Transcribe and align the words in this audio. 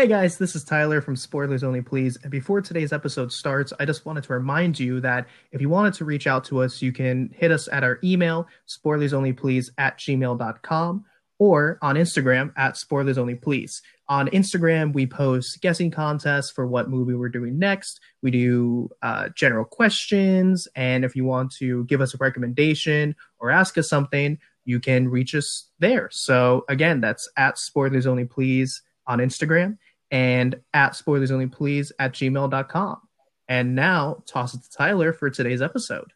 Hey 0.00 0.06
guys, 0.06 0.38
this 0.38 0.56
is 0.56 0.64
Tyler 0.64 1.02
from 1.02 1.14
Spoilers 1.14 1.62
Only 1.62 1.82
Please. 1.82 2.16
And 2.22 2.30
before 2.30 2.62
today's 2.62 2.90
episode 2.90 3.30
starts, 3.30 3.70
I 3.78 3.84
just 3.84 4.06
wanted 4.06 4.24
to 4.24 4.32
remind 4.32 4.80
you 4.80 4.98
that 5.00 5.28
if 5.52 5.60
you 5.60 5.68
wanted 5.68 5.92
to 5.92 6.06
reach 6.06 6.26
out 6.26 6.42
to 6.44 6.62
us, 6.62 6.80
you 6.80 6.90
can 6.90 7.28
hit 7.36 7.50
us 7.50 7.68
at 7.70 7.84
our 7.84 7.98
email, 8.02 8.46
spoilersonlyplease 8.66 9.68
at 9.76 9.98
gmail.com, 9.98 11.04
or 11.38 11.78
on 11.82 11.96
Instagram 11.96 12.50
at 12.56 12.76
spoilersonlyplease. 12.76 13.82
On 14.08 14.28
Instagram, 14.28 14.94
we 14.94 15.06
post 15.06 15.60
guessing 15.60 15.90
contests 15.90 16.50
for 16.50 16.66
what 16.66 16.88
movie 16.88 17.12
we're 17.12 17.28
doing 17.28 17.58
next. 17.58 18.00
We 18.22 18.30
do 18.30 18.88
uh, 19.02 19.28
general 19.36 19.66
questions. 19.66 20.66
And 20.74 21.04
if 21.04 21.14
you 21.14 21.26
want 21.26 21.52
to 21.58 21.84
give 21.84 22.00
us 22.00 22.14
a 22.14 22.18
recommendation 22.18 23.14
or 23.38 23.50
ask 23.50 23.76
us 23.76 23.90
something, 23.90 24.38
you 24.64 24.80
can 24.80 25.10
reach 25.10 25.34
us 25.34 25.68
there. 25.78 26.08
So 26.10 26.64
again, 26.70 27.02
that's 27.02 27.28
at 27.36 27.58
spoilers 27.58 28.06
only 28.06 28.24
please 28.24 28.80
on 29.06 29.18
Instagram 29.18 29.76
and 30.10 30.60
at 30.74 30.96
spoilers 30.96 31.30
only 31.30 31.46
please 31.46 31.92
at 31.98 32.12
gmail.com. 32.12 33.00
And 33.48 33.74
now 33.74 34.22
toss 34.26 34.54
it 34.54 34.62
to 34.62 34.70
Tyler 34.70 35.12
for 35.12 35.30
today's 35.30 35.62
episode. 35.62 36.12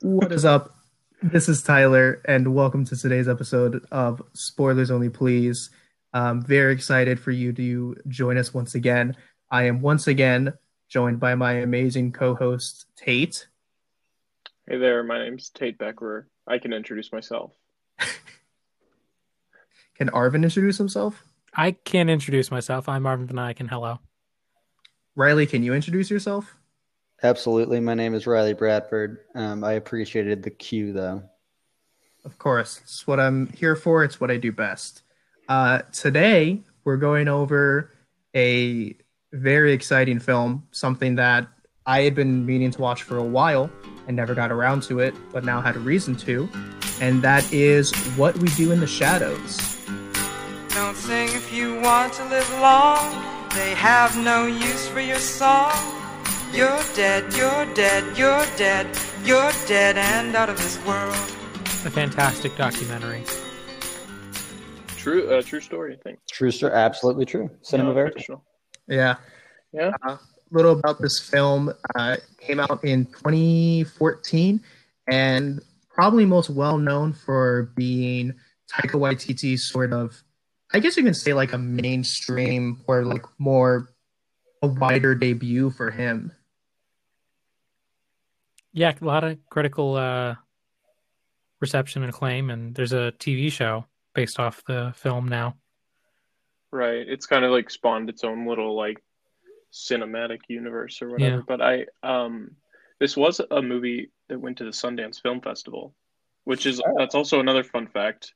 What 0.00 0.32
is 0.32 0.44
up? 0.44 0.74
This 1.22 1.48
is 1.48 1.62
Tyler, 1.62 2.20
and 2.24 2.54
welcome 2.54 2.84
to 2.86 2.96
today's 2.96 3.28
episode 3.28 3.86
of 3.92 4.20
Spoilers 4.32 4.90
Only 4.90 5.08
Please. 5.08 5.70
I'm 6.12 6.42
very 6.42 6.72
excited 6.72 7.20
for 7.20 7.30
you 7.30 7.52
to 7.52 7.96
join 8.08 8.36
us 8.36 8.52
once 8.52 8.74
again. 8.74 9.16
I 9.48 9.64
am 9.64 9.80
once 9.80 10.08
again 10.08 10.54
joined 10.88 11.20
by 11.20 11.36
my 11.36 11.52
amazing 11.52 12.10
co 12.10 12.34
host, 12.34 12.86
Tate. 12.96 13.46
Hey 14.66 14.78
there, 14.78 15.04
my 15.04 15.18
name's 15.18 15.50
Tate 15.50 15.78
Becker. 15.78 16.28
I 16.46 16.58
can 16.58 16.72
introduce 16.72 17.12
myself. 17.12 17.52
Can 19.94 20.10
Arvin 20.10 20.42
introduce 20.42 20.78
himself? 20.78 21.22
I 21.54 21.72
can't 21.72 22.08
introduce 22.08 22.50
myself. 22.50 22.88
I'm 22.88 23.04
Arvin 23.04 23.26
Van 23.26 23.38
Eyck, 23.38 23.60
and 23.60 23.68
hello. 23.68 23.98
Riley, 25.14 25.46
can 25.46 25.62
you 25.62 25.74
introduce 25.74 26.10
yourself? 26.10 26.56
Absolutely. 27.22 27.78
My 27.78 27.94
name 27.94 28.14
is 28.14 28.26
Riley 28.26 28.54
Bradford. 28.54 29.18
Um, 29.34 29.62
I 29.62 29.72
appreciated 29.72 30.42
the 30.42 30.50
cue, 30.50 30.92
though. 30.92 31.22
Of 32.24 32.38
course. 32.38 32.80
It's 32.82 33.06
what 33.06 33.20
I'm 33.20 33.48
here 33.52 33.76
for. 33.76 34.02
It's 34.02 34.20
what 34.20 34.30
I 34.30 34.38
do 34.38 34.50
best. 34.50 35.02
Uh, 35.48 35.82
today, 35.92 36.62
we're 36.84 36.96
going 36.96 37.28
over 37.28 37.92
a 38.34 38.96
very 39.32 39.72
exciting 39.72 40.18
film, 40.18 40.66
something 40.70 41.16
that 41.16 41.46
I 41.84 42.00
had 42.02 42.14
been 42.14 42.46
meaning 42.46 42.70
to 42.70 42.80
watch 42.80 43.02
for 43.02 43.18
a 43.18 43.24
while 43.24 43.70
and 44.06 44.16
never 44.16 44.34
got 44.34 44.50
around 44.50 44.82
to 44.84 45.00
it, 45.00 45.14
but 45.32 45.44
now 45.44 45.60
had 45.60 45.76
a 45.76 45.80
reason 45.80 46.16
to. 46.16 46.48
And 47.00 47.22
that 47.22 47.52
is 47.52 47.92
What 48.16 48.36
We 48.38 48.48
Do 48.50 48.72
in 48.72 48.80
the 48.80 48.86
Shadows. 48.86 49.71
Don't 50.92 51.00
sing 51.00 51.28
if 51.28 51.50
you 51.50 51.80
want 51.80 52.12
to 52.14 52.24
live 52.26 52.50
long. 52.60 53.48
They 53.54 53.74
have 53.76 54.14
no 54.22 54.44
use 54.44 54.86
for 54.88 55.00
your 55.00 55.16
song. 55.16 55.72
You're 56.52 56.82
dead, 56.94 57.32
you're 57.32 57.64
dead, 57.72 58.14
you're 58.14 58.44
dead, 58.58 58.86
you're 59.24 59.52
dead 59.66 59.96
and 59.96 60.36
out 60.36 60.50
of 60.50 60.58
this 60.58 60.78
world. 60.84 61.14
A 61.86 61.90
fantastic 61.90 62.54
documentary. 62.56 63.24
True, 64.98 65.30
uh, 65.30 65.40
true 65.40 65.60
story. 65.60 65.94
I 65.94 65.96
think. 66.02 66.18
True 66.30 66.50
story. 66.50 66.74
Absolutely 66.74 67.24
true. 67.24 67.48
Cinema 67.62 67.88
Yeah, 67.88 67.94
verite. 67.94 68.12
fictional. 68.12 68.44
Yeah. 68.86 69.14
Yeah. 69.72 69.92
A 70.02 70.18
little 70.50 70.78
about 70.78 71.00
this 71.00 71.18
film. 71.18 71.72
Uh, 71.94 72.18
came 72.38 72.60
out 72.60 72.84
in 72.84 73.06
2014 73.06 74.60
and 75.08 75.62
probably 75.88 76.26
most 76.26 76.50
well 76.50 76.76
known 76.76 77.14
for 77.14 77.72
being 77.76 78.34
Taika 78.70 79.00
Waititi's 79.00 79.70
sort 79.70 79.94
of, 79.94 80.22
I 80.74 80.78
guess 80.78 80.96
you 80.96 81.04
can 81.04 81.14
say 81.14 81.34
like 81.34 81.52
a 81.52 81.58
mainstream 81.58 82.82
or 82.86 83.04
like 83.04 83.24
more 83.38 83.88
a 84.62 84.66
wider 84.66 85.14
debut 85.14 85.70
for 85.70 85.90
him. 85.90 86.32
Yeah, 88.72 88.94
a 88.98 89.04
lot 89.04 89.24
of 89.24 89.38
critical 89.50 89.96
uh, 89.96 90.36
reception 91.60 92.02
and 92.02 92.10
acclaim, 92.10 92.48
and 92.48 92.74
there's 92.74 92.92
a 92.92 93.12
TV 93.18 93.52
show 93.52 93.84
based 94.14 94.40
off 94.40 94.62
the 94.66 94.92
film 94.96 95.28
now. 95.28 95.56
Right. 96.70 97.06
It's 97.06 97.26
kind 97.26 97.44
of 97.44 97.50
like 97.50 97.70
spawned 97.70 98.08
its 98.08 98.24
own 98.24 98.46
little 98.46 98.74
like 98.74 99.02
cinematic 99.72 100.40
universe 100.48 101.02
or 101.02 101.10
whatever. 101.10 101.36
Yeah. 101.36 101.42
But 101.46 101.60
I 101.60 101.86
um 102.02 102.52
this 102.98 103.16
was 103.16 103.40
a 103.50 103.60
movie 103.60 104.10
that 104.28 104.40
went 104.40 104.58
to 104.58 104.64
the 104.64 104.70
Sundance 104.70 105.20
Film 105.20 105.40
Festival, 105.40 105.94
which 106.44 106.66
is 106.66 106.80
that's 106.98 107.14
also 107.14 107.40
another 107.40 107.64
fun 107.64 107.88
fact. 107.88 108.32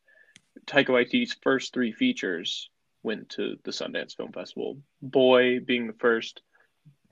Taika 0.66 0.88
Waititi's 0.88 1.36
first 1.42 1.72
three 1.72 1.92
features 1.92 2.70
went 3.02 3.28
to 3.30 3.56
the 3.64 3.70
Sundance 3.70 4.16
Film 4.16 4.32
Festival. 4.32 4.78
Boy 5.00 5.60
being 5.60 5.86
the 5.86 5.92
first, 5.94 6.42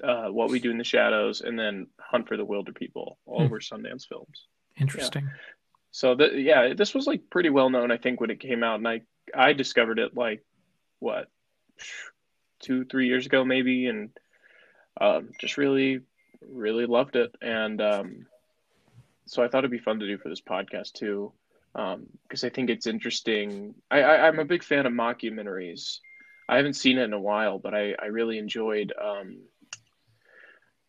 uh, 0.03 0.27
What 0.29 0.51
We 0.51 0.59
Do 0.59 0.71
in 0.71 0.79
the 0.79 0.85
Shadows, 0.85 1.41
and 1.41 1.59
then 1.59 1.87
Hunt 2.01 2.27
for 2.27 2.37
the 2.37 2.45
Wilderpeople. 2.47 3.17
All 3.27 3.47
Hmm. 3.47 3.51
were 3.51 3.61
Sundance 3.61 4.07
films. 4.09 4.47
Interesting. 4.77 5.31
So 5.93 6.17
the, 6.17 6.33
yeah, 6.35 6.75
this 6.75 6.95
was 6.95 7.07
like 7.07 7.31
pretty 7.31 7.51
well 7.51 7.71
known, 7.71 7.93
I 7.93 7.97
think, 7.97 8.21
when 8.21 8.31
it 8.31 8.41
came 8.41 8.65
out, 8.65 8.77
and 8.77 8.89
I 8.89 9.03
I 9.33 9.53
discovered 9.53 9.99
it 10.01 10.17
like 10.17 10.45
what 10.99 11.29
two 12.61 12.85
three 12.85 13.07
years 13.07 13.27
ago 13.27 13.45
maybe, 13.45 13.87
and 13.87 14.11
um, 15.01 15.31
just 15.41 15.57
really 15.57 16.01
really 16.51 16.87
loved 16.87 17.15
it, 17.15 17.35
and 17.41 17.81
um, 17.81 18.27
so 19.27 19.45
I 19.45 19.49
thought 19.49 19.59
it'd 19.61 19.71
be 19.71 19.79
fun 19.79 20.01
to 20.01 20.07
do 20.07 20.19
for 20.19 20.29
this 20.29 20.41
podcast 20.41 20.95
too, 20.95 21.33
because 21.75 22.45
I 22.45 22.49
think 22.51 22.71
it's 22.71 22.87
interesting. 22.87 23.75
I, 23.91 24.03
I 24.03 24.29
I'm 24.29 24.39
a 24.39 24.45
big 24.45 24.63
fan 24.63 24.87
of 24.87 24.93
mockumentaries. 24.93 25.99
I 26.49 26.57
haven't 26.57 26.75
seen 26.75 26.99
it 26.99 27.05
in 27.05 27.13
a 27.13 27.21
while, 27.21 27.59
but 27.59 27.75
I 27.75 27.95
I 28.01 28.07
really 28.07 28.39
enjoyed. 28.39 28.93
Um, 29.01 29.39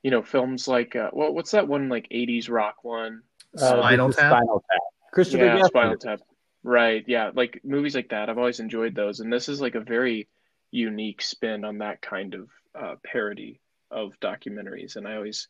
you 0.03 0.11
know, 0.11 0.21
films 0.21 0.67
like 0.67 0.95
uh, 0.95 1.09
what 1.11 1.33
what's 1.33 1.51
that 1.51 1.67
one 1.67 1.89
like 1.89 2.07
'80s 2.09 2.49
rock 2.49 2.83
one? 2.83 3.23
Uh, 3.57 3.79
Spinal 3.79 4.11
Tap? 4.13 4.31
Spinal 4.31 4.63
Tap. 4.69 4.81
Christopher 5.11 5.45
yeah, 5.45 5.57
Guest. 5.57 5.69
Spinal 5.69 5.97
Tap. 5.97 6.19
Right. 6.61 7.03
Yeah. 7.07 7.31
Like 7.33 7.61
movies 7.63 7.95
like 7.95 8.09
that. 8.09 8.29
I've 8.29 8.37
always 8.37 8.59
enjoyed 8.59 8.93
those. 8.95 9.19
And 9.19 9.31
this 9.33 9.49
is 9.49 9.61
like 9.61 9.75
a 9.75 9.79
very 9.79 10.27
unique 10.71 11.21
spin 11.21 11.63
on 11.63 11.79
that 11.79 12.01
kind 12.01 12.33
of 12.35 12.49
uh, 12.79 12.95
parody 13.03 13.61
of 13.89 14.19
documentaries. 14.19 14.95
And 14.95 15.07
I 15.07 15.15
always, 15.15 15.47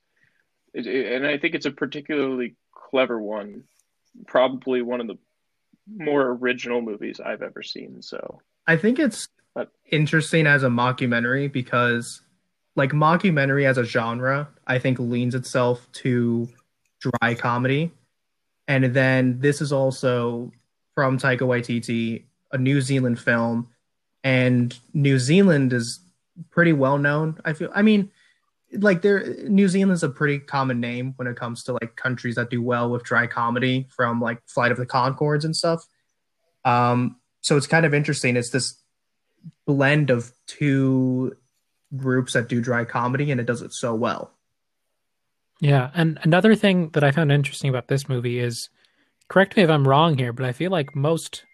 it, 0.74 0.86
it- 0.88 1.14
and 1.14 1.26
I 1.26 1.38
think 1.38 1.56
it's 1.56 1.66
a 1.66 1.72
particularly 1.72 2.56
clever 2.74 3.20
one. 3.22 3.64
Probably 4.28 4.82
one 4.82 5.02
of 5.02 5.08
the 5.08 5.18
Hmm. 5.90 6.06
more 6.06 6.30
original 6.32 6.82
movies 6.82 7.20
I've 7.20 7.42
ever 7.42 7.62
seen. 7.64 8.02
So, 8.02 8.42
I 8.68 8.76
think 8.78 9.00
it's 9.00 9.28
But- 9.54 9.72
interesting 9.92 10.48
as 10.48 10.64
a 10.64 10.68
mockumentary 10.70 11.52
because, 11.52 12.22
like, 12.76 12.92
mockumentary 12.92 13.66
as 13.66 13.78
a 13.78 13.84
genre, 13.84 14.50
I 14.68 14.80
think 14.80 15.00
leans 15.00 15.36
itself 15.36 15.88
to 15.94 16.50
dry 17.00 17.36
comedy. 17.36 17.92
And 18.68 18.84
then 18.96 19.40
this 19.40 19.62
is 19.62 19.72
also 19.72 20.52
from 20.96 21.18
Taika 21.20 21.42
Waititi, 21.42 22.24
a 22.52 22.58
New 22.58 22.82
Zealand 22.82 23.20
film. 23.20 23.70
And 24.24 24.78
New 24.94 25.20
Zealand 25.20 25.72
is 25.72 26.00
pretty 26.50 26.74
well 26.74 26.98
known. 26.98 27.40
I 27.46 27.54
feel, 27.54 27.70
I 27.76 27.84
mean, 27.84 28.10
like 28.80 29.02
there 29.02 29.36
New 29.48 29.68
Zealand's 29.68 30.04
a 30.04 30.10
pretty 30.10 30.40
common 30.40 30.80
name 30.80 31.14
when 31.18 31.28
it 31.28 31.36
comes 31.36 31.64
to 31.64 31.74
like 31.74 31.96
countries 31.96 32.36
that 32.36 32.50
do 32.50 32.62
well 32.62 32.90
with 32.90 33.04
dry 33.04 33.28
comedy 33.28 33.88
from 33.96 34.22
like 34.22 34.42
Flight 34.48 34.72
of 34.72 34.78
the 34.78 34.86
Conchords 34.86 35.44
and 35.44 35.56
stuff. 35.56 35.86
Um, 36.64 37.18
so 37.42 37.58
it's 37.58 37.68
kind 37.68 37.86
of 37.86 37.94
interesting. 37.94 38.36
It's 38.36 38.50
this 38.50 38.82
blend 39.66 40.10
of 40.10 40.32
two 40.48 41.38
groups 41.96 42.34
that 42.34 42.50
do 42.50 42.62
dry 42.62 42.86
comedy, 42.86 43.32
and 43.32 43.40
it 43.40 43.46
does 43.46 43.62
it 43.62 43.74
so 43.74 43.94
well. 43.94 44.32
Yeah, 45.62 45.92
and 45.94 46.20
another 46.24 46.56
thing 46.56 46.90
that 46.90 47.04
I 47.04 47.12
found 47.12 47.32
interesting 47.32 47.70
about 47.70 47.88
this 47.88 48.10
movie 48.10 48.40
is, 48.40 48.70
correct 49.30 49.56
me 49.56 49.64
if 49.64 49.70
I'm 49.70 49.88
wrong 49.88 50.18
here, 50.18 50.34
but 50.34 50.46
I 50.46 50.52
feel 50.52 50.72
like 50.72 50.96
most 50.96 51.46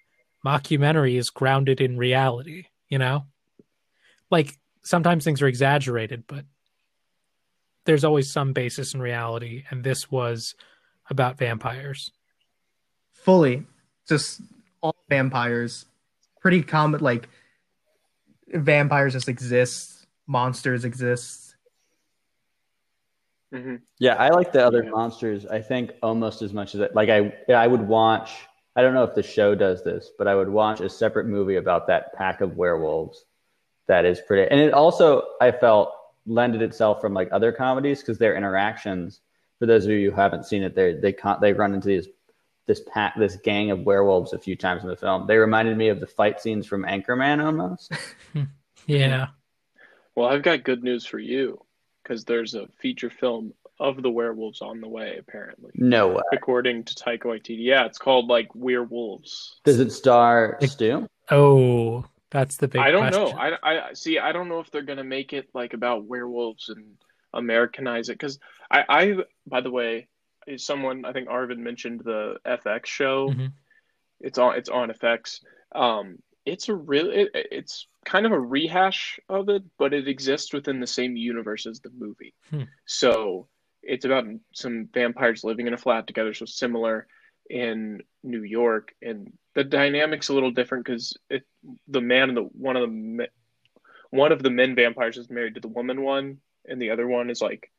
mockumentary 0.45 1.17
is 1.17 1.29
grounded 1.29 1.81
in 1.81 1.97
reality. 1.97 2.65
You 2.89 2.97
know, 2.97 3.25
like 4.29 4.57
sometimes 4.83 5.23
things 5.23 5.41
are 5.41 5.47
exaggerated, 5.47 6.23
but 6.27 6.45
there's 7.85 8.03
always 8.03 8.31
some 8.31 8.53
basis 8.53 8.93
in 8.93 9.01
reality, 9.01 9.63
and 9.69 9.83
this 9.83 10.11
was 10.11 10.55
about 11.09 11.37
vampires. 11.37 12.11
Fully, 13.13 13.65
just 14.07 14.41
all 14.81 14.95
vampires, 15.09 15.85
pretty 16.39 16.63
common. 16.63 17.01
Like 17.01 17.29
vampires 18.53 19.13
just 19.13 19.29
exist, 19.29 20.07
monsters 20.27 20.85
exist. 20.85 21.55
mhm. 23.53 23.81
Yeah, 23.99 24.15
I 24.15 24.29
like 24.29 24.51
the 24.51 24.65
other 24.65 24.83
Yeah. 24.83 24.91
monsters. 24.91 25.45
I 25.45 25.61
think 25.61 25.91
almost 26.01 26.41
as 26.41 26.53
much 26.53 26.73
as 26.75 26.81
it, 26.81 26.95
like 26.95 27.09
I 27.09 27.33
I 27.53 27.67
would 27.67 27.81
watch. 27.87 28.31
I 28.75 28.81
don't 28.81 28.93
know 28.93 29.03
if 29.03 29.15
the 29.15 29.23
show 29.23 29.53
does 29.55 29.83
this, 29.83 30.11
but 30.17 30.27
I 30.27 30.35
would 30.35 30.47
watch 30.47 30.79
a 30.79 30.89
separate 30.89 31.27
movie 31.27 31.57
about 31.57 31.87
that 31.87 32.13
pack 32.13 32.39
of 32.41 32.55
werewolves. 32.55 33.25
That 33.87 34.05
is 34.05 34.21
pretty, 34.21 34.49
and 34.49 34.59
it 34.59 34.73
also 34.73 35.23
I 35.41 35.51
felt 35.51 35.93
lended 36.25 36.61
itself 36.61 37.01
from 37.01 37.13
like 37.13 37.29
other 37.31 37.51
comedies 37.51 37.99
because 38.01 38.17
their 38.17 38.35
interactions. 38.35 39.21
For 39.59 39.65
those 39.65 39.85
of 39.85 39.91
you 39.91 40.09
who 40.09 40.15
haven't 40.15 40.45
seen 40.45 40.63
it, 40.63 40.75
they 40.75 40.93
they 40.93 41.13
con- 41.13 41.39
they 41.41 41.53
run 41.53 41.73
into 41.73 41.87
these 41.87 42.07
this 42.67 42.81
pack 42.91 43.15
this 43.17 43.35
gang 43.37 43.71
of 43.71 43.81
werewolves 43.81 44.33
a 44.33 44.39
few 44.39 44.55
times 44.55 44.83
in 44.83 44.89
the 44.89 44.95
film. 44.95 45.27
They 45.27 45.37
reminded 45.37 45.77
me 45.77 45.89
of 45.89 45.99
the 45.99 46.07
fight 46.07 46.39
scenes 46.39 46.65
from 46.67 46.83
Anchorman 46.83 47.43
almost. 47.43 47.91
Yeah, 48.87 49.27
Well, 50.15 50.27
I've 50.27 50.41
got 50.41 50.63
good 50.63 50.83
news 50.83 51.05
for 51.05 51.19
you 51.19 51.59
because 52.01 52.25
there's 52.25 52.55
a 52.55 52.67
feature 52.79 53.11
film 53.11 53.53
of 53.79 54.01
the 54.01 54.09
werewolves 54.09 54.61
on 54.63 54.81
the 54.81 54.87
way, 54.87 55.17
apparently, 55.19 55.69
No 55.75 56.07
way. 56.09 56.21
according 56.33 56.85
to 56.85 56.95
Taika 56.95 57.25
Waititi. 57.25 57.57
Yeah, 57.59 57.85
it's 57.85 57.99
called 57.99 58.27
like 58.27 58.49
Werewolves. 58.55 59.59
Does 59.65 59.79
it 59.79 59.91
star 59.91 60.57
Stu? 60.63 61.05
Oh, 61.29 62.03
that's 62.31 62.57
the 62.57 62.67
big 62.67 62.81
I 62.81 62.91
don't 62.91 63.11
question. 63.11 63.35
know. 63.35 63.57
I, 63.61 63.89
I 63.89 63.93
see. 63.93 64.17
I 64.17 64.31
don't 64.31 64.49
know 64.49 64.59
if 64.59 64.71
they're 64.71 64.81
gonna 64.81 65.03
make 65.03 65.33
it 65.33 65.49
like 65.53 65.73
about 65.73 66.05
werewolves 66.05 66.69
and 66.69 66.97
Americanize 67.33 68.09
it 68.09 68.13
because 68.13 68.39
I, 68.71 68.83
I, 68.87 69.15
by 69.45 69.61
the 69.61 69.69
way, 69.69 70.07
is 70.47 70.65
someone 70.65 71.05
I 71.05 71.11
think 71.11 71.27
Arvin 71.27 71.59
mentioned 71.59 72.01
the 72.03 72.37
FX 72.45 72.85
show. 72.87 73.29
Mhm. 73.29 73.51
It's 74.21 74.37
on. 74.37 74.55
It's 74.55 74.69
on 74.69 74.89
FX. 74.89 75.41
Um, 75.73 76.19
it's 76.45 76.69
a 76.69 76.75
really. 76.75 77.23
It, 77.23 77.29
it's 77.33 77.87
kind 78.05 78.25
of 78.25 78.31
a 78.31 78.39
rehash 78.39 79.19
of 79.29 79.49
it, 79.49 79.63
but 79.77 79.93
it 79.93 80.07
exists 80.07 80.53
within 80.53 80.79
the 80.79 80.87
same 80.87 81.15
universe 81.15 81.65
as 81.65 81.81
the 81.81 81.91
movie. 81.91 82.33
Hmm. 82.49 82.63
So 82.85 83.47
it's 83.83 84.05
about 84.05 84.25
some 84.53 84.87
vampires 84.93 85.43
living 85.43 85.67
in 85.67 85.73
a 85.73 85.77
flat 85.77 86.07
together, 86.07 86.33
so 86.33 86.45
similar 86.45 87.07
in 87.51 88.01
New 88.23 88.43
York, 88.43 88.93
and 89.01 89.33
the 89.55 89.63
dynamic's 89.63 90.29
a 90.29 90.33
little 90.33 90.51
different 90.51 90.85
because 90.85 91.17
the 91.87 92.01
man 92.01 92.33
the 92.33 92.43
one 92.43 92.77
of 92.77 92.89
the 92.89 93.27
one 94.09 94.31
of 94.31 94.41
the 94.41 94.49
men 94.49 94.73
vampires 94.75 95.17
is 95.17 95.29
married 95.29 95.55
to 95.55 95.61
the 95.61 95.67
woman 95.67 96.01
one, 96.01 96.37
and 96.65 96.81
the 96.81 96.91
other 96.91 97.07
one 97.07 97.29
is 97.29 97.41
like, 97.41 97.69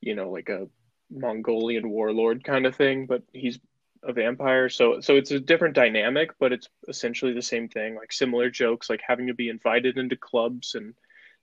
you 0.00 0.14
know, 0.14 0.30
like 0.30 0.48
a 0.48 0.68
Mongolian 1.10 1.90
warlord 1.90 2.44
kind 2.44 2.64
of 2.64 2.76
thing, 2.76 3.06
but 3.06 3.22
he's 3.32 3.58
a 4.04 4.12
vampire. 4.12 4.68
So 4.68 5.00
so 5.00 5.16
it's 5.16 5.32
a 5.32 5.40
different 5.40 5.74
dynamic, 5.74 6.30
but 6.38 6.52
it's 6.52 6.68
essentially 6.88 7.32
the 7.32 7.42
same 7.42 7.68
thing. 7.68 7.96
Like 7.96 8.12
similar 8.12 8.50
jokes, 8.50 8.88
like 8.88 9.00
having 9.06 9.26
to 9.26 9.34
be 9.34 9.48
invited 9.48 9.98
into 9.98 10.16
clubs 10.16 10.76
and 10.76 10.94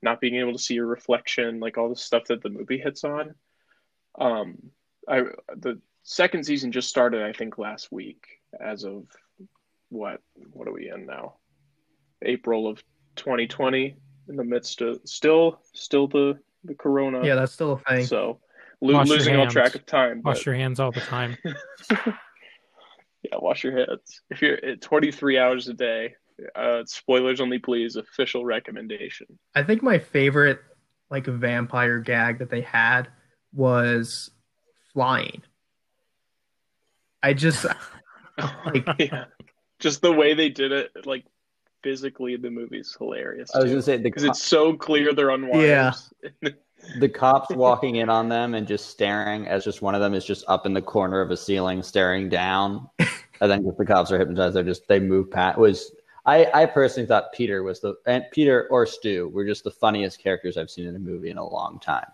not 0.02 0.22
being 0.22 0.36
able 0.36 0.54
to 0.54 0.60
see 0.60 0.76
your 0.76 0.88
reflection, 0.88 1.60
like 1.60 1.78
all 1.78 1.90
the 1.90 1.96
stuff 1.98 2.24
that 2.30 2.42
the 2.42 2.50
movie 2.50 2.78
hits 2.78 3.04
on. 3.04 3.36
Um, 4.18 4.72
I 5.10 5.24
the 5.56 5.82
second 6.10 6.44
season 6.44 6.72
just 6.72 6.90
started, 6.90 7.22
I 7.22 7.32
think, 7.32 7.58
last 7.58 7.92
week. 7.92 8.26
As 8.60 8.84
of 8.84 9.06
what 9.90 10.22
what 10.52 10.68
are 10.68 10.74
we 10.74 10.90
in 10.90 11.06
now? 11.06 11.36
April 12.24 12.68
of 12.68 12.84
2020, 13.16 13.96
in 14.28 14.36
the 14.36 14.44
midst 14.44 14.82
of 14.82 15.00
still 15.06 15.62
still 15.74 16.08
the 16.08 16.40
the 16.64 16.74
corona. 16.74 17.24
Yeah, 17.24 17.36
that's 17.36 17.54
still 17.54 17.74
a 17.74 17.78
thing. 17.78 18.06
So 18.06 18.40
lo- 18.82 19.04
losing 19.04 19.36
all 19.36 19.48
track 19.48 19.76
of 19.76 19.86
time. 19.86 20.22
Wash 20.24 20.40
but- 20.40 20.46
your 20.48 20.56
hands 20.56 20.80
all 20.80 20.92
the 20.92 21.02
time. 21.02 21.38
yeah, 21.92 23.36
wash 23.38 23.64
your 23.64 23.78
hands. 23.78 24.22
If 24.32 24.42
you're 24.42 24.64
at 24.66 24.82
23 24.82 25.38
hours 25.38 25.68
a 25.68 25.74
day, 25.74 26.16
uh, 26.56 26.84
spoilers 26.86 27.40
only, 27.40 27.60
please. 27.60 27.98
Official 27.98 28.46
recommendation. 28.46 29.28
I 29.54 29.62
think 29.62 29.84
my 29.84 30.00
favorite 30.00 30.60
like 31.12 31.28
vampire 31.28 32.00
gag 32.00 32.40
that 32.40 32.50
they 32.50 32.62
had 32.62 33.10
was 33.54 34.32
flying. 34.92 35.44
I 37.24 37.34
just 37.34 37.66
like 38.66 38.88
yeah, 39.00 39.26
just 39.80 40.02
the 40.02 40.12
way 40.12 40.34
they 40.34 40.50
did 40.50 40.72
it, 40.72 40.92
like 41.06 41.26
physically 41.84 42.36
the 42.36 42.50
movie's 42.50 42.88
is 42.88 42.96
hilarious. 42.98 43.54
I 43.56 43.60
was 43.60 43.72
gonna 43.72 43.82
say 43.82 43.98
because 43.98 44.24
co- 44.24 44.30
it's 44.30 44.44
so 44.44 44.76
clear 44.76 45.14
they're 45.14 45.32
on 45.32 45.48
wires. 45.48 46.14
Yeah. 46.44 46.50
the 47.00 47.10
cops 47.10 47.54
walking 47.56 47.98
in 47.98 48.10
on 48.10 48.30
them 48.30 48.54
and 48.54 48.68
just 48.68 48.90
staring 48.90 49.48
as 49.48 49.64
just 49.64 49.82
one 49.82 49.96
of 49.96 50.02
them 50.02 50.14
is 50.14 50.26
just 50.26 50.46
up 50.48 50.66
in 50.66 50.74
the 50.74 50.82
corner 50.82 51.22
of 51.22 51.32
a 51.32 51.38
ceiling 51.38 51.84
staring 51.84 52.30
down, 52.30 52.90
and 53.00 53.52
then 53.52 53.66
if 53.66 53.78
the 53.78 53.86
cops 53.86 54.12
are 54.12 54.20
hypnotized, 54.20 54.56
they're 54.56 54.64
just 54.64 54.88
they 54.88 55.00
move 55.00 55.30
past. 55.30 55.58
Was 55.58 55.92
I 56.26 56.50
I 56.54 56.66
personally 56.66 57.08
thought 57.08 57.34
Peter 57.34 57.64
was 57.64 57.82
the 57.82 57.96
and 58.06 58.24
Peter 58.32 58.68
or 58.70 58.86
Stu 58.86 59.30
were 59.30 59.46
just 59.46 59.64
the 59.64 59.72
funniest 59.72 60.22
characters 60.22 60.58
I've 60.58 60.70
seen 60.70 60.88
in 60.88 60.96
a 60.96 61.00
movie 61.00 61.30
in 61.30 61.38
a 61.38 61.48
long 61.48 61.80
time. 61.80 62.08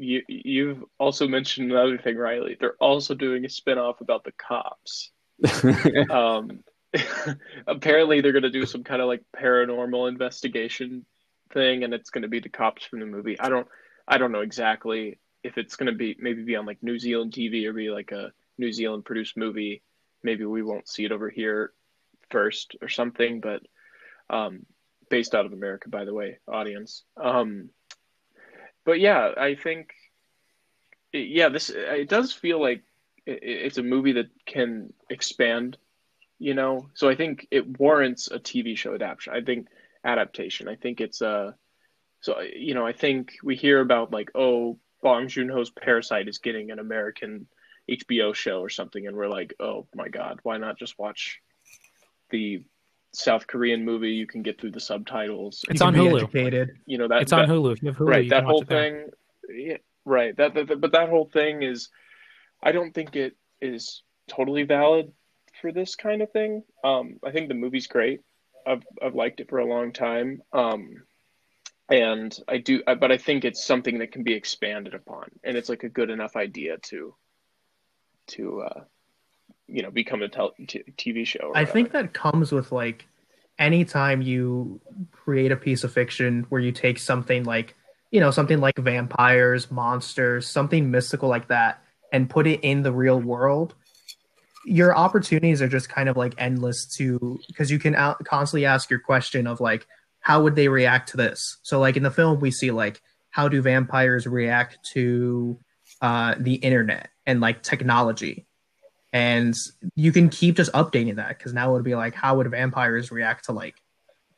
You 0.00 0.22
you've 0.28 0.84
also 0.98 1.28
mentioned 1.28 1.70
another 1.70 1.98
thing, 1.98 2.16
Riley. 2.16 2.56
They're 2.58 2.76
also 2.80 3.14
doing 3.14 3.44
a 3.44 3.48
spin-off 3.48 4.00
about 4.00 4.24
the 4.24 4.32
cops. 4.32 5.10
um, 6.10 6.62
apparently 7.66 8.20
they're 8.20 8.32
going 8.32 8.42
to 8.42 8.50
do 8.50 8.66
some 8.66 8.82
kind 8.82 9.00
of 9.00 9.08
like 9.08 9.22
paranormal 9.36 10.08
investigation 10.08 11.04
thing 11.52 11.84
and 11.84 11.94
it's 11.94 12.10
going 12.10 12.22
to 12.22 12.28
be 12.28 12.40
the 12.40 12.48
cops 12.48 12.84
from 12.84 13.00
the 13.00 13.06
movie 13.06 13.38
i 13.40 13.48
don't 13.48 13.66
i 14.08 14.18
don't 14.18 14.32
know 14.32 14.40
exactly 14.40 15.18
if 15.42 15.56
it's 15.58 15.76
going 15.76 15.90
to 15.90 15.96
be 15.96 16.16
maybe 16.18 16.42
be 16.42 16.56
on 16.56 16.66
like 16.66 16.82
new 16.82 16.98
zealand 16.98 17.32
tv 17.32 17.66
or 17.66 17.72
be 17.72 17.90
like 17.90 18.12
a 18.12 18.32
new 18.58 18.72
zealand 18.72 19.04
produced 19.04 19.36
movie 19.36 19.82
maybe 20.22 20.44
we 20.44 20.62
won't 20.62 20.88
see 20.88 21.04
it 21.04 21.12
over 21.12 21.30
here 21.30 21.72
first 22.30 22.76
or 22.82 22.88
something 22.88 23.40
but 23.40 23.62
um 24.30 24.64
based 25.08 25.34
out 25.34 25.46
of 25.46 25.52
america 25.52 25.88
by 25.88 26.04
the 26.04 26.14
way 26.14 26.38
audience 26.48 27.04
um 27.16 27.70
but 28.84 29.00
yeah 29.00 29.30
i 29.36 29.54
think 29.54 29.92
yeah 31.12 31.48
this 31.48 31.70
it 31.70 32.08
does 32.08 32.32
feel 32.32 32.60
like 32.60 32.82
it's 33.26 33.78
a 33.78 33.82
movie 33.82 34.12
that 34.12 34.28
can 34.46 34.92
expand 35.08 35.76
you 36.42 36.54
know? 36.54 36.88
So 36.94 37.08
i 37.08 37.14
think 37.14 37.46
it 37.50 37.78
warrants 37.78 38.30
a 38.30 38.38
tv 38.38 38.76
show 38.76 38.94
adaptation 38.94 39.34
i 39.34 39.40
think 39.44 39.68
adaptation. 40.02 40.68
I 40.68 40.76
think 40.76 41.00
it's 41.00 41.20
uh 41.20 41.52
so 42.20 42.40
you 42.40 42.74
know 42.74 42.86
i 42.86 42.92
think 42.92 43.32
we 43.42 43.56
hear 43.56 43.80
about 43.80 44.12
like 44.12 44.30
oh 44.34 44.78
bong 45.02 45.28
joon-ho's 45.28 45.70
parasite 45.70 46.28
is 46.28 46.38
getting 46.38 46.70
an 46.70 46.78
american 46.78 47.46
hbo 47.90 48.34
show 48.34 48.60
or 48.60 48.68
something 48.68 49.06
and 49.06 49.16
we're 49.16 49.28
like 49.28 49.54
oh 49.60 49.86
my 49.94 50.08
god 50.08 50.38
why 50.42 50.58
not 50.58 50.78
just 50.78 50.98
watch 50.98 51.40
the 52.30 52.62
south 53.12 53.46
korean 53.46 53.84
movie 53.84 54.10
you 54.12 54.26
can 54.26 54.42
get 54.42 54.60
through 54.60 54.70
the 54.70 54.80
subtitles 54.80 55.64
It's 55.68 55.80
on 55.80 55.94
Hulu. 55.94 56.18
Educated. 56.18 56.70
you 56.86 56.96
know 56.98 57.08
that 57.08 57.22
It's 57.22 57.32
on 57.32 57.48
Hulu. 57.48 57.72
If 57.72 57.82
you 57.82 57.88
have 57.88 57.96
Hulu, 57.98 58.08
right 58.08 58.24
you 58.24 58.30
that 58.30 58.40
can 58.40 58.46
whole 58.46 58.62
it 58.62 58.68
thing 58.68 59.06
yeah, 59.48 59.76
right 60.04 60.36
that, 60.36 60.54
that, 60.54 60.68
that- 60.68 60.80
but 60.80 60.92
that 60.92 61.08
whole 61.08 61.28
thing 61.32 61.62
is 61.62 61.88
i 62.62 62.70
don't 62.72 62.92
think 62.94 63.16
it 63.16 63.36
is 63.60 64.02
totally 64.28 64.62
valid 64.62 65.12
for 65.60 65.72
this 65.72 65.96
kind 65.96 66.22
of 66.22 66.30
thing 66.30 66.62
um 66.84 67.16
i 67.24 67.30
think 67.32 67.48
the 67.48 67.54
movie's 67.54 67.88
great 67.88 68.20
i've 68.66 68.84
i've 69.02 69.14
liked 69.16 69.40
it 69.40 69.48
for 69.48 69.58
a 69.58 69.66
long 69.66 69.92
time 69.92 70.40
um 70.52 71.02
and 71.90 72.38
i 72.46 72.58
do 72.58 72.80
I- 72.86 72.94
but 72.94 73.10
i 73.10 73.18
think 73.18 73.44
it's 73.44 73.64
something 73.64 73.98
that 73.98 74.12
can 74.12 74.22
be 74.22 74.34
expanded 74.34 74.94
upon 74.94 75.24
and 75.42 75.56
it's 75.56 75.68
like 75.68 75.82
a 75.82 75.88
good 75.88 76.10
enough 76.10 76.36
idea 76.36 76.78
to 76.90 77.14
to 78.28 78.62
uh 78.62 78.80
you 79.70 79.82
know 79.82 79.90
become 79.90 80.22
a 80.22 80.28
tel- 80.28 80.54
t- 80.66 80.84
tv 80.96 81.26
show 81.26 81.40
or 81.40 81.56
I 81.56 81.60
whatever. 81.60 81.72
think 81.72 81.92
that 81.92 82.12
comes 82.12 82.52
with 82.52 82.72
like 82.72 83.06
anytime 83.60 84.22
you 84.22 84.80
create 85.12 85.52
a 85.52 85.56
piece 85.56 85.84
of 85.84 85.92
fiction 85.92 86.46
where 86.48 86.60
you 86.60 86.72
take 86.72 86.98
something 86.98 87.44
like, 87.44 87.76
you 88.10 88.18
know, 88.18 88.30
something 88.30 88.58
like 88.58 88.76
vampires, 88.78 89.70
monsters, 89.70 90.48
something 90.48 90.90
mystical 90.90 91.28
like 91.28 91.48
that, 91.48 91.82
and 92.10 92.28
put 92.28 92.46
it 92.46 92.60
in 92.60 92.82
the 92.82 92.90
real 92.90 93.20
world, 93.20 93.74
your 94.64 94.96
opportunities 94.96 95.62
are 95.62 95.68
just 95.68 95.88
kind 95.88 96.08
of 96.08 96.16
like 96.16 96.34
endless 96.38 96.86
to 96.96 97.38
because 97.46 97.70
you 97.70 97.78
can 97.78 97.94
out, 97.94 98.24
constantly 98.24 98.64
ask 98.64 98.90
your 98.90 98.98
question 98.98 99.46
of 99.46 99.60
like, 99.60 99.86
how 100.20 100.42
would 100.42 100.56
they 100.56 100.68
react 100.68 101.10
to 101.10 101.16
this? 101.16 101.58
So, 101.62 101.78
like 101.78 101.96
in 101.96 102.02
the 102.02 102.10
film, 102.10 102.40
we 102.40 102.50
see 102.50 102.70
like, 102.70 103.00
how 103.30 103.48
do 103.48 103.62
vampires 103.62 104.26
react 104.26 104.78
to 104.92 105.58
uh, 106.00 106.34
the 106.38 106.54
internet 106.54 107.10
and 107.26 107.40
like 107.40 107.62
technology? 107.62 108.46
And 109.12 109.54
you 109.96 110.12
can 110.12 110.28
keep 110.28 110.56
just 110.56 110.72
updating 110.72 111.16
that 111.16 111.36
because 111.36 111.52
now 111.52 111.70
it 111.70 111.72
would 111.72 111.84
be 111.84 111.94
like 111.94 112.14
how 112.14 112.36
would 112.36 112.50
vampires 112.50 113.10
react 113.10 113.44
to 113.46 113.52
like 113.52 113.74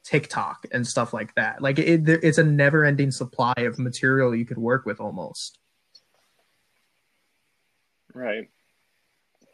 tiktok 0.04 0.64
and 0.72 0.86
stuff 0.86 1.12
like 1.12 1.34
that 1.34 1.62
like 1.62 1.78
it, 1.78 2.08
it's 2.08 2.38
a 2.38 2.42
never 2.44 2.84
ending 2.84 3.10
supply 3.10 3.54
of 3.58 3.78
material 3.78 4.34
you 4.34 4.44
could 4.44 4.58
work 4.58 4.84
with 4.84 5.00
almost 5.00 5.58
Right. 8.14 8.50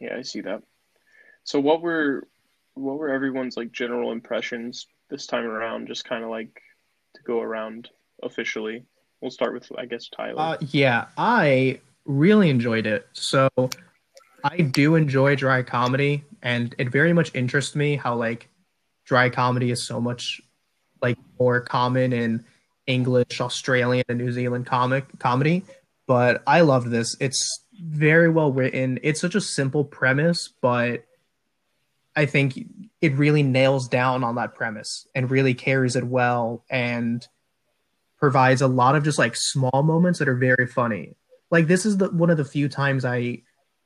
Yeah, 0.01 0.15
I 0.17 0.21
see 0.21 0.41
that. 0.41 0.63
So 1.43 1.59
what 1.59 1.81
were 1.81 2.27
what 2.73 2.97
were 2.97 3.09
everyone's 3.09 3.57
like 3.57 3.71
general 3.71 4.11
impressions 4.11 4.87
this 5.09 5.25
time 5.25 5.45
around? 5.45 5.87
Just 5.87 6.05
kind 6.05 6.23
of 6.23 6.29
like 6.29 6.61
to 7.15 7.21
go 7.23 7.41
around 7.41 7.89
officially. 8.23 8.85
We'll 9.21 9.31
start 9.31 9.53
with 9.53 9.69
I 9.77 9.85
guess 9.85 10.07
Tyler. 10.09 10.41
uh, 10.41 10.57
yeah 10.71 11.07
i 11.17 11.79
really 12.05 12.49
enjoyed 12.49 12.87
it 12.87 13.05
so 13.11 13.49
i 14.43 14.57
do 14.57 14.95
enjoy 14.95 15.35
dry 15.35 15.61
comedy 15.61 16.23
and 16.41 16.75
it 16.77 16.89
very 16.89 17.13
much 17.13 17.33
interests 17.33 17.75
me 17.75 17.95
how 17.95 18.15
like 18.15 18.49
dry 19.05 19.29
comedy 19.29 19.71
is 19.71 19.83
so 19.83 19.99
much 19.99 20.41
like 21.01 21.17
more 21.39 21.61
common 21.61 22.13
in 22.13 22.43
english 22.87 23.41
australian 23.41 24.03
and 24.09 24.17
new 24.17 24.31
zealand 24.31 24.65
comic 24.65 25.05
comedy 25.19 25.63
but 26.09 26.41
i 26.47 26.61
loved 26.61 26.89
this. 26.89 27.15
It's 27.19 27.63
very 27.81 28.29
well 28.29 28.51
written. 28.51 28.99
It's 29.03 29.21
such 29.21 29.35
a 29.35 29.41
simple 29.41 29.85
premise 29.85 30.49
but 30.59 31.05
i 32.15 32.25
think 32.25 32.59
it 32.99 33.13
really 33.13 33.43
nails 33.43 33.87
down 33.87 34.23
on 34.23 34.35
that 34.35 34.55
premise 34.55 35.07
and 35.13 35.29
really 35.29 35.53
carries 35.53 35.95
it 35.95 36.03
well 36.03 36.65
and 36.69 37.25
provides 38.17 38.61
a 38.61 38.67
lot 38.67 38.95
of 38.95 39.03
just 39.03 39.19
like 39.19 39.35
small 39.35 39.83
moments 39.83 40.19
that 40.19 40.27
are 40.27 40.35
very 40.35 40.67
funny. 40.67 41.15
Like 41.51 41.67
this 41.67 41.85
is 41.85 41.97
the 41.97 42.09
one 42.09 42.31
of 42.31 42.37
the 42.37 42.43
few 42.43 42.67
times 42.67 43.05
i 43.05 43.41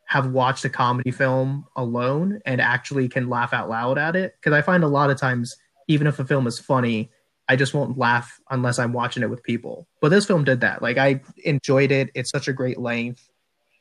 have 0.06 0.28
watched 0.28 0.66
a 0.66 0.70
comedy 0.70 1.12
film 1.12 1.66
alone 1.76 2.40
and 2.46 2.62
actually 2.62 3.08
can 3.08 3.30
laugh 3.30 3.54
out 3.54 3.70
loud 3.70 3.98
at 3.98 4.16
it 4.16 4.36
because 4.40 4.54
i 4.54 4.62
find 4.62 4.84
a 4.84 4.88
lot 4.88 5.10
of 5.10 5.18
times 5.18 5.56
even 5.88 6.08
if 6.08 6.20
a 6.20 6.26
film 6.26 6.46
is 6.48 6.60
funny 6.60 7.10
I 7.48 7.56
just 7.56 7.74
won't 7.74 7.98
laugh 7.98 8.40
unless 8.50 8.80
I'm 8.80 8.94
watching 8.94 9.22
it 9.22 9.30
with 9.30 9.44
people. 9.44 9.88
But 10.02 10.10
this 10.10 10.26
film 10.26 10.44
did 10.44 10.62
that. 10.62 10.82
Like 10.82 10.98
I 10.98 11.22
enjoyed 11.44 11.92
it. 11.92 12.10
It's 12.16 12.30
such 12.30 12.48
a 12.48 12.54
great 12.54 12.80
length. 12.80 13.30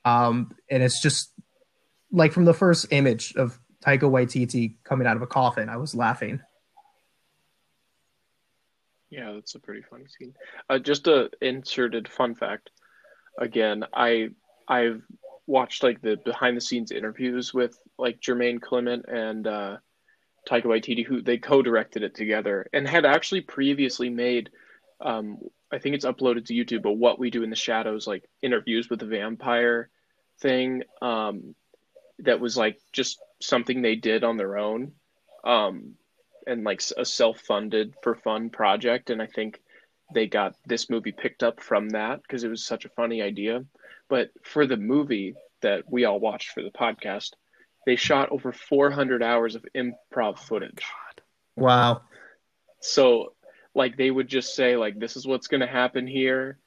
Um, 0.04 0.54
and 0.68 0.82
it's 0.82 1.00
just 1.00 1.32
like 2.10 2.32
from 2.32 2.44
the 2.44 2.54
first 2.54 2.86
image 2.90 3.34
of 3.36 3.58
Taika 3.84 4.02
Waititi 4.02 4.74
coming 4.84 5.06
out 5.06 5.16
of 5.16 5.22
a 5.22 5.26
coffin, 5.26 5.68
I 5.68 5.76
was 5.76 5.94
laughing. 5.94 6.40
Yeah, 9.10 9.32
that's 9.32 9.54
a 9.54 9.60
pretty 9.60 9.82
funny 9.82 10.06
scene. 10.06 10.34
Uh, 10.68 10.78
just 10.78 11.06
a 11.06 11.30
inserted 11.40 12.08
fun 12.08 12.34
fact. 12.34 12.70
Again, 13.38 13.84
I 13.92 14.30
I've 14.68 15.02
watched 15.46 15.82
like 15.82 16.00
the 16.00 16.16
behind 16.24 16.56
the 16.56 16.60
scenes 16.60 16.92
interviews 16.92 17.52
with 17.52 17.78
like 17.98 18.20
Jermaine 18.20 18.60
Clement 18.60 19.06
and 19.08 19.46
uh, 19.46 19.76
Taika 20.48 20.64
Waititi, 20.64 21.04
who 21.04 21.22
they 21.22 21.38
co-directed 21.38 22.02
it 22.02 22.14
together 22.14 22.68
and 22.72 22.86
had 22.86 23.04
actually 23.04 23.40
previously 23.40 24.10
made. 24.10 24.50
Um, 25.00 25.38
I 25.72 25.78
think 25.78 25.94
it's 25.94 26.04
uploaded 26.04 26.46
to 26.46 26.54
YouTube, 26.54 26.82
but 26.82 26.92
what 26.92 27.18
we 27.18 27.30
do 27.30 27.42
in 27.42 27.50
the 27.50 27.56
shadows, 27.56 28.06
like 28.06 28.28
interviews 28.42 28.90
with 28.90 29.00
the 29.00 29.06
vampire 29.06 29.88
thing, 30.40 30.82
um, 31.00 31.54
that 32.18 32.40
was 32.40 32.56
like 32.56 32.78
just 32.92 33.18
something 33.40 33.80
they 33.80 33.96
did 33.96 34.22
on 34.22 34.36
their 34.36 34.58
own, 34.58 34.92
um, 35.44 35.94
and 36.46 36.62
like 36.62 36.82
a 36.96 37.04
self-funded 37.04 37.94
for 38.02 38.14
fun 38.14 38.50
project. 38.50 39.10
And 39.10 39.22
I 39.22 39.26
think 39.26 39.60
they 40.14 40.26
got 40.26 40.54
this 40.66 40.90
movie 40.90 41.12
picked 41.12 41.42
up 41.42 41.62
from 41.62 41.90
that 41.90 42.22
because 42.22 42.44
it 42.44 42.48
was 42.48 42.64
such 42.64 42.84
a 42.84 42.90
funny 42.90 43.22
idea. 43.22 43.64
But 44.08 44.30
for 44.42 44.66
the 44.66 44.76
movie 44.76 45.34
that 45.62 45.84
we 45.90 46.04
all 46.04 46.20
watched 46.20 46.50
for 46.50 46.62
the 46.62 46.70
podcast, 46.70 47.30
they 47.86 47.96
shot 47.96 48.30
over 48.30 48.52
400 48.52 49.22
hours 49.22 49.54
of 49.54 49.64
improv 49.74 49.94
oh 50.16 50.34
footage. 50.34 50.82
Wow. 51.56 52.02
So, 52.80 53.34
like, 53.74 53.96
they 53.96 54.10
would 54.10 54.28
just 54.28 54.54
say, 54.54 54.76
like, 54.76 54.98
this 54.98 55.16
is 55.16 55.26
what's 55.26 55.48
going 55.48 55.60
to 55.60 55.66
happen 55.66 56.06
here. 56.06 56.58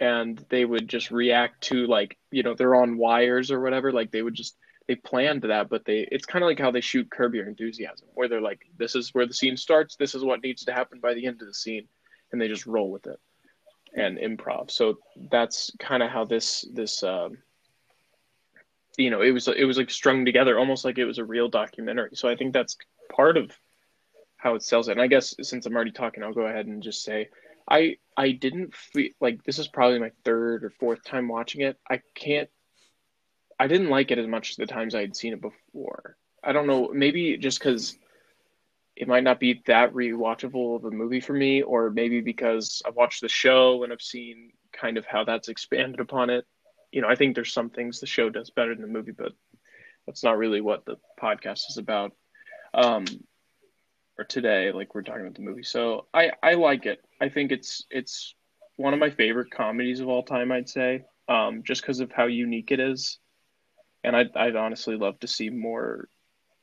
And 0.00 0.42
they 0.48 0.64
would 0.64 0.88
just 0.88 1.10
react 1.10 1.62
to, 1.64 1.86
like, 1.86 2.16
you 2.30 2.42
know, 2.42 2.54
they're 2.54 2.76
on 2.76 2.98
wires 2.98 3.50
or 3.50 3.60
whatever. 3.60 3.90
Like, 3.90 4.12
they 4.12 4.22
would 4.22 4.34
just, 4.34 4.56
they 4.86 4.94
planned 4.94 5.42
that, 5.42 5.68
but 5.68 5.84
they, 5.84 6.06
it's 6.10 6.24
kind 6.24 6.42
of 6.42 6.46
like 6.46 6.60
how 6.60 6.70
they 6.70 6.80
shoot 6.80 7.10
Curb 7.10 7.34
Your 7.34 7.48
Enthusiasm, 7.48 8.08
where 8.14 8.28
they're 8.28 8.40
like, 8.40 8.60
this 8.78 8.94
is 8.94 9.12
where 9.12 9.26
the 9.26 9.34
scene 9.34 9.56
starts. 9.56 9.96
This 9.96 10.14
is 10.14 10.24
what 10.24 10.42
needs 10.42 10.64
to 10.64 10.72
happen 10.72 11.00
by 11.00 11.14
the 11.14 11.26
end 11.26 11.42
of 11.42 11.48
the 11.48 11.54
scene. 11.54 11.88
And 12.32 12.40
they 12.40 12.48
just 12.48 12.66
roll 12.66 12.90
with 12.90 13.06
it 13.06 13.18
and 13.94 14.18
improv. 14.18 14.70
So 14.70 14.98
that's 15.30 15.70
kind 15.78 16.02
of 16.02 16.10
how 16.10 16.24
this, 16.24 16.66
this, 16.72 17.02
um, 17.02 17.38
you 18.98 19.10
know 19.10 19.22
it 19.22 19.30
was 19.30 19.48
it 19.48 19.64
was 19.64 19.78
like 19.78 19.90
strung 19.90 20.24
together 20.24 20.58
almost 20.58 20.84
like 20.84 20.98
it 20.98 21.04
was 21.04 21.18
a 21.18 21.24
real 21.24 21.48
documentary. 21.48 22.10
So 22.14 22.28
i 22.28 22.36
think 22.36 22.52
that's 22.52 22.76
part 23.10 23.38
of 23.38 23.56
how 24.36 24.54
it 24.54 24.62
sells 24.62 24.88
it. 24.88 24.92
And 24.92 25.00
i 25.00 25.06
guess 25.06 25.34
since 25.40 25.64
i'm 25.64 25.74
already 25.74 25.92
talking 25.92 26.22
i'll 26.22 26.34
go 26.34 26.46
ahead 26.46 26.66
and 26.66 26.82
just 26.82 27.02
say 27.02 27.28
i 27.70 27.96
i 28.16 28.32
didn't 28.32 28.74
feel 28.74 29.10
like 29.20 29.42
this 29.44 29.58
is 29.58 29.68
probably 29.68 30.00
my 30.00 30.10
third 30.24 30.64
or 30.64 30.70
fourth 30.70 31.04
time 31.04 31.28
watching 31.28 31.62
it. 31.62 31.78
I 31.88 32.02
can't 32.14 32.50
i 33.58 33.66
didn't 33.68 33.88
like 33.88 34.10
it 34.10 34.18
as 34.18 34.26
much 34.26 34.50
as 34.50 34.56
the 34.56 34.66
times 34.66 34.94
i 34.94 35.00
had 35.00 35.16
seen 35.16 35.32
it 35.32 35.40
before. 35.40 36.16
I 36.42 36.52
don't 36.52 36.66
know 36.66 36.90
maybe 36.92 37.36
just 37.38 37.60
because 37.60 37.96
it 39.00 39.08
might 39.08 39.22
not 39.22 39.38
be 39.38 39.62
that 39.66 39.92
rewatchable 39.92 40.76
of 40.76 40.84
a 40.84 40.90
movie 40.90 41.20
for 41.20 41.32
me 41.32 41.62
or 41.62 41.90
maybe 41.90 42.20
because 42.20 42.82
i've 42.86 42.96
watched 42.96 43.20
the 43.20 43.28
show 43.28 43.84
and 43.84 43.92
i've 43.92 44.02
seen 44.02 44.50
kind 44.72 44.98
of 44.98 45.06
how 45.06 45.24
that's 45.24 45.48
expanded 45.48 46.00
upon 46.00 46.30
it 46.30 46.44
you 46.90 47.02
know, 47.02 47.08
I 47.08 47.14
think 47.14 47.34
there's 47.34 47.52
some 47.52 47.70
things 47.70 48.00
the 48.00 48.06
show 48.06 48.30
does 48.30 48.50
better 48.50 48.74
than 48.74 48.82
the 48.82 48.88
movie, 48.88 49.12
but 49.12 49.32
that's 50.06 50.24
not 50.24 50.38
really 50.38 50.60
what 50.60 50.84
the 50.84 50.96
podcast 51.20 51.68
is 51.68 51.76
about. 51.76 52.12
Um, 52.74 53.04
or 54.18 54.24
today, 54.24 54.72
like 54.72 54.94
we're 54.94 55.02
talking 55.02 55.22
about 55.22 55.34
the 55.34 55.42
movie. 55.42 55.62
So 55.62 56.06
I, 56.12 56.32
I 56.42 56.54
like 56.54 56.86
it. 56.86 57.04
I 57.20 57.28
think 57.28 57.52
it's 57.52 57.84
it's 57.90 58.34
one 58.76 58.94
of 58.94 59.00
my 59.00 59.10
favorite 59.10 59.50
comedies 59.50 60.00
of 60.00 60.08
all 60.08 60.22
time. 60.22 60.50
I'd 60.50 60.68
say, 60.68 61.04
um, 61.28 61.62
just 61.64 61.82
because 61.82 62.00
of 62.00 62.10
how 62.10 62.26
unique 62.26 62.72
it 62.72 62.80
is, 62.80 63.18
and 64.02 64.16
I'd 64.16 64.36
I'd 64.36 64.56
honestly 64.56 64.96
love 64.96 65.20
to 65.20 65.28
see 65.28 65.50
more 65.50 66.08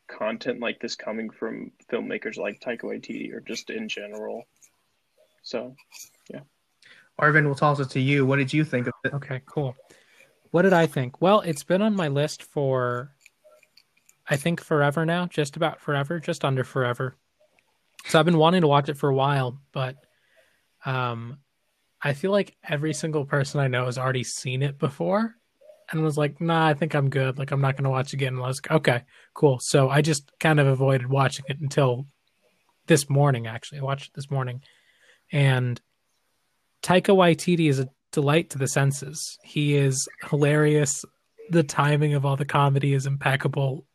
content 0.08 0.60
like 0.60 0.80
this 0.80 0.96
coming 0.96 1.30
from 1.30 1.72
filmmakers 1.92 2.38
like 2.38 2.60
Taika 2.60 2.84
Waititi 2.84 3.34
or 3.34 3.40
just 3.40 3.70
in 3.70 3.88
general. 3.88 4.46
So, 5.42 5.76
yeah. 6.30 6.42
Arvin, 7.20 7.46
we'll 7.46 7.56
toss 7.56 7.80
it 7.80 7.90
to 7.92 8.00
you. 8.00 8.26
What 8.26 8.38
did 8.38 8.52
you 8.52 8.64
think 8.64 8.88
of 8.88 8.94
it? 9.04 9.14
Okay, 9.14 9.42
cool. 9.46 9.76
What 10.52 10.64
did 10.64 10.74
I 10.74 10.88
think? 10.88 11.22
Well, 11.22 11.42
it's 11.42 11.64
been 11.64 11.82
on 11.82 11.96
my 11.96 12.08
list 12.08 12.44
for 12.44 13.12
I 14.28 14.38
think 14.38 14.62
forever 14.62 15.06
now, 15.06 15.28
just 15.28 15.56
about 15.56 15.80
forever, 15.80 16.20
just 16.20 16.44
under 16.44 16.64
forever. 16.64 17.16
So 18.06 18.20
I've 18.20 18.26
been 18.26 18.38
wanting 18.38 18.62
to 18.62 18.68
watch 18.68 18.90
it 18.90 18.98
for 18.98 19.10
a 19.10 19.16
while, 19.16 19.60
but 19.72 19.98
um 20.86 21.40
I 22.02 22.14
feel 22.14 22.32
like 22.32 22.56
every 22.64 22.94
single 22.94 23.26
person 23.26 23.60
I 23.60 23.68
know 23.68 23.86
has 23.86 23.98
already 23.98 24.24
seen 24.24 24.62
it 24.62 24.78
before 24.78 25.36
and 25.92 26.04
was 26.04 26.18
like, 26.18 26.42
nah, 26.42 26.68
I 26.68 26.74
think 26.74 26.94
I'm 26.94 27.10
good. 27.10 27.38
Like 27.38 27.52
I'm 27.52 27.62
not 27.62 27.78
gonna 27.78 27.90
watch 27.90 28.14
again. 28.14 28.34
And 28.36 28.44
I 28.44 28.48
was 28.48 28.62
like, 28.64 28.72
okay, 28.72 29.04
cool. 29.34 29.60
So 29.60 29.90
I 29.90 30.02
just 30.02 30.32
kind 30.40 30.60
of 30.60 30.68
avoided 30.68 31.08
watching 31.08 31.46
it 31.48 31.60
until 31.60 32.06
this 32.88 33.10
morning, 33.10 33.48
actually. 33.48 33.80
I 33.80 33.84
watched 33.84 34.08
it 34.08 34.14
this 34.16 34.32
morning. 34.32 34.62
And 35.32 35.80
Taika 36.84 37.16
Waititi 37.16 37.70
is 37.70 37.80
a 37.80 37.90
delight 38.12 38.52
to 38.52 38.58
the 38.58 38.68
senses. 38.68 39.38
He 39.44 39.76
is 39.76 40.08
hilarious. 40.30 41.04
The 41.50 41.64
timing 41.64 42.14
of 42.14 42.26
all 42.26 42.36
the 42.36 42.46
comedy 42.46 42.94
is 42.94 43.06
impeccable. 43.06 43.86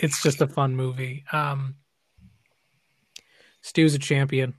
It's 0.00 0.22
just 0.22 0.40
a 0.40 0.46
fun 0.46 0.74
movie. 0.74 1.24
Um, 1.32 1.76
Stu's 3.60 3.94
a 3.94 3.98
champion. 3.98 4.54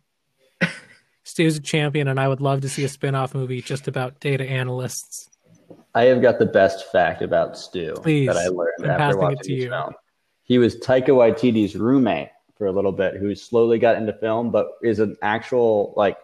Stu's 1.23 1.57
a 1.57 1.61
champion, 1.61 2.07
and 2.07 2.19
I 2.19 2.27
would 2.27 2.41
love 2.41 2.61
to 2.61 2.69
see 2.69 2.83
a 2.83 2.89
spin-off 2.89 3.33
movie 3.33 3.61
just 3.61 3.87
about 3.87 4.19
data 4.19 4.45
analysts. 4.45 5.29
I 5.95 6.03
have 6.05 6.21
got 6.21 6.39
the 6.39 6.45
best 6.45 6.91
fact 6.91 7.21
about 7.21 7.57
Stu 7.57 7.93
Please, 8.01 8.27
that 8.27 8.37
I 8.37 8.47
learned 8.47 8.85
after 8.85 9.17
watching 9.17 9.37
this 9.37 9.47
you. 9.47 9.69
film. 9.69 9.93
He 10.43 10.57
was 10.57 10.75
Taika 10.77 11.09
Waititi's 11.09 11.75
roommate 11.75 12.29
for 12.57 12.67
a 12.67 12.71
little 12.71 12.91
bit, 12.91 13.15
who 13.15 13.35
slowly 13.35 13.77
got 13.79 13.97
into 13.97 14.13
film, 14.13 14.51
but 14.51 14.71
is 14.81 14.99
an 14.99 15.15
actual 15.21 15.93
like 15.95 16.17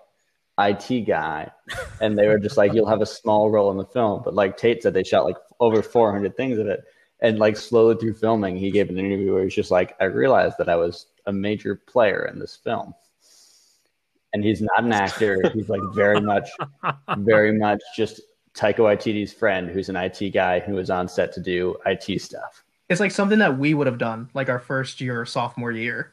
IT 0.59 1.05
guy. 1.05 1.51
And 2.01 2.17
they 2.17 2.27
were 2.27 2.39
just 2.39 2.55
like, 2.55 2.71
"You'll 2.71 2.87
have 2.87 3.01
a 3.01 3.05
small 3.05 3.51
role 3.51 3.71
in 3.71 3.77
the 3.77 3.85
film," 3.85 4.21
but 4.23 4.33
like 4.33 4.55
Tate 4.55 4.81
said, 4.81 4.93
they 4.93 5.03
shot 5.03 5.25
like 5.25 5.35
over 5.59 5.83
400 5.83 6.37
things 6.37 6.57
of 6.57 6.67
it. 6.67 6.81
And 7.19 7.37
like 7.39 7.57
slowly 7.57 7.95
through 7.95 8.13
filming, 8.13 8.55
he 8.55 8.71
gave 8.71 8.89
an 8.89 8.97
interview 8.97 9.33
where 9.33 9.43
he's 9.43 9.53
just 9.53 9.69
like, 9.69 9.97
"I 9.99 10.05
realized 10.05 10.55
that 10.59 10.69
I 10.69 10.77
was 10.77 11.07
a 11.25 11.33
major 11.33 11.75
player 11.75 12.29
in 12.31 12.39
this 12.39 12.55
film." 12.55 12.93
And 14.31 14.45
he's 14.45 14.61
not 14.61 14.85
an 14.85 14.93
actor. 14.93 15.51
He's 15.53 15.67
like 15.67 15.81
very 15.93 16.21
much, 16.21 16.49
very 17.17 17.51
much 17.59 17.81
just 17.97 18.21
Taika 18.59 18.79
Waititi's 18.79 19.31
friend, 19.31 19.69
who's 19.69 19.87
an 19.87 19.95
IT 19.95 20.31
guy 20.33 20.59
who 20.59 20.73
was 20.73 20.89
on 20.89 21.07
set 21.07 21.31
to 21.33 21.39
do 21.39 21.77
IT 21.85 22.21
stuff. 22.21 22.63
It's 22.89 22.99
like 22.99 23.11
something 23.11 23.39
that 23.39 23.57
we 23.57 23.73
would 23.73 23.87
have 23.87 23.97
done 23.97 24.29
like 24.33 24.49
our 24.49 24.59
first 24.59 24.99
year 24.99 25.21
or 25.21 25.25
sophomore 25.25 25.71
year. 25.71 26.11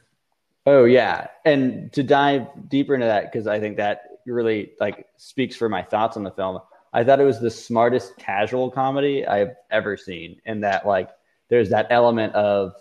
Oh 0.65 0.85
yeah, 0.85 1.27
and 1.43 1.91
to 1.93 2.03
dive 2.03 2.47
deeper 2.69 2.93
into 2.93 3.07
that 3.07 3.31
because 3.31 3.47
I 3.47 3.59
think 3.59 3.77
that 3.77 4.19
really 4.25 4.71
like 4.79 5.07
speaks 5.17 5.55
for 5.55 5.67
my 5.67 5.81
thoughts 5.81 6.15
on 6.15 6.23
the 6.23 6.31
film. 6.31 6.59
I 6.93 7.03
thought 7.03 7.19
it 7.19 7.25
was 7.25 7.39
the 7.41 7.51
smartest 7.51 8.15
casual 8.17 8.71
comedy 8.71 9.25
I've 9.25 9.55
ever 9.69 9.97
seen, 9.97 10.39
and 10.45 10.63
that 10.63 10.87
like 10.87 11.09
there's 11.49 11.69
that 11.69 11.87
element 11.89 12.33
of 12.33 12.73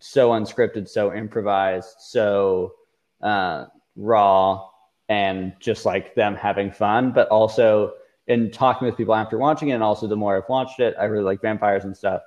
so 0.00 0.30
unscripted, 0.30 0.88
so 0.88 1.12
improvised, 1.12 1.96
so 1.98 2.74
uh, 3.22 3.66
raw, 3.96 4.68
and 5.08 5.52
just 5.58 5.84
like 5.84 6.14
them 6.14 6.36
having 6.36 6.70
fun, 6.70 7.12
but 7.12 7.28
also 7.28 7.94
in 8.30 8.48
talking 8.48 8.86
with 8.86 8.96
people 8.96 9.14
after 9.14 9.36
watching 9.36 9.70
it, 9.70 9.72
and 9.72 9.82
also 9.82 10.06
the 10.06 10.16
more 10.16 10.36
I've 10.36 10.48
watched 10.48 10.78
it, 10.78 10.94
I 10.98 11.04
really 11.06 11.24
like 11.24 11.42
vampires 11.42 11.84
and 11.84 11.96
stuff. 11.96 12.22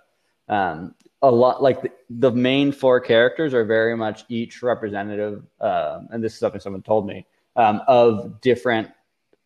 Um, 0.49 0.93
a 1.21 1.31
lot 1.31 1.63
like 1.63 1.81
the, 1.81 1.91
the 2.09 2.31
main 2.31 2.73
four 2.73 2.99
characters 2.99 3.53
are 3.53 3.63
very 3.63 3.95
much 3.95 4.25
each 4.27 4.61
representative, 4.61 5.43
um, 5.61 6.09
and 6.11 6.21
this 6.21 6.33
is 6.33 6.39
something 6.39 6.59
someone 6.59 6.81
told 6.81 7.07
me 7.07 7.25
um, 7.55 7.81
of 7.87 8.41
different 8.41 8.89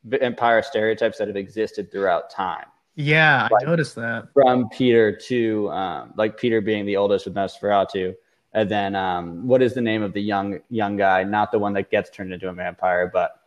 vampire 0.03 0.63
stereotypes 0.63 1.19
that 1.19 1.27
have 1.27 1.37
existed 1.37 1.91
throughout 1.91 2.31
time. 2.31 2.65
Yeah, 2.95 3.47
Like- 3.51 3.61
I 3.63 3.69
noticed 3.69 3.93
that. 3.95 4.29
From 4.33 4.67
Peter 4.69 5.15
to 5.15 5.69
um, 5.69 6.13
like 6.17 6.39
Peter 6.39 6.59
being 6.59 6.87
the 6.87 6.97
oldest 6.97 7.25
with 7.25 7.35
Nosferatu, 7.35 8.15
and 8.53 8.71
then 8.71 8.95
um, 8.95 9.45
what 9.45 9.61
is 9.61 9.75
the 9.75 9.81
name 9.81 10.01
of 10.01 10.13
the 10.13 10.21
young 10.21 10.59
young 10.71 10.97
guy? 10.97 11.23
Not 11.23 11.51
the 11.51 11.59
one 11.59 11.73
that 11.73 11.91
gets 11.91 12.09
turned 12.09 12.33
into 12.33 12.49
a 12.49 12.53
vampire, 12.53 13.11
but 13.13 13.41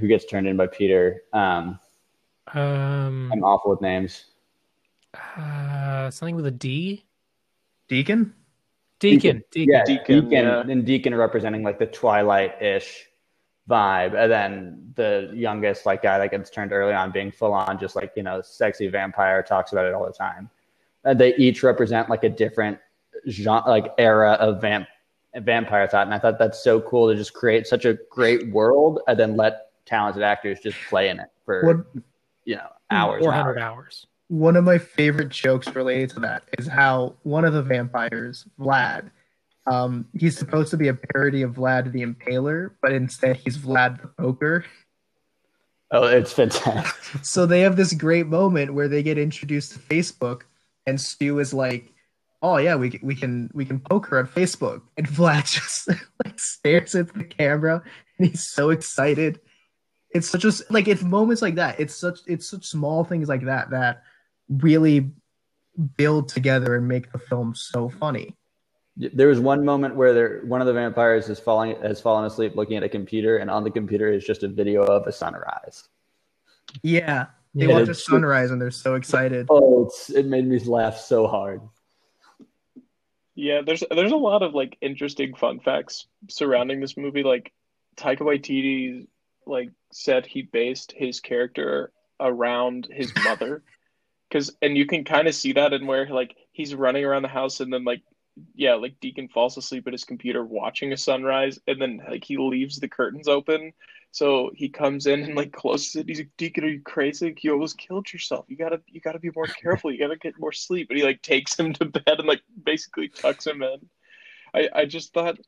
who 0.00 0.08
gets 0.08 0.24
turned 0.24 0.48
in 0.48 0.56
by 0.56 0.66
Peter. 0.66 1.22
Um, 2.52 3.30
I'm 3.32 3.42
awful 3.44 3.70
with 3.70 3.80
names. 3.80 4.26
uh, 5.36 6.10
something 6.10 6.36
with 6.36 6.46
a 6.46 6.50
D. 6.50 7.04
Deacon? 7.88 8.34
Deacon. 8.98 9.42
Deacon. 9.50 9.72
Yeah, 9.72 9.84
Deacon, 9.84 10.28
Deacon, 10.28 10.30
yeah. 10.30 10.60
and 10.60 10.84
Deacon 10.84 11.14
representing 11.14 11.62
like 11.62 11.78
the 11.78 11.86
Twilight-ish 11.86 13.06
vibe, 13.68 14.14
and 14.14 14.30
then 14.30 14.92
the 14.94 15.30
youngest 15.34 15.86
like 15.86 16.02
guy 16.02 16.18
that 16.18 16.30
gets 16.30 16.50
turned 16.50 16.72
early 16.72 16.92
on 16.92 17.10
being 17.10 17.30
full 17.30 17.52
on 17.52 17.78
just 17.78 17.96
like 17.96 18.12
you 18.16 18.22
know 18.22 18.40
sexy 18.42 18.88
vampire 18.88 19.42
talks 19.42 19.72
about 19.72 19.86
it 19.86 19.94
all 19.94 20.06
the 20.06 20.12
time. 20.12 20.50
And 21.04 21.18
they 21.18 21.34
each 21.36 21.62
represent 21.62 22.08
like 22.08 22.24
a 22.24 22.28
different 22.28 22.78
genre, 23.28 23.68
like 23.68 23.92
era 23.98 24.32
of 24.32 24.60
vamp 24.60 24.86
vampire 25.36 25.86
thought, 25.88 26.06
and 26.06 26.14
I 26.14 26.18
thought 26.18 26.38
that's 26.38 26.62
so 26.62 26.80
cool 26.80 27.08
to 27.08 27.16
just 27.16 27.32
create 27.32 27.66
such 27.66 27.84
a 27.84 27.98
great 28.10 28.50
world 28.50 29.00
and 29.08 29.18
then 29.18 29.36
let 29.36 29.70
talented 29.86 30.22
actors 30.22 30.60
just 30.60 30.78
play 30.88 31.08
in 31.08 31.18
it 31.20 31.28
for 31.44 31.64
What 31.64 32.04
you 32.44 32.56
know 32.56 32.68
hours. 32.90 33.16
and 33.16 33.24
Four 33.24 33.32
hundred 33.32 33.58
hours. 33.58 33.76
hours. 33.76 34.06
one 34.28 34.56
of 34.56 34.64
my 34.64 34.78
favorite 34.78 35.28
jokes 35.30 35.68
related 35.74 36.10
to 36.10 36.20
that 36.20 36.44
is 36.58 36.66
how 36.66 37.14
one 37.22 37.44
of 37.44 37.52
the 37.52 37.62
vampires, 37.62 38.44
Vlad, 38.58 39.10
um, 39.66 40.06
he's 40.18 40.36
supposed 40.36 40.70
to 40.70 40.76
be 40.76 40.88
a 40.88 40.94
parody 40.94 41.42
of 41.42 41.52
Vlad 41.54 41.92
the 41.92 42.02
Impaler, 42.04 42.72
but 42.82 42.92
instead 42.92 43.36
he's 43.36 43.56
Vlad 43.58 44.00
the 44.02 44.08
Poker. 44.08 44.64
Oh, 45.90 46.04
it's 46.06 46.32
fantastic. 46.32 46.94
So 47.24 47.46
they 47.46 47.60
have 47.60 47.76
this 47.76 47.92
great 47.92 48.26
moment 48.26 48.74
where 48.74 48.88
they 48.88 49.02
get 49.02 49.18
introduced 49.18 49.72
to 49.72 49.78
Facebook, 49.78 50.42
and 50.86 51.00
Stu 51.00 51.38
is 51.38 51.54
like, 51.54 51.92
"Oh 52.42 52.56
yeah, 52.56 52.74
we 52.74 52.90
can, 52.90 53.00
we 53.06 53.14
can 53.14 53.50
we 53.54 53.64
can 53.64 53.78
poker 53.78 54.18
on 54.18 54.26
Facebook," 54.26 54.82
and 54.96 55.06
Vlad 55.06 55.44
just 55.50 55.88
like 55.88 56.38
stares 56.38 56.94
at 56.96 57.14
the 57.14 57.24
camera, 57.24 57.82
and 58.18 58.28
he's 58.28 58.48
so 58.50 58.70
excited. 58.70 59.40
It's 60.14 60.30
such 60.30 60.44
a 60.44 60.52
like 60.70 60.86
it's 60.86 61.02
moments 61.02 61.42
like 61.42 61.56
that. 61.56 61.78
It's 61.78 61.94
such 61.94 62.20
it's 62.26 62.48
such 62.48 62.64
small 62.64 63.04
things 63.04 63.28
like 63.28 63.44
that 63.44 63.70
that 63.70 64.04
really 64.48 65.10
build 65.96 66.28
together 66.28 66.76
and 66.76 66.86
make 66.86 67.10
the 67.12 67.18
film 67.18 67.54
so 67.54 67.88
funny. 67.88 68.36
There 68.96 69.26
was 69.26 69.40
one 69.40 69.64
moment 69.64 69.96
where 69.96 70.14
there, 70.14 70.42
one 70.44 70.60
of 70.60 70.68
the 70.68 70.72
vampires 70.72 71.28
is 71.28 71.40
falling 71.40 71.80
has 71.82 72.00
fallen 72.00 72.24
asleep 72.24 72.54
looking 72.54 72.76
at 72.76 72.84
a 72.84 72.88
computer, 72.88 73.38
and 73.38 73.50
on 73.50 73.64
the 73.64 73.70
computer 73.70 74.08
is 74.08 74.24
just 74.24 74.44
a 74.44 74.48
video 74.48 74.84
of 74.84 75.06
a 75.08 75.12
sunrise. 75.12 75.88
Yeah, 76.82 77.26
they 77.54 77.66
Yeah, 77.66 77.80
watch 77.80 77.88
a 77.88 77.94
sunrise 77.94 78.52
and 78.52 78.60
they're 78.60 78.70
so 78.70 78.94
excited. 78.94 79.46
Oh, 79.50 79.86
it's, 79.86 80.10
it 80.10 80.26
made 80.26 80.46
me 80.46 80.60
laugh 80.60 80.96
so 80.96 81.26
hard. 81.26 81.60
Yeah, 83.34 83.62
there's 83.66 83.82
there's 83.90 84.12
a 84.12 84.16
lot 84.16 84.42
of 84.42 84.54
like 84.54 84.76
interesting 84.80 85.34
fun 85.34 85.58
facts 85.58 86.06
surrounding 86.28 86.78
this 86.78 86.96
movie. 86.96 87.24
Like 87.24 87.52
Taika 87.96 88.20
Waititi 88.20 89.08
like 89.46 89.70
said 89.94 90.26
he 90.26 90.42
based 90.42 90.92
his 90.92 91.20
character 91.20 91.92
around 92.18 92.88
his 92.90 93.12
mother, 93.24 93.62
because 94.28 94.54
and 94.60 94.76
you 94.76 94.86
can 94.86 95.04
kind 95.04 95.28
of 95.28 95.34
see 95.34 95.52
that 95.52 95.72
in 95.72 95.86
where 95.86 96.08
like 96.08 96.36
he's 96.52 96.74
running 96.74 97.04
around 97.04 97.22
the 97.22 97.28
house 97.28 97.60
and 97.60 97.72
then 97.72 97.84
like 97.84 98.02
yeah 98.54 98.74
like 98.74 98.98
Deacon 99.00 99.28
falls 99.28 99.56
asleep 99.56 99.86
at 99.86 99.92
his 99.92 100.04
computer 100.04 100.44
watching 100.44 100.92
a 100.92 100.96
sunrise 100.96 101.60
and 101.68 101.80
then 101.80 102.00
like 102.10 102.24
he 102.24 102.36
leaves 102.36 102.78
the 102.78 102.88
curtains 102.88 103.28
open. 103.28 103.72
So 104.10 104.52
he 104.54 104.68
comes 104.68 105.06
in 105.06 105.24
and 105.24 105.34
like 105.34 105.52
closes 105.52 105.96
it. 105.96 106.08
He's 106.08 106.18
like, 106.18 106.30
Deacon, 106.36 106.62
are 106.62 106.68
you 106.68 106.80
crazy? 106.82 107.34
You 107.40 107.52
almost 107.52 107.78
killed 107.78 108.12
yourself. 108.12 108.44
You 108.48 108.56
gotta, 108.56 108.80
you 108.86 109.00
gotta 109.00 109.18
be 109.18 109.32
more 109.34 109.46
careful. 109.46 109.90
You 109.90 109.98
gotta 109.98 110.16
get 110.16 110.38
more 110.38 110.52
sleep. 110.52 110.88
And 110.88 110.98
he 110.98 111.04
like 111.04 111.20
takes 111.20 111.58
him 111.58 111.72
to 111.74 111.84
bed 111.86 112.18
and 112.18 112.26
like 112.28 112.42
basically 112.64 113.08
tucks 113.08 113.44
him 113.44 113.64
in. 113.64 113.78
I, 114.54 114.68
I 114.72 114.84
just 114.84 115.12
thought 115.12 115.40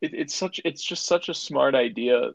it, 0.00 0.14
it's 0.14 0.36
such, 0.36 0.60
it's 0.64 0.84
just 0.84 1.04
such 1.04 1.28
a 1.28 1.34
smart 1.34 1.74
idea, 1.74 2.30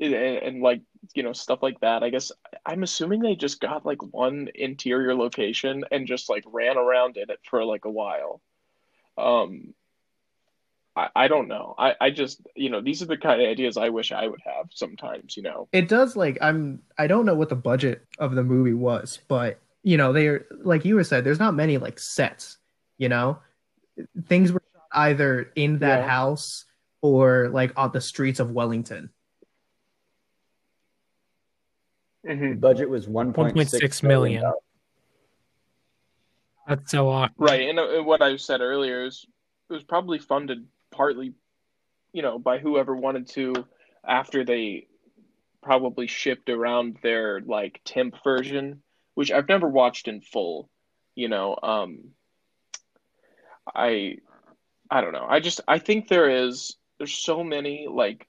and, 0.00 0.14
and 0.14 0.62
like 0.62 0.82
you 1.14 1.22
know 1.22 1.32
stuff 1.32 1.62
like 1.62 1.80
that. 1.80 2.02
I 2.02 2.10
guess 2.10 2.32
I'm 2.64 2.82
assuming 2.82 3.20
they 3.20 3.36
just 3.36 3.60
got 3.60 3.86
like 3.86 4.02
one 4.02 4.48
interior 4.54 5.14
location 5.14 5.84
and 5.90 6.06
just 6.06 6.28
like 6.28 6.44
ran 6.46 6.76
around 6.76 7.16
in 7.16 7.30
it 7.30 7.40
for 7.48 7.64
like 7.64 7.84
a 7.84 7.90
while. 7.90 8.40
Um, 9.18 9.74
I, 10.96 11.08
I 11.14 11.28
don't 11.28 11.48
know. 11.48 11.74
I, 11.78 11.94
I 12.00 12.10
just, 12.10 12.40
you 12.56 12.70
know, 12.70 12.80
these 12.80 13.02
are 13.02 13.06
the 13.06 13.16
kind 13.16 13.40
of 13.40 13.48
ideas 13.48 13.76
I 13.76 13.90
wish 13.90 14.12
I 14.12 14.26
would 14.26 14.40
have 14.44 14.66
sometimes, 14.72 15.36
you 15.36 15.42
know. 15.42 15.68
It 15.72 15.88
does 15.88 16.16
like 16.16 16.38
I'm 16.40 16.82
I 16.98 17.06
don't 17.06 17.26
know 17.26 17.34
what 17.34 17.48
the 17.48 17.56
budget 17.56 18.04
of 18.18 18.34
the 18.34 18.42
movie 18.42 18.74
was, 18.74 19.20
but 19.28 19.60
you 19.82 19.96
know, 19.96 20.12
they're 20.12 20.46
like 20.62 20.84
you 20.84 20.94
were 20.96 21.04
said, 21.04 21.24
there's 21.24 21.38
not 21.38 21.54
many 21.54 21.78
like 21.78 21.98
sets, 21.98 22.58
you 22.98 23.08
know? 23.08 23.38
Things 24.26 24.52
were 24.52 24.62
shot 24.72 24.82
either 24.92 25.52
in 25.54 25.78
that 25.80 26.00
Yeah. 26.00 26.08
house 26.08 26.64
or 27.02 27.48
like 27.50 27.72
on 27.76 27.92
the 27.92 28.00
streets 28.00 28.40
of 28.40 28.50
Wellington. 28.50 29.10
The 32.24 32.56
budget 32.58 32.88
was 32.88 33.08
one 33.08 33.32
point 33.32 33.56
1.6 33.56 33.68
six 33.68 34.02
million. 34.02 34.42
million. 34.42 34.58
That's 36.68 36.90
so 36.90 37.08
awkward. 37.08 37.50
Right. 37.50 37.68
And 37.68 37.78
uh, 37.78 38.02
what 38.02 38.22
I 38.22 38.36
said 38.36 38.60
earlier 38.60 39.04
is 39.04 39.26
it 39.68 39.72
was 39.72 39.82
probably 39.82 40.18
funded 40.18 40.66
partly, 40.90 41.34
you 42.12 42.22
know, 42.22 42.38
by 42.38 42.58
whoever 42.58 42.94
wanted 42.94 43.28
to 43.30 43.54
after 44.06 44.44
they 44.44 44.86
probably 45.62 46.06
shipped 46.06 46.48
around 46.48 46.98
their 47.02 47.40
like 47.40 47.80
temp 47.84 48.22
version, 48.22 48.82
which 49.14 49.32
I've 49.32 49.48
never 49.48 49.68
watched 49.68 50.06
in 50.06 50.20
full, 50.20 50.68
you 51.14 51.28
know. 51.28 51.56
Um 51.62 52.10
I 53.74 54.18
I 54.90 55.00
don't 55.00 55.12
know. 55.12 55.26
I 55.28 55.40
just 55.40 55.60
I 55.66 55.78
think 55.78 56.08
there 56.08 56.46
is 56.46 56.76
there's 56.98 57.14
so 57.14 57.42
many 57.42 57.86
like 57.90 58.26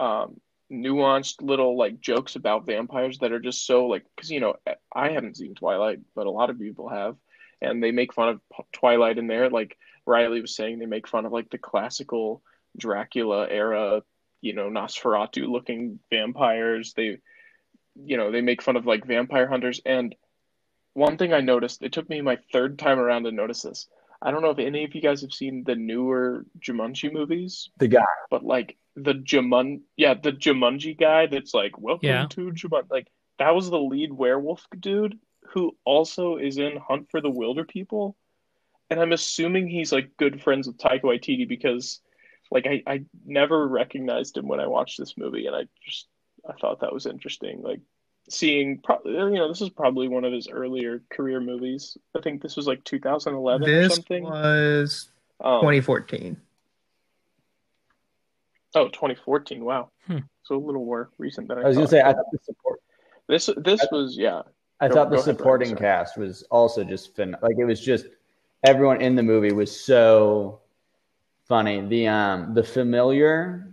um 0.00 0.40
nuanced 0.70 1.42
little 1.42 1.76
like 1.76 2.00
jokes 2.00 2.36
about 2.36 2.66
vampires 2.66 3.18
that 3.18 3.32
are 3.32 3.40
just 3.40 3.66
so 3.66 3.86
like 3.86 4.04
because 4.14 4.30
you 4.30 4.40
know 4.40 4.56
I 4.92 5.10
haven't 5.10 5.36
seen 5.36 5.54
Twilight, 5.54 6.00
but 6.14 6.26
a 6.26 6.30
lot 6.30 6.50
of 6.50 6.58
people 6.58 6.88
have, 6.88 7.16
and 7.60 7.82
they 7.82 7.90
make 7.90 8.12
fun 8.12 8.28
of 8.28 8.40
Twilight 8.72 9.18
in 9.18 9.26
there. 9.26 9.50
Like 9.50 9.76
Riley 10.06 10.40
was 10.40 10.54
saying, 10.54 10.78
they 10.78 10.86
make 10.86 11.08
fun 11.08 11.26
of 11.26 11.32
like 11.32 11.50
the 11.50 11.58
classical 11.58 12.42
Dracula 12.76 13.48
era, 13.48 14.02
you 14.40 14.54
know, 14.54 14.68
Nosferatu 14.68 15.48
looking 15.48 15.98
vampires. 16.10 16.94
They, 16.94 17.18
you 17.94 18.16
know, 18.16 18.30
they 18.30 18.40
make 18.40 18.62
fun 18.62 18.76
of 18.76 18.86
like 18.86 19.04
vampire 19.04 19.48
hunters. 19.48 19.80
And 19.84 20.14
one 20.94 21.18
thing 21.18 21.32
I 21.32 21.40
noticed, 21.40 21.82
it 21.82 21.92
took 21.92 22.08
me 22.08 22.20
my 22.20 22.38
third 22.52 22.78
time 22.78 22.98
around 22.98 23.24
to 23.24 23.32
notice 23.32 23.62
this. 23.62 23.88
I 24.22 24.30
don't 24.30 24.42
know 24.42 24.50
if 24.50 24.58
any 24.58 24.84
of 24.84 24.94
you 24.94 25.00
guys 25.00 25.20
have 25.22 25.32
seen 25.32 25.64
the 25.64 25.74
newer 25.76 26.46
Jumanji 26.58 27.12
movies, 27.12 27.70
The 27.78 27.88
guy. 27.88 28.04
but 28.30 28.44
like 28.44 28.76
the 28.94 29.12
Jumun, 29.14 29.82
yeah, 29.96 30.14
the 30.14 30.32
Jumanji 30.32 30.98
guy 30.98 31.26
that's 31.26 31.52
like, 31.54 31.78
welcome 31.78 32.08
Yeah. 32.08 32.26
to 32.30 32.50
Jumanji. 32.52 32.90
Like 32.90 33.08
that 33.38 33.54
was 33.54 33.68
the 33.70 33.78
lead 33.78 34.12
werewolf 34.12 34.66
dude 34.80 35.18
who 35.50 35.76
also 35.84 36.36
is 36.38 36.58
in 36.58 36.76
Hunt 36.78 37.10
for 37.10 37.20
the 37.20 37.30
Wilderpeople, 37.30 38.14
and 38.90 38.98
I'm 39.00 39.12
assuming 39.12 39.68
he's 39.68 39.92
like 39.92 40.16
good 40.16 40.42
friends 40.42 40.66
with 40.66 40.78
Taika 40.78 41.02
Waititi 41.02 41.46
because, 41.46 42.00
like, 42.50 42.66
I 42.66 42.82
I 42.86 43.04
never 43.24 43.66
recognized 43.68 44.36
him 44.36 44.48
when 44.48 44.60
I 44.60 44.66
watched 44.66 44.98
this 44.98 45.16
movie, 45.16 45.46
and 45.46 45.54
I 45.54 45.68
just 45.84 46.08
I 46.48 46.52
thought 46.54 46.80
that 46.80 46.92
was 46.92 47.06
interesting. 47.06 47.62
Like 47.62 47.80
seeing, 48.28 48.78
pro- 48.78 49.00
you 49.04 49.34
know, 49.36 49.48
this 49.48 49.60
is 49.60 49.70
probably 49.70 50.08
one 50.08 50.24
of 50.24 50.32
his 50.32 50.48
earlier 50.48 51.02
career 51.10 51.40
movies. 51.40 51.96
I 52.16 52.20
think 52.20 52.42
this 52.42 52.56
was 52.56 52.66
like 52.66 52.82
2011 52.84 53.68
or 53.68 53.70
This 53.82 53.94
something. 53.94 54.24
was 54.24 55.08
Um, 55.40 55.60
2014. 55.60 56.36
Oh, 58.74 58.88
2014. 58.88 59.64
Wow. 59.64 59.90
Hmm. 60.06 60.18
So 60.42 60.56
a 60.56 60.58
little 60.58 60.84
more 60.84 61.10
recent 61.18 61.48
than 61.48 61.58
I, 61.58 61.62
I 61.62 61.68
was 61.68 61.76
gonna 61.76 61.88
say 61.88 62.00
I 62.02 62.12
thought 62.12 62.30
the 62.30 62.38
support. 62.42 62.80
this 63.26 63.48
this 63.56 63.84
was 63.90 64.16
yeah. 64.16 64.42
I 64.80 64.88
Go- 64.88 64.94
thought 64.94 65.10
the 65.10 65.16
go 65.16 65.22
ahead, 65.22 65.36
supporting 65.36 65.74
cast 65.76 66.16
was 66.18 66.42
also 66.50 66.84
just 66.84 67.16
fin. 67.16 67.34
Like 67.42 67.56
it 67.58 67.64
was 67.64 67.80
just 67.80 68.06
everyone 68.64 69.00
in 69.00 69.16
the 69.16 69.22
movie 69.22 69.52
was 69.52 69.74
so 69.78 70.60
funny. 71.48 71.80
The 71.80 72.06
um 72.08 72.54
the 72.54 72.62
familiar 72.62 73.72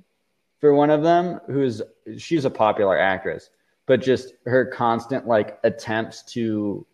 for 0.59 0.73
one 0.73 0.89
of 0.89 1.03
them, 1.03 1.39
who's 1.47 1.81
she's 2.17 2.45
a 2.45 2.49
popular 2.49 2.97
actress, 2.97 3.49
but 3.85 4.01
just 4.01 4.33
her 4.45 4.65
constant 4.65 5.27
like 5.27 5.59
attempts 5.63 6.23
to 6.33 6.85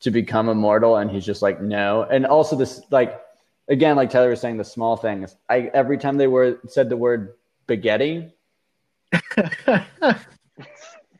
to 0.00 0.10
become 0.10 0.48
immortal, 0.48 0.96
and 0.96 1.10
he's 1.10 1.24
just 1.24 1.42
like 1.42 1.60
no. 1.60 2.02
And 2.02 2.26
also 2.26 2.56
this 2.56 2.82
like 2.90 3.20
again, 3.68 3.96
like 3.96 4.10
Tyler 4.10 4.30
was 4.30 4.40
saying, 4.40 4.56
the 4.56 4.64
small 4.64 4.96
things. 4.96 5.36
I 5.48 5.70
every 5.74 5.98
time 5.98 6.16
they 6.16 6.26
were 6.26 6.60
said 6.68 6.88
the 6.88 6.96
word 6.96 7.34
spaghetti, 7.62 8.32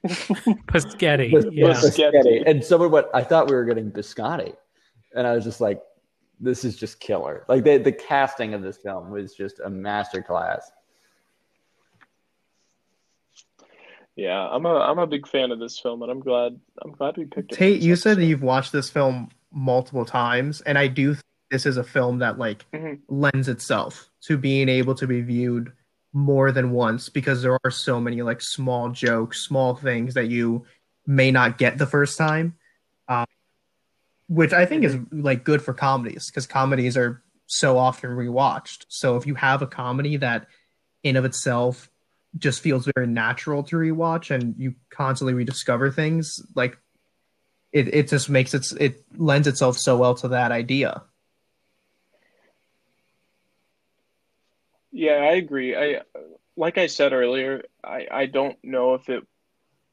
Paschetti. 0.07 1.33
Yeah. 1.53 1.69
biscotti. 1.69 2.43
And 2.47 2.63
someone 2.63 2.91
what 2.91 3.11
I 3.15 3.23
thought 3.23 3.49
we 3.49 3.55
were 3.55 3.65
getting 3.65 3.91
biscotti. 3.91 4.55
And 5.15 5.27
I 5.27 5.35
was 5.35 5.45
just 5.45 5.61
like, 5.61 5.81
this 6.41 6.65
is 6.65 6.77
just 6.77 7.01
killer. 7.01 7.45
Like 7.49 7.65
the 7.65 7.79
the 7.79 7.93
casting 7.93 8.55
of 8.55 8.63
this 8.63 8.77
film 8.77 9.11
was 9.11 9.35
just 9.35 9.61
a 9.61 9.69
masterclass. 9.69 10.63
Yeah, 14.17 14.49
I'm 14.49 14.65
a 14.65 14.77
I'm 14.77 14.99
a 14.99 15.07
big 15.07 15.27
fan 15.27 15.51
of 15.51 15.59
this 15.59 15.79
film, 15.79 16.03
and 16.03 16.11
I'm 16.11 16.21
glad 16.21 16.59
I'm 16.83 16.93
glad 16.93 17.17
we 17.17 17.25
picked 17.25 17.53
it. 17.53 17.57
Tate, 17.57 17.83
you 17.83 17.97
said 17.97 18.17
that 18.19 18.25
you've 18.25 18.43
watched 18.43 18.73
this 18.73 18.89
film 18.91 19.31
multiple 19.53 20.05
times, 20.05 20.61
and 20.63 20.79
I 20.79 20.87
do 20.87 21.15
think 21.15 21.25
this 21.51 21.67
is 21.67 21.77
a 21.77 21.85
film 21.85 22.19
that 22.19 22.39
like 22.39 22.65
Mhm. 22.73 23.01
lends 23.09 23.49
itself 23.49 24.11
to 24.23 24.39
being 24.39 24.69
able 24.69 24.95
to 24.97 25.07
be 25.07 25.21
viewed 25.21 25.73
more 26.13 26.53
than 26.53 26.71
once 26.71 27.09
because 27.09 27.43
there 27.43 27.59
are 27.65 27.71
so 27.71 28.01
many 28.01 28.23
like 28.23 28.41
small 28.41 28.89
jokes, 28.91 29.41
small 29.41 29.75
things 29.75 30.15
that 30.15 30.29
you 30.29 30.65
may 31.07 31.31
not 31.31 31.59
get 31.59 31.77
the 31.79 31.87
first 31.87 32.17
time, 32.17 32.55
um, 33.09 33.27
which 34.29 34.53
I 34.53 34.65
think 34.65 34.85
is 34.85 34.97
like 35.11 35.45
good 35.45 35.61
for 35.61 35.75
comedies 35.75 36.27
because 36.27 36.47
comedies 36.47 36.97
are 36.97 37.21
so 37.47 37.77
often 37.79 38.11
rewatched. 38.11 38.87
So 38.89 39.17
if 39.17 39.27
you 39.27 39.35
have 39.35 39.61
a 39.61 39.67
comedy 39.67 40.17
that 40.19 40.47
in 41.03 41.17
of 41.17 41.25
itself 41.25 41.91
just 42.39 42.61
feels 42.61 42.89
very 42.95 43.07
natural 43.07 43.63
to 43.63 43.77
rewatch 43.77 44.35
and 44.35 44.55
you 44.59 44.75
constantly 44.91 45.35
rediscover 45.35 45.91
things 45.91 46.45
like 46.55 46.79
it, 47.73 47.93
it 47.95 48.09
just 48.09 48.29
makes 48.29 48.55
it 48.55 48.67
it 48.81 49.05
lends 49.17 49.47
itself 49.47 49.77
so 49.79 49.97
well 49.97 50.15
to 50.15 50.29
that 50.29 50.53
idea 50.53 51.03
Yeah, 54.95 55.15
I 55.15 55.33
agree. 55.33 55.75
I 55.77 56.03
like 56.57 56.79
I 56.79 56.87
said 56.87 57.13
earlier, 57.13 57.63
I 57.83 58.07
I 58.11 58.27
don't 58.27 58.57
know 58.63 58.95
if 58.95 59.09
it 59.09 59.27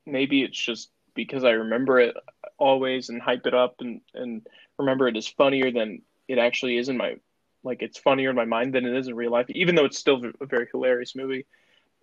maybe 0.06 0.44
it's 0.44 0.64
just 0.64 0.92
because 1.16 1.44
I 1.44 1.52
remember 1.52 2.00
it 2.00 2.16
always 2.60 3.10
and 3.10 3.20
hype 3.20 3.48
it 3.48 3.56
up 3.56 3.76
and 3.80 4.02
and 4.14 4.46
remember 4.78 5.08
it 5.08 5.18
as 5.18 5.28
funnier 5.28 5.72
than 5.72 6.04
it 6.28 6.38
actually 6.38 6.78
is 6.78 6.88
in 6.88 6.98
my 6.98 7.16
like 7.64 7.82
it's 7.82 7.98
funnier 7.98 8.30
in 8.30 8.36
my 8.36 8.46
mind 8.46 8.76
than 8.76 8.86
it 8.86 8.96
is 8.96 9.08
in 9.08 9.16
real 9.16 9.32
life 9.32 9.48
even 9.50 9.74
though 9.74 9.86
it's 9.86 9.98
still 9.98 10.22
a 10.40 10.46
very 10.46 10.68
hilarious 10.72 11.16
movie. 11.16 11.48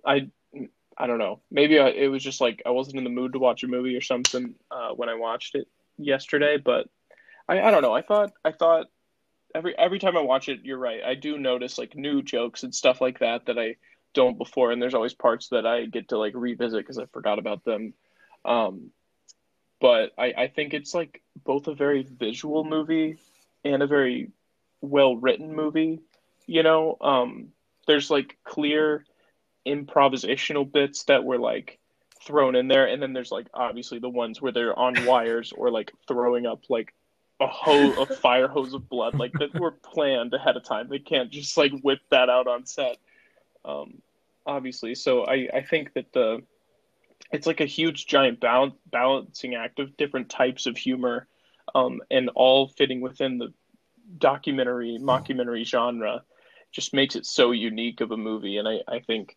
I 0.09 0.31
I 0.99 1.07
don't 1.07 1.19
know. 1.19 1.43
Maybe 1.51 1.79
I, 1.79 1.89
it 1.91 2.09
was 2.09 2.25
just 2.25 2.41
like 2.41 2.63
I 2.67 2.71
wasn't 2.71 2.99
in 2.99 3.05
the 3.05 3.11
mood 3.11 3.35
to 3.35 3.39
watch 3.39 3.63
a 3.63 3.69
movie 3.69 3.97
or 3.97 4.01
something 4.01 4.55
uh, 4.71 4.91
when 4.91 5.09
I 5.09 5.15
watched 5.15 5.55
it 5.55 5.69
yesterday, 5.99 6.59
but 6.59 6.89
I 7.49 7.61
I 7.61 7.71
don't 7.71 7.83
know. 7.83 7.95
I 7.95 8.03
thought 8.03 8.33
I 8.45 8.53
thought 8.53 8.87
every 9.55 9.77
every 9.79 9.99
time 9.99 10.17
I 10.17 10.23
watch 10.23 10.49
it, 10.49 10.61
you're 10.65 10.79
right. 10.79 11.03
I 11.05 11.15
do 11.15 11.39
notice 11.39 11.79
like 11.79 11.97
new 11.97 12.23
jokes 12.23 12.63
and 12.65 12.75
stuff 12.75 13.01
like 13.01 13.21
that 13.21 13.47
that 13.47 13.59
I 13.59 13.77
don't 14.15 14.39
before, 14.39 14.73
and 14.73 14.83
there's 14.83 14.95
always 14.95 15.15
parts 15.15 15.49
that 15.51 15.67
I 15.67 15.87
get 15.87 16.09
to 16.11 16.19
like 16.19 16.35
revisit 16.35 16.81
because 16.81 16.99
I 16.99 17.07
forgot 17.07 17.39
about 17.39 17.65
them. 17.65 17.95
Um, 18.45 18.91
but 19.81 20.13
I, 20.19 20.33
I 20.37 20.49
think 20.49 20.75
it's 20.75 20.95
like 20.95 21.23
both 21.45 21.69
a 21.69 21.75
very 21.75 22.03
visual 22.03 22.65
movie 22.65 23.19
and 23.65 23.83
a 23.83 23.87
very 23.87 24.33
well 24.81 25.17
written 25.17 25.55
movie. 25.55 26.01
You 26.47 26.63
know, 26.63 26.97
um, 27.01 27.49
there's 27.87 28.11
like 28.11 28.39
clear 28.45 29.05
improvisational 29.69 30.71
bits 30.71 31.05
that 31.05 31.25
were 31.25 31.39
like 31.39 31.79
thrown 32.23 32.57
in 32.57 32.69
there, 32.69 32.87
and 32.87 33.03
then 33.03 33.13
there's 33.13 33.33
like 33.33 33.49
obviously 33.55 33.99
the 33.99 34.09
ones 34.09 34.41
where 34.43 34.53
they're 34.53 34.79
on 34.79 35.07
wires 35.07 35.53
or 35.57 35.71
like 35.71 35.93
throwing 36.07 36.47
up 36.47 36.63
like 36.69 36.95
a 37.41 37.47
hose, 37.47 37.97
a 37.99 38.07
fire 38.07 38.49
hose 38.49 38.75
of 38.75 38.89
blood, 38.89 39.15
like 39.15 39.33
that 39.35 39.59
were 39.59 39.71
planned 39.71 40.35
ahead 40.35 40.57
of 40.57 40.65
time. 40.65 40.89
They 40.89 40.99
can't 40.99 41.31
just 41.31 41.57
like 41.57 41.73
whip 41.83 42.01
that 42.11 42.29
out 42.29 42.47
on 42.47 42.67
set. 42.67 42.99
Um, 43.65 44.03
obviously, 44.47 44.95
so 44.95 45.25
I 45.25 45.49
I 45.55 45.63
think 45.63 45.95
that 45.95 46.13
the 46.13 46.43
it's 47.33 47.47
like 47.47 47.61
a 47.61 47.67
huge 47.67 48.07
giant 48.07 48.41
balancing 48.41 49.55
act 49.55 49.79
of 49.79 49.97
different 49.97 50.31
types 50.31 50.67
of 50.67 50.77
humor, 50.77 51.29
um, 51.75 52.01
and 52.11 52.31
all 52.35 52.69
fitting 52.69 53.01
within 53.01 53.39
the 53.39 53.53
documentary 54.19 54.99
mockumentary 55.01 55.65
genre. 55.65 56.23
Just 56.73 56.93
makes 56.93 57.17
it 57.17 57.25
so 57.25 57.53
unique 57.53 58.01
of 58.01 58.11
a 58.11 58.17
movie, 58.17 58.59
and 58.59 58.69
I 58.69 58.81
I 58.89 59.01
think. 59.01 59.37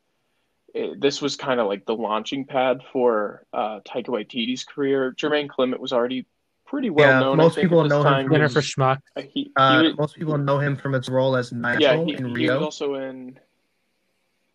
It, 0.73 1.01
this 1.01 1.21
was 1.21 1.35
kind 1.35 1.59
of 1.59 1.67
like 1.67 1.85
the 1.85 1.95
launching 1.95 2.45
pad 2.45 2.81
for 2.93 3.45
uh, 3.53 3.79
Taika 3.81 4.07
Waititi's 4.07 4.63
career. 4.63 5.13
Jermaine 5.17 5.49
Clement 5.49 5.81
was 5.81 5.91
already 5.91 6.25
pretty 6.65 6.89
well 6.89 7.09
Yeah, 7.09 7.19
known. 7.19 7.37
most 7.37 7.57
people 7.57 7.83
know 7.85 7.99
him 7.99 8.03
time. 8.05 8.23
from 8.25 8.33
Dinner 8.33 8.47
He 8.47 8.53
for 8.53 8.61
Schmuck. 8.61 8.99
uh, 9.17 9.21
he, 9.21 9.29
he 9.43 9.51
Uh, 9.57 9.83
was- 9.83 9.97
most 9.97 10.15
people 10.15 10.37
know 10.37 10.59
him 10.59 10.75
from 10.77 10.93
his 10.93 11.09
role 11.09 11.35
as 11.35 11.51
Nigel 11.51 11.81
yeah, 11.81 11.97
he, 12.05 12.13
in 12.15 12.25
he 12.27 12.31
Rio. 12.33 12.55
was 12.59 12.63
also 12.63 12.95
in. 12.95 13.37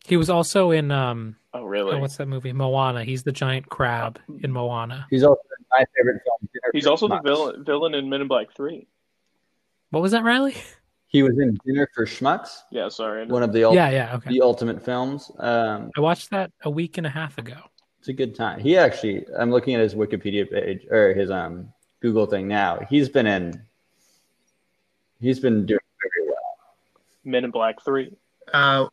He 0.06 0.16
was 0.16 0.30
also 0.30 0.70
in 0.70 0.90
um 0.90 1.36
Oh, 1.52 1.60
oh, 1.60 1.64
really? 1.64 1.98
what's 1.98 2.16
that 2.18 2.26
movie? 2.28 2.52
Moana. 2.52 3.02
He's 3.04 3.22
the 3.24 3.32
giant 3.32 3.68
crab 3.68 4.18
in 4.42 4.52
Moana. 4.52 5.06
He's 5.10 5.24
also 5.24 5.40
in 5.58 5.66
my 5.70 5.84
favorite 5.96 6.22
film. 6.24 6.48
Dinner 6.52 6.70
He's 6.72 6.84
for 6.84 6.90
also 6.90 7.08
the 7.08 7.20
villain 7.22 7.64
villain 7.64 7.94
in 7.94 8.08
Men 8.08 8.20
in 8.22 8.28
Black 8.28 8.54
Three. 8.54 8.86
What 9.90 10.00
was 10.02 10.12
that, 10.12 10.22
Riley? 10.24 10.54
He 11.08 11.22
was 11.22 11.38
in 11.38 11.56
Dinner 11.64 11.88
for 11.94 12.04
Schmucks, 12.04 12.58
Yeah, 12.70 12.88
sorry. 12.88 13.26
one 13.26 13.42
of 13.42 13.52
the 13.52 13.64
ult- 13.64 13.74
Yeah, 13.74 13.90
yeah, 13.90 14.16
okay. 14.16 14.30
the 14.30 14.40
ultimate 14.42 14.84
films. 14.84 15.30
Um, 15.38 15.90
I 15.96 16.00
watched 16.00 16.30
that 16.30 16.50
a 16.62 16.70
week 16.70 16.98
and 16.98 17.06
a 17.06 17.10
half 17.10 17.38
ago. 17.38 17.56
it's 17.98 18.08
a 18.08 18.12
good 18.12 18.34
time. 18.34 18.60
He 18.60 18.76
actually, 18.76 19.24
I'm 19.38 19.50
looking 19.50 19.74
at 19.74 19.80
his 19.80 19.94
Wikipedia 19.94 20.50
page 20.50 20.86
or 20.90 21.14
his 21.14 21.30
um 21.30 21.72
Google 22.00 22.26
thing 22.26 22.46
now. 22.48 22.80
He's 22.90 23.08
been 23.08 23.26
in. 23.26 23.60
He's 25.20 25.40
been 25.40 25.64
doing 25.66 25.80
very 26.02 26.28
well. 26.28 27.02
Men 27.24 27.44
in 27.44 27.50
Black 27.50 27.82
Three, 27.84 28.12
Uh, 28.52 28.86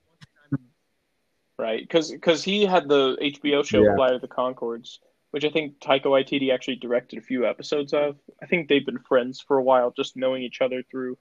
right? 1.58 1.82
Because 1.88 2.44
he 2.44 2.66
had 2.66 2.88
the 2.88 3.18
HBO 3.22 3.64
show 3.66 3.84
Yeah. 3.84 3.96
Flight 3.96 4.14
of 4.14 4.22
the 4.22 4.28
Conchords, 4.28 5.00
which 5.32 5.44
I 5.46 5.50
think 5.50 5.80
Taika 5.80 6.06
Waititi 6.06 6.54
actually 6.54 6.78
directed 6.78 7.20
a 7.20 7.22
few 7.22 7.46
episodes 7.46 7.94
of. 7.94 8.18
I 8.42 8.46
think 8.46 8.68
they've 8.70 8.86
been 8.86 9.00
friends 9.00 9.42
for 9.42 9.58
a 9.58 9.64
while, 9.64 9.92
just 9.92 10.16
knowing 10.16 10.44
each 10.44 10.62
other 10.62 10.84
through. 10.90 11.18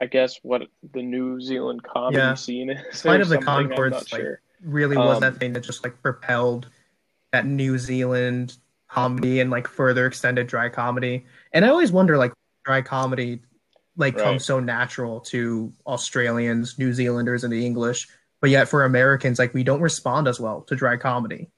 I 0.00 0.06
guess 0.06 0.38
what 0.42 0.62
the 0.92 1.02
New 1.02 1.40
Zealand 1.40 1.82
comedy 1.82 2.16
Yeah. 2.18 2.34
scene 2.34 2.70
is. 2.70 3.02
Flight 3.02 3.20
or 3.20 3.22
of 3.22 3.28
the 3.28 3.36
something, 3.36 3.48
I'm 3.48 3.68
Conchords, 3.70 3.90
not 3.90 4.12
like, 4.12 4.20
sure. 4.22 4.40
really 4.62 4.96
was 4.96 5.16
Um, 5.16 5.20
that 5.20 5.36
thing 5.36 5.52
that 5.52 5.60
just 5.62 5.84
like 5.84 6.00
propelled 6.02 6.68
that 7.32 7.46
New 7.46 7.78
Zealand 7.78 8.56
comedy 8.88 9.40
and 9.40 9.50
like 9.50 9.66
further 9.68 10.06
extended 10.06 10.46
dry 10.46 10.68
comedy. 10.68 11.26
And 11.52 11.64
I 11.64 11.68
always 11.68 11.92
wonder 11.92 12.16
like 12.16 12.32
dry 12.64 12.80
comedy 12.82 13.42
like 13.96 14.14
Right. 14.16 14.22
comes 14.24 14.44
so 14.44 14.58
natural 14.58 15.20
to 15.20 15.72
Australians, 15.86 16.78
New 16.78 16.92
Zealanders, 16.92 17.44
and 17.44 17.52
the 17.52 17.64
English, 17.64 18.08
but 18.40 18.50
yet 18.50 18.68
for 18.68 18.84
Americans, 18.84 19.38
like 19.38 19.54
we 19.54 19.62
don't 19.62 19.80
respond 19.80 20.26
as 20.26 20.40
well 20.40 20.62
to 20.62 20.74
dry 20.74 20.96
comedy. 20.96 21.48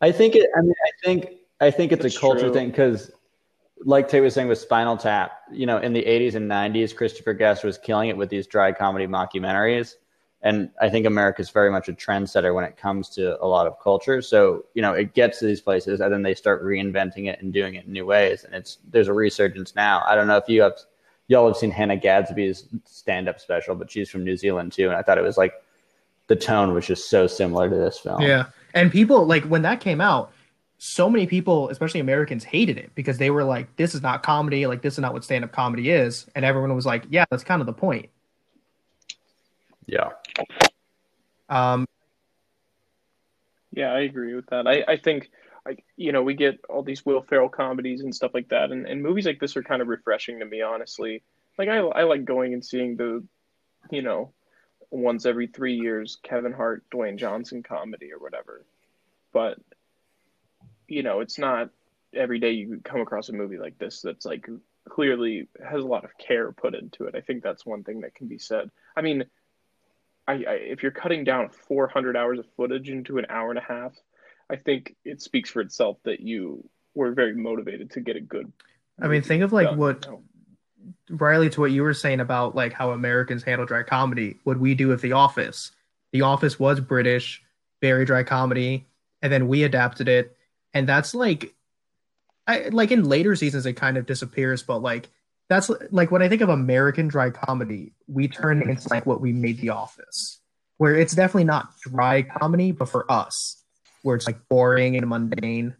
I 0.00 0.10
think 0.12 0.34
it. 0.36 0.50
I 0.56 0.60
mean, 0.62 0.74
I 0.86 0.90
think 1.04 1.26
I 1.60 1.70
think 1.70 1.92
it's 1.92 2.02
That's 2.02 2.16
a 2.16 2.20
culture 2.20 2.40
true. 2.40 2.52
thing 2.52 2.70
because, 2.70 3.10
like 3.84 4.08
Tate 4.08 4.22
was 4.22 4.34
saying 4.34 4.48
with 4.48 4.58
Spinal 4.58 4.96
Tap, 4.96 5.32
you 5.52 5.66
know, 5.66 5.78
in 5.78 5.92
the 5.92 6.02
'80s 6.02 6.34
and 6.34 6.50
'90s, 6.50 6.94
Christopher 6.94 7.34
Guest 7.34 7.64
was 7.64 7.78
killing 7.78 8.08
it 8.08 8.16
with 8.16 8.30
these 8.30 8.46
dry 8.46 8.72
comedy 8.72 9.06
mockumentaries, 9.06 9.94
and 10.42 10.70
I 10.80 10.88
think 10.88 11.06
America's 11.06 11.50
very 11.50 11.70
much 11.70 11.88
a 11.88 11.92
trendsetter 11.92 12.54
when 12.54 12.64
it 12.64 12.76
comes 12.76 13.08
to 13.10 13.40
a 13.42 13.46
lot 13.46 13.66
of 13.66 13.78
culture. 13.80 14.22
So 14.22 14.64
you 14.74 14.82
know, 14.82 14.92
it 14.92 15.14
gets 15.14 15.38
to 15.40 15.46
these 15.46 15.60
places, 15.60 16.00
and 16.00 16.12
then 16.12 16.22
they 16.22 16.34
start 16.34 16.64
reinventing 16.64 17.28
it 17.28 17.40
and 17.42 17.52
doing 17.52 17.74
it 17.74 17.84
in 17.84 17.92
new 17.92 18.06
ways, 18.06 18.44
and 18.44 18.54
it's 18.54 18.78
there's 18.90 19.08
a 19.08 19.12
resurgence 19.12 19.74
now. 19.74 20.02
I 20.06 20.14
don't 20.14 20.26
know 20.26 20.38
if 20.38 20.48
you 20.48 20.62
have 20.62 20.74
y'all 21.28 21.46
have 21.46 21.56
seen 21.56 21.70
Hannah 21.70 21.96
Gadsby's 21.96 22.66
stand-up 22.84 23.40
special, 23.40 23.74
but 23.74 23.90
she's 23.90 24.10
from 24.10 24.24
New 24.24 24.36
Zealand 24.36 24.72
too, 24.72 24.88
and 24.88 24.96
I 24.96 25.02
thought 25.02 25.18
it 25.18 25.24
was 25.24 25.38
like 25.38 25.54
the 26.26 26.36
tone 26.36 26.72
was 26.72 26.86
just 26.86 27.10
so 27.10 27.26
similar 27.26 27.68
to 27.68 27.76
this 27.76 27.98
film. 27.98 28.22
Yeah. 28.22 28.46
And 28.72 28.90
people 28.90 29.26
like 29.26 29.44
when 29.44 29.62
that 29.62 29.80
came 29.80 30.00
out, 30.00 30.32
so 30.78 31.08
many 31.08 31.26
people, 31.26 31.68
especially 31.70 32.00
Americans, 32.00 32.44
hated 32.44 32.76
it 32.78 32.90
because 32.94 33.18
they 33.18 33.30
were 33.30 33.44
like, 33.44 33.74
this 33.76 33.94
is 33.94 34.02
not 34.02 34.22
comedy, 34.22 34.66
like 34.66 34.82
this 34.82 34.94
is 34.94 35.00
not 35.00 35.12
what 35.12 35.24
stand 35.24 35.44
up 35.44 35.52
comedy 35.52 35.90
is. 35.90 36.26
And 36.34 36.44
everyone 36.44 36.74
was 36.74 36.86
like, 36.86 37.04
Yeah, 37.08 37.24
that's 37.30 37.44
kind 37.44 37.60
of 37.60 37.66
the 37.66 37.72
point. 37.72 38.08
yeah. 39.86 40.10
Um 41.48 41.86
Yeah, 43.72 43.92
I 43.92 44.00
agree 44.00 44.34
with 44.34 44.46
that. 44.46 44.66
I, 44.66 44.84
I 44.86 44.96
think, 44.96 45.30
like, 45.66 45.84
you 45.96 46.12
know, 46.12 46.22
we 46.22 46.34
get 46.34 46.60
all 46.68 46.82
these 46.82 47.04
Will 47.04 47.22
Ferrell 47.22 47.48
comedies 47.48 48.02
and 48.02 48.14
stuff 48.14 48.32
like 48.34 48.48
that, 48.50 48.70
and, 48.70 48.86
and 48.86 49.02
movies 49.02 49.26
like 49.26 49.40
this 49.40 49.56
are 49.56 49.62
kind 49.62 49.82
of 49.82 49.88
refreshing 49.88 50.38
to 50.40 50.44
me, 50.44 50.62
honestly. 50.62 51.22
Like, 51.58 51.68
I, 51.68 51.78
I 51.78 52.02
like 52.04 52.24
going 52.24 52.52
and 52.52 52.64
seeing 52.64 52.96
the, 52.96 53.24
you 53.90 54.02
know, 54.02 54.32
once 54.90 55.26
every 55.26 55.46
three 55.46 55.74
years 55.76 56.18
Kevin 56.22 56.52
Hart, 56.52 56.84
Dwayne 56.90 57.16
Johnson 57.16 57.62
comedy 57.62 58.12
or 58.12 58.18
whatever. 58.18 58.64
But, 59.32 59.58
you 60.88 61.02
know, 61.02 61.20
it's 61.20 61.38
not 61.38 61.70
every 62.14 62.38
day 62.38 62.52
you 62.52 62.80
come 62.84 63.00
across 63.00 63.28
a 63.28 63.32
movie 63.32 63.58
like 63.58 63.78
this 63.78 64.00
that's 64.00 64.24
like 64.24 64.46
clearly 64.88 65.48
has 65.64 65.82
a 65.82 65.86
lot 65.86 66.04
of 66.04 66.16
care 66.18 66.52
put 66.52 66.74
into 66.74 67.04
it. 67.04 67.14
I 67.14 67.20
think 67.20 67.42
that's 67.42 67.66
one 67.66 67.84
thing 67.84 68.00
that 68.02 68.14
can 68.14 68.28
be 68.28 68.38
said. 68.38 68.70
I 68.96 69.02
mean, 69.02 69.24
I, 70.26 70.32
I 70.32 70.52
if 70.54 70.82
you're 70.82 70.92
cutting 70.92 71.24
down 71.24 71.48
400 71.50 72.16
hours 72.16 72.38
of 72.38 72.46
footage 72.56 72.88
into 72.90 73.18
an 73.18 73.26
hour 73.28 73.50
and 73.50 73.58
a 73.58 73.62
half, 73.62 73.92
I 74.50 74.56
think 74.56 74.94
it 75.04 75.22
speaks 75.22 75.50
for 75.50 75.60
itself 75.60 75.98
that 76.04 76.20
you 76.20 76.68
were 76.94 77.12
very 77.12 77.34
motivated 77.34 77.90
to 77.92 78.00
get 78.00 78.16
a 78.16 78.20
good. 78.20 78.52
I 79.00 79.08
mean 79.08 79.22
think 79.22 79.42
of 79.42 79.52
like 79.52 79.68
done, 79.68 79.78
what? 79.78 80.06
Riley 81.10 81.50
to 81.50 81.60
what 81.60 81.72
you 81.72 81.82
were 81.82 81.94
saying 81.94 82.20
about 82.20 82.54
like 82.54 82.72
how 82.72 82.90
Americans 82.90 83.42
handle 83.42 83.66
dry 83.66 83.82
comedy. 83.82 84.38
What 84.44 84.58
we 84.58 84.74
do 84.74 84.88
with 84.88 85.00
The 85.00 85.12
Office. 85.12 85.72
The 86.12 86.22
Office 86.22 86.60
was 86.60 86.78
British, 86.78 87.42
very 87.80 88.04
dry 88.04 88.22
comedy, 88.22 88.86
and 89.22 89.32
then 89.32 89.48
we 89.48 89.64
adapted 89.64 90.08
it. 90.08 90.36
And 90.74 90.88
that's 90.88 91.14
like 91.14 91.54
I 92.46 92.68
like 92.68 92.90
in 92.90 93.04
later 93.04 93.36
seasons 93.36 93.64
it 93.64 93.74
kind 93.74 93.96
of 93.96 94.06
disappears, 94.06 94.62
but 94.62 94.82
like 94.82 95.08
that's 95.48 95.70
like 95.90 96.10
when 96.10 96.22
I 96.22 96.28
think 96.28 96.42
of 96.42 96.48
American 96.48 97.08
dry 97.08 97.30
comedy, 97.30 97.92
we 98.06 98.28
turn 98.28 98.68
into 98.68 98.88
like 98.88 99.06
what 99.06 99.20
we 99.20 99.32
made 99.32 99.58
The 99.58 99.70
Office. 99.70 100.40
Where 100.76 100.96
it's 100.96 101.14
definitely 101.14 101.44
not 101.44 101.68
dry 101.80 102.22
comedy, 102.22 102.72
but 102.72 102.88
for 102.88 103.10
us, 103.10 103.62
where 104.02 104.16
it's 104.16 104.26
like 104.26 104.48
boring 104.48 104.96
and 104.96 105.08
mundane. 105.08 105.76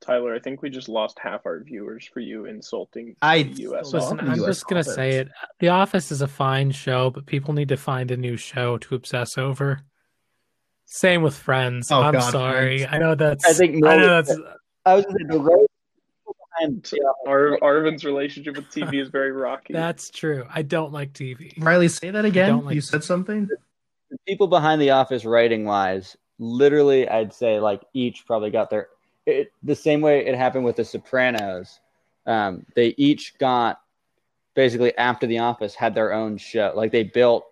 Tyler, 0.00 0.34
I 0.34 0.38
think 0.38 0.62
we 0.62 0.70
just 0.70 0.88
lost 0.88 1.18
half 1.18 1.46
our 1.46 1.62
viewers 1.62 2.06
for 2.06 2.20
you 2.20 2.46
insulting 2.46 3.16
I 3.22 3.44
the 3.44 3.62
U.S. 3.62 3.92
Listen, 3.92 4.16
Listen, 4.16 4.30
I'm 4.30 4.40
US 4.40 4.46
just 4.46 4.66
gonna 4.66 4.84
say 4.84 5.16
it. 5.16 5.28
The 5.60 5.68
Office 5.68 6.10
is 6.12 6.20
a 6.20 6.28
fine 6.28 6.72
show, 6.72 7.10
but 7.10 7.26
people 7.26 7.54
need 7.54 7.68
to 7.70 7.76
find 7.76 8.10
a 8.10 8.16
new 8.16 8.36
show 8.36 8.78
to 8.78 8.94
obsess 8.94 9.38
over. 9.38 9.80
Same 10.86 11.22
with 11.22 11.36
Friends. 11.36 11.90
Oh, 11.90 12.00
I'm 12.00 12.14
God, 12.14 12.32
sorry. 12.32 12.78
Friends. 12.78 12.94
I 12.94 12.98
know 12.98 13.14
that's. 13.14 13.44
I 13.44 13.52
think 13.52 13.84
I 13.84 13.96
know 13.96 14.06
no- 14.06 14.22
that's. 14.22 14.36
I 14.84 14.94
was 14.94 15.04
gonna 15.04 15.18
say 15.18 15.26
the 15.28 15.40
road 15.40 15.66
behind 16.58 16.92
yeah, 16.92 17.30
Ar- 17.30 17.58
Arvin's 17.60 18.04
relationship 18.04 18.56
with 18.56 18.66
TV 18.70 19.02
is 19.02 19.08
very 19.08 19.32
rocky. 19.32 19.72
That's 19.72 20.10
true. 20.10 20.46
I 20.48 20.62
don't 20.62 20.92
like 20.92 21.12
TV. 21.12 21.52
Riley, 21.58 21.88
say 21.88 22.10
that 22.10 22.24
again. 22.24 22.48
don't 22.48 22.66
like- 22.66 22.74
you 22.76 22.80
said 22.80 23.04
something? 23.04 23.48
the 24.10 24.18
people 24.26 24.46
behind 24.46 24.80
the 24.80 24.90
office 24.90 25.24
writing 25.24 25.64
wise, 25.64 26.16
literally, 26.38 27.08
I'd 27.08 27.32
say 27.32 27.58
like 27.58 27.82
each 27.92 28.24
probably 28.26 28.50
got 28.50 28.70
their 28.70 28.88
it, 29.26 29.52
the 29.64 29.74
same 29.74 30.00
way 30.00 30.24
it 30.24 30.36
happened 30.36 30.64
with 30.64 30.76
the 30.76 30.84
Sopranos. 30.84 31.80
Um, 32.26 32.64
they 32.74 32.94
each 32.96 33.36
got 33.38 33.80
basically 34.54 34.96
after 34.96 35.26
The 35.26 35.38
Office 35.38 35.74
had 35.74 35.94
their 35.94 36.12
own 36.12 36.38
show. 36.38 36.72
Like 36.74 36.92
they 36.92 37.02
built 37.02 37.44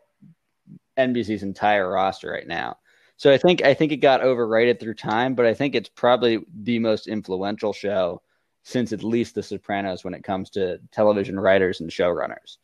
NBC's 0.96 1.42
entire 1.42 1.90
roster 1.90 2.30
right 2.30 2.46
now. 2.46 2.78
So 3.16 3.32
I 3.32 3.38
think 3.38 3.62
I 3.62 3.74
think 3.74 3.92
it 3.92 3.96
got 3.98 4.22
overrated 4.22 4.80
through 4.80 4.94
time, 4.94 5.34
but 5.34 5.46
I 5.46 5.54
think 5.54 5.74
it's 5.74 5.88
probably 5.88 6.40
the 6.62 6.78
most 6.78 7.06
influential 7.06 7.72
show 7.72 8.22
since 8.64 8.92
at 8.92 9.04
least 9.04 9.34
The 9.34 9.42
Sopranos 9.42 10.04
when 10.04 10.14
it 10.14 10.24
comes 10.24 10.50
to 10.50 10.78
television 10.90 11.38
writers 11.38 11.80
and 11.80 11.90
showrunners. 11.90 12.56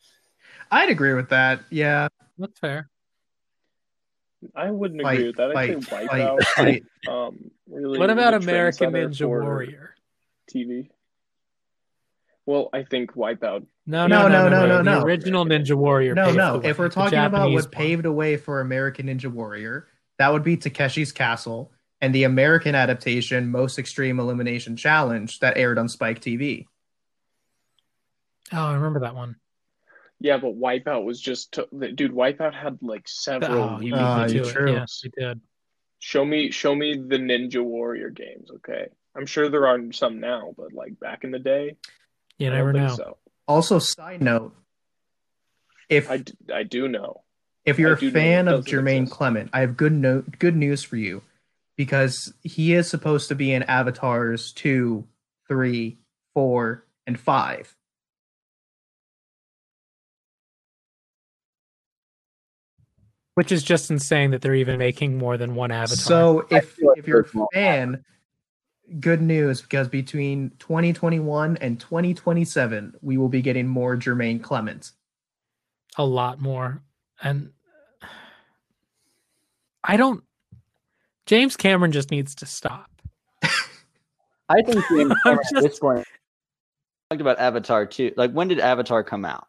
I'd 0.70 0.88
agree 0.88 1.14
with 1.14 1.28
that. 1.28 1.60
Yeah. 1.70 2.08
That's 2.38 2.58
fair. 2.58 2.88
I 4.56 4.70
wouldn't 4.70 5.02
Fight, 5.02 5.14
agree 5.14 5.26
with 5.26 5.36
that. 5.36 5.50
I 5.50 5.54
fight, 5.54 5.68
think 5.68 5.88
Wipeout 5.88 6.42
fight. 6.44 6.84
um, 7.08 7.50
really. 7.68 7.98
What 7.98 8.08
about 8.08 8.34
American 8.34 8.92
Ninja 8.92 9.26
Warrior? 9.26 9.94
TV? 10.52 10.88
Well, 12.46 12.70
I 12.72 12.82
think 12.84 13.12
Wipeout. 13.12 13.66
No, 13.86 14.06
No, 14.06 14.26
no, 14.26 14.28
no, 14.28 14.48
no, 14.48 14.48
no, 14.48 14.66
no, 14.66 14.82
no, 14.82 15.00
The 15.00 15.04
original 15.04 15.44
Ninja 15.44 15.74
Warrior. 15.74 16.14
No, 16.14 16.32
no. 16.32 16.60
If 16.64 16.78
we're 16.78 16.88
talking 16.88 17.18
about 17.18 17.50
what 17.52 17.70
paved 17.70 18.04
the 18.04 18.12
way 18.12 18.36
for 18.38 18.60
American 18.60 19.06
Ninja 19.08 19.30
Warrior, 19.30 19.86
that 20.20 20.30
would 20.34 20.44
be 20.44 20.54
Takeshi's 20.58 21.12
Castle 21.12 21.72
and 22.02 22.14
the 22.14 22.24
American 22.24 22.74
adaptation 22.74 23.50
Most 23.50 23.78
Extreme 23.78 24.20
Elimination 24.20 24.76
Challenge 24.76 25.38
that 25.38 25.56
aired 25.56 25.78
on 25.78 25.88
Spike 25.88 26.20
TV. 26.20 26.66
Oh, 28.52 28.58
I 28.66 28.74
remember 28.74 29.00
that 29.00 29.14
one. 29.14 29.36
Yeah, 30.20 30.36
but 30.36 30.60
Wipeout 30.60 31.04
was 31.04 31.18
just 31.18 31.52
to, 31.52 31.66
dude. 31.94 32.12
Wipeout 32.12 32.52
had 32.52 32.78
like 32.82 33.08
several. 33.08 33.62
Oh, 33.76 33.80
you 33.80 33.94
Uh, 33.94 34.26
beat 34.26 34.34
me 34.36 34.42
to 34.42 34.52
true. 34.52 34.68
it. 34.68 34.72
Yeah, 34.72 34.78
games. 34.80 35.04
did. 35.16 35.40
Show 36.00 36.22
me, 36.26 36.50
show 36.50 36.74
me 36.74 36.94
the 36.96 37.16
Ninja 37.16 37.64
Warrior 37.64 38.10
games. 38.10 38.50
Okay, 38.56 38.88
I'm 39.16 39.24
sure 39.24 39.48
there 39.48 39.66
are 39.66 39.78
some 39.92 40.20
now, 40.20 40.52
but 40.54 40.74
like 40.74 41.00
back 41.00 41.24
in 41.24 41.30
the 41.30 41.38
day, 41.38 41.76
You 42.36 42.48
I 42.48 42.56
never 42.56 42.72
don't 42.74 42.82
know. 42.88 42.94
so. 42.94 43.16
Also, 43.48 43.78
side 43.78 44.20
note, 44.22 44.54
if 45.88 46.10
I, 46.10 46.18
d- 46.18 46.34
I 46.52 46.62
do 46.64 46.88
know. 46.88 47.22
If 47.64 47.78
you're 47.78 47.90
I 47.90 47.94
a 47.94 48.00
do 48.00 48.06
know 48.06 48.12
fan 48.12 48.48
of 48.48 48.64
doesn't 48.64 48.78
Jermaine 48.78 49.02
exist. 49.02 49.16
Clement, 49.16 49.50
I 49.52 49.60
have 49.60 49.76
good 49.76 49.92
no- 49.92 50.24
good 50.38 50.56
news 50.56 50.82
for 50.82 50.96
you 50.96 51.22
because 51.76 52.32
he 52.42 52.74
is 52.74 52.88
supposed 52.88 53.28
to 53.28 53.34
be 53.34 53.52
in 53.52 53.62
Avatars 53.64 54.52
2, 54.52 55.04
3, 55.48 55.98
4, 56.34 56.84
and 57.06 57.18
5. 57.18 57.76
Which 63.34 63.52
is 63.52 63.62
just 63.62 63.90
insane 63.90 64.32
that 64.32 64.42
they're 64.42 64.54
even 64.54 64.78
making 64.78 65.16
more 65.16 65.38
than 65.38 65.54
one 65.54 65.70
avatar. 65.70 65.96
So 65.96 66.46
if 66.50 66.76
like 66.82 66.98
if 66.98 67.06
you're 67.08 67.20
a 67.20 67.46
fan, 67.54 68.04
good 68.98 69.22
news 69.22 69.62
because 69.62 69.88
between 69.88 70.50
2021 70.58 71.56
and 71.58 71.80
2027, 71.80 72.94
we 73.00 73.16
will 73.16 73.28
be 73.28 73.40
getting 73.40 73.68
more 73.68 73.96
Jermaine 73.96 74.42
Clement. 74.42 74.90
a 75.96 76.04
lot 76.04 76.40
more. 76.40 76.82
And 77.22 77.52
I 79.84 79.96
don't. 79.96 80.24
James 81.26 81.56
Cameron 81.56 81.92
just 81.92 82.10
needs 82.10 82.34
to 82.36 82.46
stop. 82.46 82.90
I 84.48 84.62
think 84.62 84.84
James 84.90 85.10
I'm 85.24 85.38
Cameron 85.38 85.44
at 85.56 85.62
this 85.62 85.78
point 85.78 86.06
talked 87.10 87.20
about 87.20 87.38
Avatar 87.40 87.86
too. 87.86 88.12
Like 88.16 88.30
when 88.32 88.48
did 88.48 88.60
Avatar 88.60 89.02
come 89.02 89.24
out? 89.24 89.46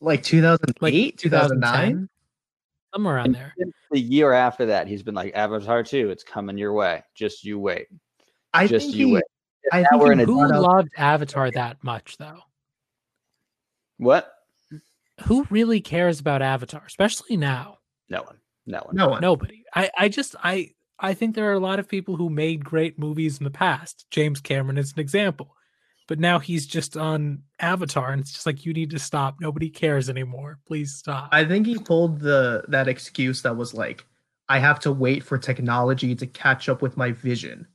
Like 0.00 0.22
2008, 0.22 1.18
2009, 1.18 2.08
somewhere 2.94 3.16
around 3.16 3.26
And 3.26 3.34
there. 3.34 3.52
the 3.90 4.00
year 4.00 4.32
after 4.32 4.66
that, 4.66 4.86
he's 4.86 5.02
been 5.02 5.14
like 5.14 5.34
Avatar 5.34 5.82
2, 5.82 6.08
it's 6.08 6.24
coming 6.24 6.56
your 6.56 6.72
way. 6.72 7.02
Just 7.14 7.44
you 7.44 7.58
wait. 7.58 7.88
I 8.54 8.66
Just 8.66 8.86
think 8.86 8.96
you 8.96 9.06
he, 9.08 9.12
wait. 9.14 9.24
I 9.72 9.82
Now 9.82 9.88
think 9.90 10.02
we're 10.02 10.12
in 10.12 10.18
Who 10.20 10.38
brought 10.48 10.58
loved 10.62 10.88
Avatar 10.96 11.50
that 11.50 11.84
much, 11.84 12.16
though? 12.16 12.38
What? 13.98 14.32
Who 15.26 15.46
really 15.50 15.80
cares 15.80 16.20
about 16.20 16.42
Avatar, 16.42 16.82
especially 16.86 17.36
now? 17.36 17.78
No 18.08 18.22
one. 18.22 18.36
No 18.66 18.82
one. 18.84 18.96
no 18.96 19.08
one. 19.08 19.20
Nobody. 19.20 19.64
I, 19.74 19.90
I 19.98 20.08
just, 20.08 20.36
I, 20.42 20.70
I 20.98 21.14
think 21.14 21.34
there 21.34 21.50
are 21.50 21.54
a 21.54 21.60
lot 21.60 21.78
of 21.78 21.88
people 21.88 22.16
who 22.16 22.30
made 22.30 22.64
great 22.64 22.98
movies 22.98 23.38
in 23.38 23.44
the 23.44 23.50
past. 23.50 24.06
James 24.10 24.40
Cameron 24.40 24.78
is 24.78 24.92
an 24.92 25.00
example, 25.00 25.56
but 26.06 26.18
now 26.18 26.38
he's 26.38 26.66
just 26.66 26.96
on 26.96 27.42
Avatar, 27.58 28.12
and 28.12 28.20
it's 28.20 28.32
just 28.32 28.46
like 28.46 28.66
you 28.66 28.72
need 28.72 28.90
to 28.90 28.98
stop. 28.98 29.36
Nobody 29.40 29.70
cares 29.70 30.10
anymore. 30.10 30.58
Please 30.66 30.94
stop. 30.94 31.30
I 31.32 31.44
think 31.44 31.66
he 31.66 31.78
pulled 31.78 32.20
the 32.20 32.64
that 32.68 32.88
excuse 32.88 33.42
that 33.42 33.56
was 33.56 33.72
like, 33.72 34.04
I 34.48 34.58
have 34.58 34.80
to 34.80 34.92
wait 34.92 35.24
for 35.24 35.38
technology 35.38 36.14
to 36.14 36.26
catch 36.26 36.68
up 36.68 36.82
with 36.82 36.96
my 36.96 37.12
vision. 37.12 37.66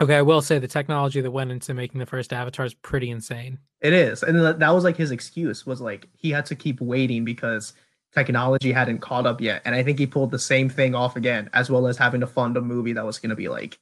Okay, 0.00 0.16
I 0.16 0.22
will 0.22 0.42
say 0.42 0.58
the 0.58 0.68
technology 0.68 1.20
that 1.20 1.30
went 1.30 1.50
into 1.50 1.74
making 1.74 1.98
the 1.98 2.06
first 2.06 2.32
Avatar 2.32 2.66
is 2.66 2.74
pretty 2.74 3.10
insane. 3.10 3.58
It 3.80 3.92
is, 3.92 4.22
and 4.22 4.38
that, 4.40 4.58
that 4.58 4.70
was 4.70 4.84
like 4.84 4.96
his 4.96 5.10
excuse 5.10 5.66
was 5.66 5.80
like 5.80 6.08
he 6.16 6.30
had 6.30 6.46
to 6.46 6.54
keep 6.54 6.80
waiting 6.80 7.24
because 7.24 7.74
technology 8.14 8.72
hadn't 8.72 9.00
caught 9.00 9.26
up 9.26 9.40
yet. 9.40 9.62
And 9.64 9.74
I 9.74 9.82
think 9.82 9.98
he 9.98 10.06
pulled 10.06 10.30
the 10.30 10.38
same 10.38 10.68
thing 10.68 10.94
off 10.94 11.16
again, 11.16 11.50
as 11.52 11.68
well 11.68 11.86
as 11.86 11.98
having 11.98 12.20
to 12.20 12.26
fund 12.26 12.56
a 12.56 12.60
movie 12.60 12.92
that 12.92 13.04
was 13.04 13.18
going 13.18 13.30
to 13.30 13.36
be 13.36 13.48
like 13.48 13.78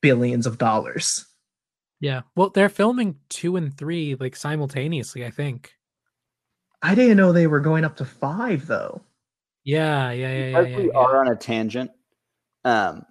billions 0.00 0.46
of 0.46 0.58
dollars. 0.58 1.26
Yeah. 2.00 2.22
Well, 2.36 2.50
they're 2.50 2.68
filming 2.68 3.16
two 3.28 3.56
and 3.56 3.76
three 3.76 4.14
like 4.14 4.36
simultaneously, 4.36 5.24
I 5.24 5.30
think. 5.30 5.72
I 6.82 6.94
didn't 6.94 7.16
know 7.16 7.32
they 7.32 7.48
were 7.48 7.60
going 7.60 7.84
up 7.84 7.96
to 7.96 8.04
five 8.04 8.66
though. 8.66 9.02
Yeah, 9.64 10.12
yeah, 10.12 10.32
yeah, 10.32 10.48
yeah. 10.48 10.60
Yeah, 10.60 10.76
we 10.76 10.86
yeah. 10.86 10.98
are 10.98 11.20
on 11.20 11.32
a 11.32 11.36
tangent. 11.36 11.90
Um, 12.64 13.04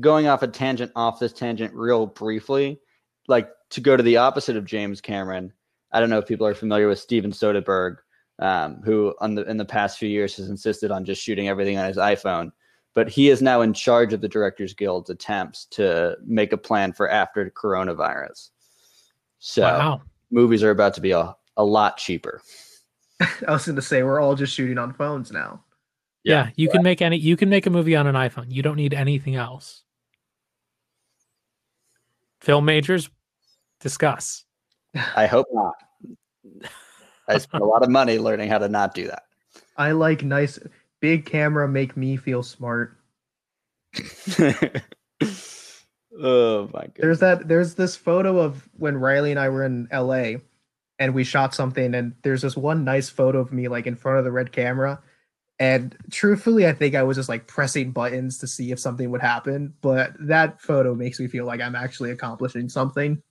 going 0.00 0.26
off 0.26 0.42
a 0.42 0.48
tangent, 0.48 0.92
off 0.96 1.18
this 1.18 1.32
tangent, 1.32 1.72
real 1.74 2.06
briefly, 2.06 2.80
like 3.28 3.48
to 3.70 3.80
go 3.80 3.96
to 3.96 4.02
the 4.02 4.16
opposite 4.16 4.56
of 4.56 4.64
James 4.64 5.00
Cameron. 5.00 5.52
I 5.92 6.00
don't 6.00 6.10
know 6.10 6.18
if 6.18 6.26
people 6.26 6.46
are 6.46 6.54
familiar 6.54 6.88
with 6.88 6.98
Steven 6.98 7.32
Soderbergh, 7.32 7.96
um, 8.38 8.82
who 8.84 9.14
on 9.20 9.34
the 9.34 9.48
in 9.48 9.56
the 9.56 9.64
past 9.64 9.98
few 9.98 10.08
years 10.08 10.36
has 10.36 10.48
insisted 10.48 10.90
on 10.90 11.04
just 11.04 11.22
shooting 11.22 11.48
everything 11.48 11.78
on 11.78 11.88
his 11.88 11.96
iPhone. 11.96 12.52
But 12.94 13.08
he 13.08 13.28
is 13.28 13.42
now 13.42 13.60
in 13.60 13.74
charge 13.74 14.12
of 14.12 14.22
the 14.22 14.28
Directors 14.28 14.72
Guild's 14.72 15.10
attempts 15.10 15.66
to 15.66 16.16
make 16.24 16.52
a 16.52 16.58
plan 16.58 16.92
for 16.92 17.10
after 17.10 17.50
coronavirus. 17.50 18.50
So 19.38 19.62
Wow. 19.62 20.02
movies 20.30 20.62
are 20.62 20.70
about 20.70 20.94
to 20.94 21.02
be 21.02 21.10
a, 21.10 21.36
a 21.58 21.64
lot 21.64 21.98
cheaper. 21.98 22.40
I 23.20 23.52
was 23.52 23.66
going 23.66 23.76
to 23.76 23.82
say 23.82 24.02
we're 24.02 24.20
all 24.20 24.34
just 24.34 24.54
shooting 24.54 24.78
on 24.78 24.94
phones 24.94 25.30
now. 25.30 25.62
Yeah, 26.24 26.50
you 26.56 26.68
can 26.68 26.82
make 26.82 27.02
any 27.02 27.16
you 27.18 27.36
can 27.36 27.48
make 27.48 27.66
a 27.66 27.70
movie 27.70 27.94
on 27.94 28.08
an 28.08 28.16
iPhone. 28.16 28.46
You 28.48 28.62
don't 28.62 28.76
need 28.76 28.92
anything 28.92 29.36
else. 29.36 29.84
Film 32.40 32.64
majors, 32.64 33.10
discuss. 33.80 34.44
I 35.16 35.26
hope 35.26 35.46
not. 35.52 35.74
I 37.28 37.38
spent 37.38 37.62
a 37.62 37.66
lot 37.66 37.82
of 37.82 37.90
money 37.90 38.18
learning 38.18 38.48
how 38.48 38.58
to 38.58 38.68
not 38.68 38.94
do 38.94 39.06
that. 39.08 39.24
I 39.76 39.92
like 39.92 40.22
nice 40.22 40.58
big 41.00 41.26
camera 41.26 41.68
make 41.68 41.96
me 41.96 42.16
feel 42.16 42.42
smart. 42.42 42.96
oh 46.20 46.68
my 46.72 46.80
god. 46.80 46.92
There's 46.96 47.20
that 47.20 47.48
there's 47.48 47.74
this 47.74 47.96
photo 47.96 48.38
of 48.38 48.68
when 48.76 48.96
Riley 48.96 49.30
and 49.30 49.40
I 49.40 49.48
were 49.48 49.64
in 49.64 49.88
LA 49.92 50.40
and 50.98 51.14
we 51.14 51.24
shot 51.24 51.54
something 51.54 51.94
and 51.94 52.14
there's 52.22 52.42
this 52.42 52.56
one 52.56 52.84
nice 52.84 53.08
photo 53.08 53.38
of 53.38 53.52
me 53.52 53.68
like 53.68 53.86
in 53.86 53.96
front 53.96 54.18
of 54.18 54.24
the 54.24 54.32
red 54.32 54.52
camera 54.52 55.00
and 55.58 55.96
truthfully 56.10 56.66
I 56.66 56.72
think 56.72 56.94
I 56.94 57.02
was 57.02 57.16
just 57.16 57.28
like 57.28 57.46
pressing 57.46 57.90
buttons 57.90 58.38
to 58.38 58.46
see 58.46 58.72
if 58.72 58.78
something 58.78 59.10
would 59.10 59.22
happen 59.22 59.72
but 59.80 60.12
that 60.20 60.60
photo 60.60 60.94
makes 60.94 61.18
me 61.18 61.26
feel 61.28 61.46
like 61.46 61.60
I'm 61.60 61.74
actually 61.74 62.10
accomplishing 62.10 62.68
something. 62.68 63.22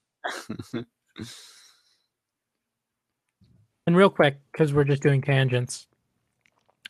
And 3.88 3.96
real 3.96 4.10
quick, 4.10 4.38
because 4.52 4.74
we're 4.74 4.84
just 4.84 5.04
doing 5.04 5.22
tangents, 5.22 5.88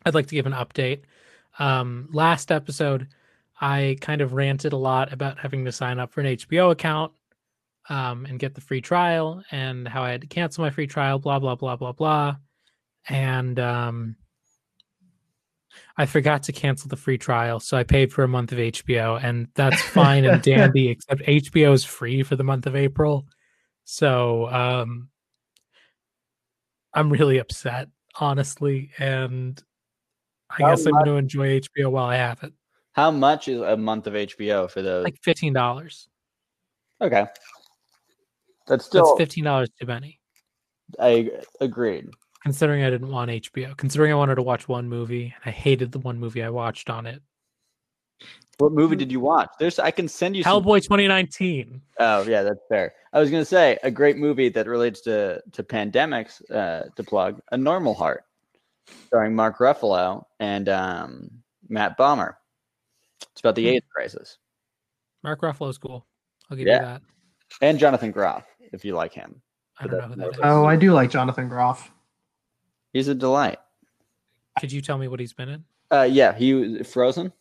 I'd 0.06 0.16
like 0.16 0.28
to 0.28 0.36
give 0.36 0.46
an 0.46 0.54
update. 0.54 1.02
Um, 1.60 2.08
last 2.14 2.52
episode, 2.52 3.08
I 3.60 3.98
kind 4.00 4.22
of 4.22 4.34
ranted 4.34 4.72
a 4.72 4.78
lot 4.78 5.12
about 5.12 5.40
having 5.40 5.66
to 5.66 5.72
sign 5.72 6.00
up 6.00 6.14
for 6.14 6.22
an 6.22 6.28
HBO 6.28 6.72
account 6.72 7.12
um, 7.90 8.26
and 8.26 8.40
get 8.40 8.56
the 8.56 8.62
free 8.62 8.82
trial, 8.82 9.44
and 9.52 9.88
how 9.88 10.04
I 10.04 10.12
had 10.12 10.22
to 10.22 10.28
cancel 10.28 10.64
my 10.64 10.70
free 10.70 10.88
trial, 10.88 11.20
blah 11.20 11.40
blah 11.40 11.56
blah 11.56 11.76
blah 11.76 11.92
blah. 11.92 12.38
And 13.10 13.60
um, 13.60 14.16
I 15.98 16.06
forgot 16.06 16.44
to 16.44 16.52
cancel 16.52 16.90
the 16.90 16.96
free 16.98 17.18
trial, 17.18 17.60
so 17.60 17.78
I 17.78 17.84
paid 17.84 18.12
for 18.12 18.24
a 18.24 18.28
month 18.28 18.52
of 18.52 18.58
HBO, 18.58 19.22
and 19.24 19.48
that's 19.56 19.82
fine 19.82 20.26
and 20.26 20.42
dandy. 20.44 20.90
Except 20.90 21.22
HBO 21.22 21.74
is 21.74 21.84
free 21.84 22.24
for 22.24 22.36
the 22.36 22.44
month 22.44 22.66
of 22.68 22.76
April, 22.76 23.26
so 23.84 24.48
um, 24.50 25.10
I'm 26.94 27.12
really 27.12 27.38
upset, 27.38 27.90
honestly, 28.20 28.92
and 28.98 29.62
I 30.50 30.62
How 30.62 30.70
guess 30.70 30.86
I'm 30.86 30.94
going 30.94 31.06
to 31.06 31.16
enjoy 31.16 31.60
HBO 31.60 31.92
while 31.92 32.06
I 32.06 32.16
have 32.16 32.44
it. 32.44 32.54
How 32.94 33.12
much 33.12 33.48
is 33.48 33.60
a 33.62 33.76
month 33.76 34.08
of 34.08 34.14
HBO 34.14 34.70
for 34.70 34.82
those? 34.82 35.04
Like 35.04 35.18
fifteen 35.22 35.54
dollars. 35.54 36.08
okay. 37.02 37.26
That's 38.68 38.68
That's 38.68 38.86
still 38.86 39.18
fifteen 39.18 39.44
dollars 39.44 39.70
too 39.80 39.86
many. 39.86 40.20
I 41.00 41.30
agreed. 41.62 42.10
Considering 42.46 42.84
I 42.84 42.92
didn't 42.92 43.10
want 43.10 43.32
HBO, 43.32 43.76
considering 43.76 44.12
I 44.12 44.16
wanted 44.16 44.36
to 44.36 44.44
watch 44.44 44.68
one 44.68 44.88
movie, 44.88 45.24
and 45.24 45.34
I 45.48 45.50
hated 45.50 45.92
the 45.92 45.98
one 45.98 46.20
movie 46.20 46.44
I 46.44 46.50
watched 46.50 46.92
on 46.92 47.08
it. 47.08 47.20
What 48.60 48.72
movie 48.72 48.96
did 48.96 49.12
you 49.12 49.20
watch? 49.20 49.50
There's 49.60 49.80
I 49.80 49.90
can 49.90 50.08
send 50.08 50.36
you 50.38 50.44
some 50.44 50.62
Hellboy 50.64 50.84
2019. 50.84 51.82
Oh 52.00 52.22
yeah, 52.28 52.44
that's 52.44 52.60
fair. 52.70 52.94
I 53.14 53.20
was 53.20 53.32
gonna 53.32 53.44
say 53.46 53.80
a 53.82 53.90
great 53.90 54.18
movie 54.18 54.50
that 54.50 54.68
relates 54.68 55.02
to 55.02 55.42
to 55.54 55.64
pandemics 55.64 56.40
uh, 56.52 56.84
to 56.96 57.04
plug 57.04 57.42
a 57.52 57.58
Normal 57.58 57.96
Heart, 57.96 58.24
starring 59.08 59.36
Mark 59.36 59.58
Ruffalo 59.58 60.24
and 60.40 60.70
um, 60.70 61.32
Matt 61.68 61.98
Bomer. 61.98 62.36
It's 63.32 63.42
about 63.42 63.56
the 63.56 63.64
Hmm. 63.64 63.74
AIDS 63.78 63.86
crisis 63.94 64.38
Mark 65.24 65.42
Ruffalo's 65.42 65.80
cool. 65.80 66.06
I'll 66.52 66.58
give 66.58 66.68
Yeah. 66.68 66.74
you 66.76 66.82
that. 66.86 67.02
and 67.62 67.80
Jonathan 67.80 68.12
Groff 68.12 68.46
if 68.72 68.86
you 68.86 68.94
like 68.94 69.14
him. 69.14 69.42
I 69.80 69.88
don't 69.88 69.98
know 70.00 70.08
who 70.10 70.16
that 70.18 70.28
is. 70.30 70.40
Oh, 70.44 70.66
I 70.66 70.76
do 70.76 70.94
like 70.94 71.10
Jonathan 71.10 71.50
Groff. 71.50 71.92
He's 72.96 73.10
a 73.10 73.14
delight. 73.14 73.58
Could 74.58 74.72
you 74.72 74.82
tell 74.82 74.98
me 74.98 75.10
what 75.10 75.20
he's 75.20 75.34
been 75.34 75.50
in? 75.50 75.66
Uh, 75.92 76.08
yeah, 76.10 76.34
he 76.34 76.54
was 76.54 76.88
Frozen, 76.88 77.34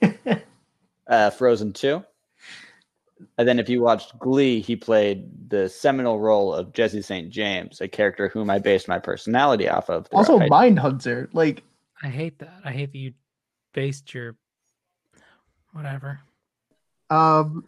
uh, 1.08 1.30
Frozen 1.30 1.72
Two, 1.72 2.04
and 3.36 3.48
then 3.48 3.58
if 3.58 3.68
you 3.68 3.82
watched 3.82 4.16
Glee, 4.20 4.60
he 4.60 4.76
played 4.76 5.50
the 5.50 5.68
seminal 5.68 6.20
role 6.20 6.54
of 6.54 6.72
Jesse 6.72 7.02
St. 7.02 7.30
James, 7.30 7.80
a 7.80 7.88
character 7.88 8.28
whom 8.28 8.48
I 8.48 8.60
based 8.60 8.86
my 8.86 9.00
personality 9.00 9.68
off 9.68 9.90
of. 9.90 10.06
also, 10.12 10.38
high 10.38 10.48
Mindhunter. 10.48 11.28
Like, 11.32 11.64
I 12.00 12.06
hate 12.06 12.38
that. 12.38 12.60
I 12.64 12.70
hate 12.70 12.92
that 12.92 12.98
you 12.98 13.12
based 13.72 14.14
your 14.14 14.36
whatever. 15.72 16.20
um, 17.10 17.64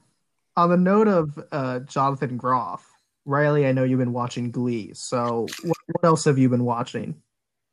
on 0.56 0.70
the 0.70 0.76
note 0.76 1.08
of 1.08 1.36
uh, 1.50 1.80
Jonathan 1.80 2.36
Groff, 2.36 2.87
Riley, 3.28 3.66
I 3.66 3.72
know 3.72 3.84
you've 3.84 3.98
been 3.98 4.14
watching 4.14 4.50
Glee. 4.50 4.92
So, 4.94 5.46
what, 5.62 5.76
what 5.86 6.04
else 6.04 6.24
have 6.24 6.38
you 6.38 6.48
been 6.48 6.64
watching? 6.64 7.14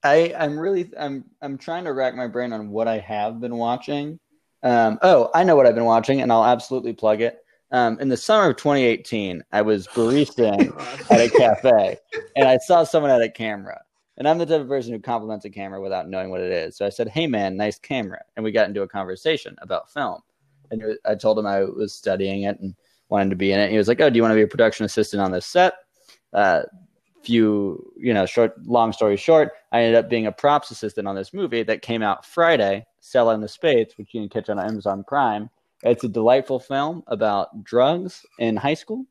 I 0.03 0.35
I'm 0.37 0.59
really 0.59 0.91
I'm 0.99 1.23
I'm 1.41 1.57
trying 1.57 1.85
to 1.85 1.93
rack 1.93 2.13
my 2.13 2.27
brain 2.27 2.51
on 2.51 2.69
what 2.69 2.87
I 2.87 2.99
have 2.99 3.39
been 3.39 3.55
watching. 3.55 4.19
Um, 4.63 4.99
oh, 5.01 5.31
I 5.33 5.43
know 5.43 5.55
what 5.55 5.65
I've 5.65 5.75
been 5.75 5.85
watching, 5.85 6.21
and 6.21 6.31
I'll 6.31 6.45
absolutely 6.45 6.91
plug 6.91 7.21
it. 7.21 7.39
Um, 7.71 7.99
in 7.99 8.09
the 8.09 8.17
summer 8.17 8.49
of 8.49 8.57
2018, 8.57 9.43
I 9.51 9.61
was 9.61 9.87
baristaing 9.87 10.73
at 11.09 11.21
a 11.21 11.29
cafe, 11.29 11.97
and 12.35 12.47
I 12.47 12.57
saw 12.57 12.83
someone 12.83 13.11
had 13.11 13.21
a 13.21 13.31
camera. 13.31 13.81
And 14.17 14.27
I'm 14.27 14.37
the 14.37 14.45
type 14.45 14.61
of 14.61 14.67
person 14.67 14.93
who 14.93 14.99
compliments 14.99 15.45
a 15.45 15.49
camera 15.49 15.81
without 15.81 16.09
knowing 16.09 16.29
what 16.29 16.41
it 16.41 16.51
is. 16.51 16.77
So 16.77 16.85
I 16.85 16.89
said, 16.89 17.07
"Hey, 17.07 17.27
man, 17.27 17.55
nice 17.55 17.79
camera," 17.79 18.21
and 18.35 18.43
we 18.43 18.51
got 18.51 18.67
into 18.67 18.81
a 18.81 18.87
conversation 18.87 19.55
about 19.61 19.91
film. 19.91 20.19
And 20.71 20.97
I 21.05 21.15
told 21.15 21.39
him 21.39 21.45
I 21.45 21.63
was 21.63 21.93
studying 21.93 22.43
it 22.43 22.59
and 22.59 22.75
wanted 23.09 23.29
to 23.29 23.35
be 23.35 23.51
in 23.51 23.59
it. 23.59 23.71
He 23.71 23.77
was 23.77 23.87
like, 23.87 24.01
"Oh, 24.01 24.09
do 24.09 24.15
you 24.15 24.21
want 24.21 24.31
to 24.31 24.35
be 24.35 24.41
a 24.43 24.47
production 24.47 24.85
assistant 24.85 25.21
on 25.21 25.31
this 25.31 25.45
set?" 25.45 25.73
Uh, 26.33 26.63
few, 27.23 27.91
you 27.97 28.13
know, 28.13 28.25
short, 28.25 28.53
long 28.65 28.93
story 28.93 29.17
short, 29.17 29.51
I 29.71 29.81
ended 29.81 29.95
up 30.03 30.09
being 30.09 30.27
a 30.27 30.31
props 30.31 30.69
assistant 30.69 31.07
on 31.07 31.15
this 31.15 31.33
movie 31.33 31.63
that 31.63 31.81
came 31.81 32.03
out 32.03 32.23
Friday, 32.25 32.85
Selah 32.99 33.33
and 33.33 33.41
the 33.43 33.47
Spades, 33.47 33.97
which 33.97 34.13
you 34.13 34.21
can 34.21 34.29
catch 34.29 34.49
on 34.49 34.59
Amazon 34.59 35.03
Prime. 35.03 35.49
It's 35.83 36.03
a 36.03 36.07
delightful 36.07 36.59
film 36.59 37.03
about 37.07 37.63
drugs 37.63 38.25
in 38.37 38.55
high 38.55 38.75
school, 38.75 39.05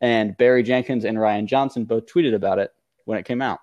and 0.00 0.36
Barry 0.38 0.62
Jenkins 0.62 1.04
and 1.04 1.18
Rian 1.18 1.46
Johnson 1.46 1.84
both 1.84 2.06
tweeted 2.06 2.34
about 2.34 2.58
it 2.58 2.72
when 3.04 3.18
it 3.18 3.24
came 3.26 3.42
out. 3.42 3.58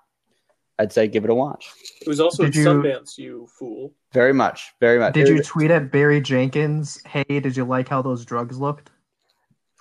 I'd 0.78 0.92
say 0.92 1.08
give 1.08 1.24
it 1.24 1.30
a 1.30 1.34
watch. 1.34 1.68
It 2.00 2.06
was 2.06 2.20
also 2.20 2.44
Did 2.44 2.54
in 2.54 2.62
you- 2.62 2.68
Sundance, 2.68 3.18
you 3.18 3.48
fool. 3.58 3.92
Very 4.12 4.32
much, 4.32 4.74
very 4.78 5.00
much. 5.00 5.14
Did 5.14 5.26
It 5.26 5.30
you 5.30 5.36
was- 5.38 5.46
tweet 5.48 5.72
at 5.72 5.90
Barry 5.90 6.20
Jenkins? 6.20 7.02
Hey, 7.04 7.24
did 7.40 7.56
you 7.56 7.64
like 7.64 7.88
how 7.88 8.00
those 8.00 8.24
drugs 8.24 8.60
looked? 8.60 8.90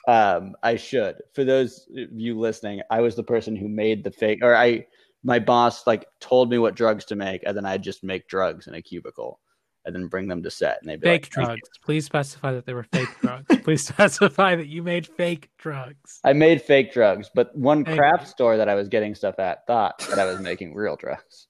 Um, 0.08 0.56
I 0.64 0.78
should. 0.78 1.18
For 1.34 1.44
those 1.44 1.88
of 1.96 2.08
you 2.14 2.40
listening, 2.40 2.82
I 2.90 3.02
was 3.02 3.16
the 3.16 3.24
person 3.24 3.56
who 3.56 3.68
made 3.68 4.04
the 4.04 4.12
fake, 4.12 4.40
or 4.42 4.56
I, 4.56 4.88
my 5.24 5.38
boss 5.40 5.86
like 5.86 6.06
told 6.22 6.50
me 6.50 6.58
what 6.58 6.76
drugs 6.76 7.06
to 7.06 7.16
make, 7.16 7.44
and 7.46 7.56
then 7.56 7.66
I'd 7.66 7.84
just 7.84 8.04
make 8.04 8.28
drugs 8.30 8.68
in 8.68 8.74
a 8.74 8.82
cubicle, 8.82 9.40
and 9.86 9.94
then 9.94 10.08
bring 10.08 10.28
them 10.28 10.42
to 10.44 10.50
set, 10.50 10.78
and 10.82 10.90
they'd 10.90 11.02
be 11.02 11.08
Fake 11.08 11.30
like, 11.36 11.48
drugs. 11.48 11.70
Please 11.82 12.06
specify 12.06 12.54
that 12.54 12.66
they 12.66 12.74
were 12.74 12.84
fake 12.84 13.10
drugs. 13.22 13.58
Please 13.64 13.86
specify 13.86 14.56
that 14.56 14.68
you 14.68 14.82
made 14.82 15.06
fake 15.06 15.50
drugs. 15.58 16.20
I 16.24 16.34
made 16.34 16.62
fake 16.62 16.94
drugs, 16.94 17.30
but 17.34 17.56
one 17.56 17.84
craft 17.84 18.30
store 18.30 18.58
that 18.58 18.70
I 18.70 18.76
was 18.76 18.88
getting 18.88 19.14
stuff 19.14 19.40
at 19.40 19.68
thought 19.68 20.00
that 20.10 20.20
I 20.20 20.26
was 20.26 20.40
making 20.40 20.74
real 20.74 20.96
drugs. 20.96 21.48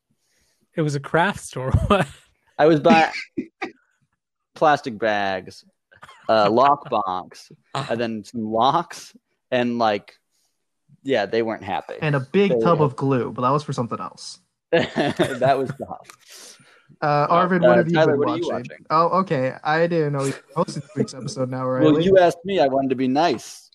It 0.75 0.81
was 0.81 0.95
a 0.95 0.99
craft 0.99 1.41
store. 1.41 1.71
What? 1.87 2.07
I 2.59 2.65
was 2.65 2.79
buying 2.79 3.11
plastic 4.55 4.97
bags, 4.97 5.63
uh, 6.29 6.49
lock 6.51 6.89
box, 6.89 7.51
and 7.73 7.99
then 7.99 8.23
some 8.23 8.51
locks, 8.51 9.15
and 9.51 9.77
like, 9.77 10.15
yeah, 11.03 11.25
they 11.25 11.41
weren't 11.41 11.63
happy. 11.63 11.95
And 12.01 12.15
a 12.15 12.19
big 12.19 12.51
There 12.51 12.57
you 12.59 12.63
tub 12.63 12.77
go. 12.79 12.83
of 12.85 12.95
glue, 12.95 13.31
but 13.31 13.41
that 13.43 13.51
was 13.51 13.63
for 13.63 13.73
something 13.73 13.99
else. 13.99 14.39
that 14.71 15.55
was 15.57 15.71
tough. 15.77 16.57
Uh, 17.01 17.27
Arvin, 17.27 17.63
Uh, 17.63 17.67
what 17.67 17.77
have 17.77 17.87
you 17.89 17.93
Tyler, 17.93 18.13
been 18.13 18.19
what 18.19 18.29
are 18.29 18.37
you 18.37 18.47
watching? 18.47 18.69
watching? 18.71 18.85
Oh, 18.89 19.07
okay. 19.19 19.53
I 19.63 19.85
didn't 19.85 20.13
know 20.13 20.23
you 20.23 20.33
hosted 20.55 20.81
this 20.81 20.89
week's 20.95 21.13
episode 21.13 21.47
now, 21.51 21.67
Riley. 21.67 21.91
Well, 21.91 22.01
you 22.01 22.17
asked 22.17 22.39
me. 22.43 22.59
I 22.59 22.67
wanted 22.67 22.89
to 22.89 22.95
be 22.95 23.07
nice. 23.07 23.69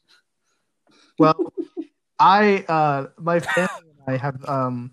Well, 1.19 1.53
I 2.19 2.65
uh 2.69 3.09
my 3.19 3.39
family 3.39 3.91
and 4.07 4.15
I 4.15 4.17
have 4.17 4.49
um 4.49 4.93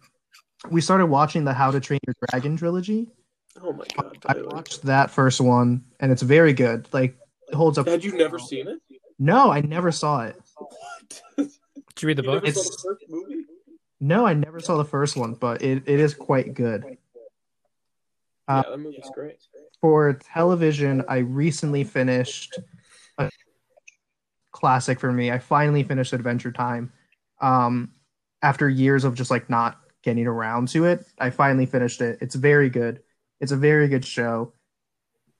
we 0.70 0.82
started 0.82 1.08
watching 1.08 1.44
the 1.46 1.54
How 1.54 1.72
to 1.72 1.80
Train 1.80 2.00
Your 2.06 2.14
Dragon 2.30 2.56
trilogy. 2.58 3.08
Oh 3.64 3.74
my 3.74 3.86
god, 3.96 4.18
I 4.28 4.36
watched 4.44 4.84
that 4.84 5.10
first 5.10 5.42
one 5.42 5.86
and 6.00 6.12
it's 6.12 6.22
very 6.22 6.54
good. 6.54 6.88
Like 6.92 7.18
it 7.50 7.56
holds 7.56 7.78
up. 7.78 7.88
Had 7.88 8.04
you 8.04 8.18
never 8.18 8.40
seen 8.40 8.68
it? 8.68 8.80
No, 9.18 9.52
I 9.52 9.62
never 9.62 9.92
saw 9.92 10.22
it. 10.26 10.36
What? 10.58 11.22
Did 11.38 12.02
you 12.02 12.08
read 12.08 12.18
the 12.18 12.24
You 12.24 12.30
never 12.30 12.42
book? 12.42 12.54
saw 12.54 12.60
It's- 12.62 12.76
the 12.84 12.90
first 12.90 13.06
movie? 13.10 13.46
No, 14.02 14.26
I 14.26 14.34
never 14.34 14.62
saw 14.62 14.78
the 14.78 14.86
first 14.86 15.18
one, 15.18 15.34
but 15.34 15.62
it, 15.62 15.84
it 15.86 16.00
is 16.00 16.14
quite 16.14 16.54
good. 16.54 16.86
Uh, 18.48 18.64
yeah, 18.66 18.72
that 18.72 18.78
movie's 18.78 19.10
great. 19.14 19.36
For 19.82 20.14
television, 20.14 21.04
I 21.10 21.18
recently 21.18 21.84
finished 21.84 22.58
a 23.18 23.30
classic 24.52 25.00
for 25.02 25.12
me. 25.12 25.32
I 25.32 25.40
finally 25.40 25.84
finished 25.84 26.14
Adventure 26.14 26.52
Time. 26.54 26.94
Um, 27.42 27.92
after 28.42 28.70
years 28.70 29.04
of 29.04 29.16
just 29.16 29.32
like 29.32 29.50
not 29.50 29.80
getting 30.02 30.26
around 30.28 30.70
to 30.70 30.86
it, 30.86 31.06
I 31.20 31.30
finally 31.30 31.66
finished 31.66 32.02
it. 32.02 32.20
It's 32.22 32.36
very 32.36 32.70
good. 32.70 33.02
It's 33.42 33.52
a 33.52 33.58
very 33.58 33.90
good 33.90 34.06
show. 34.06 34.54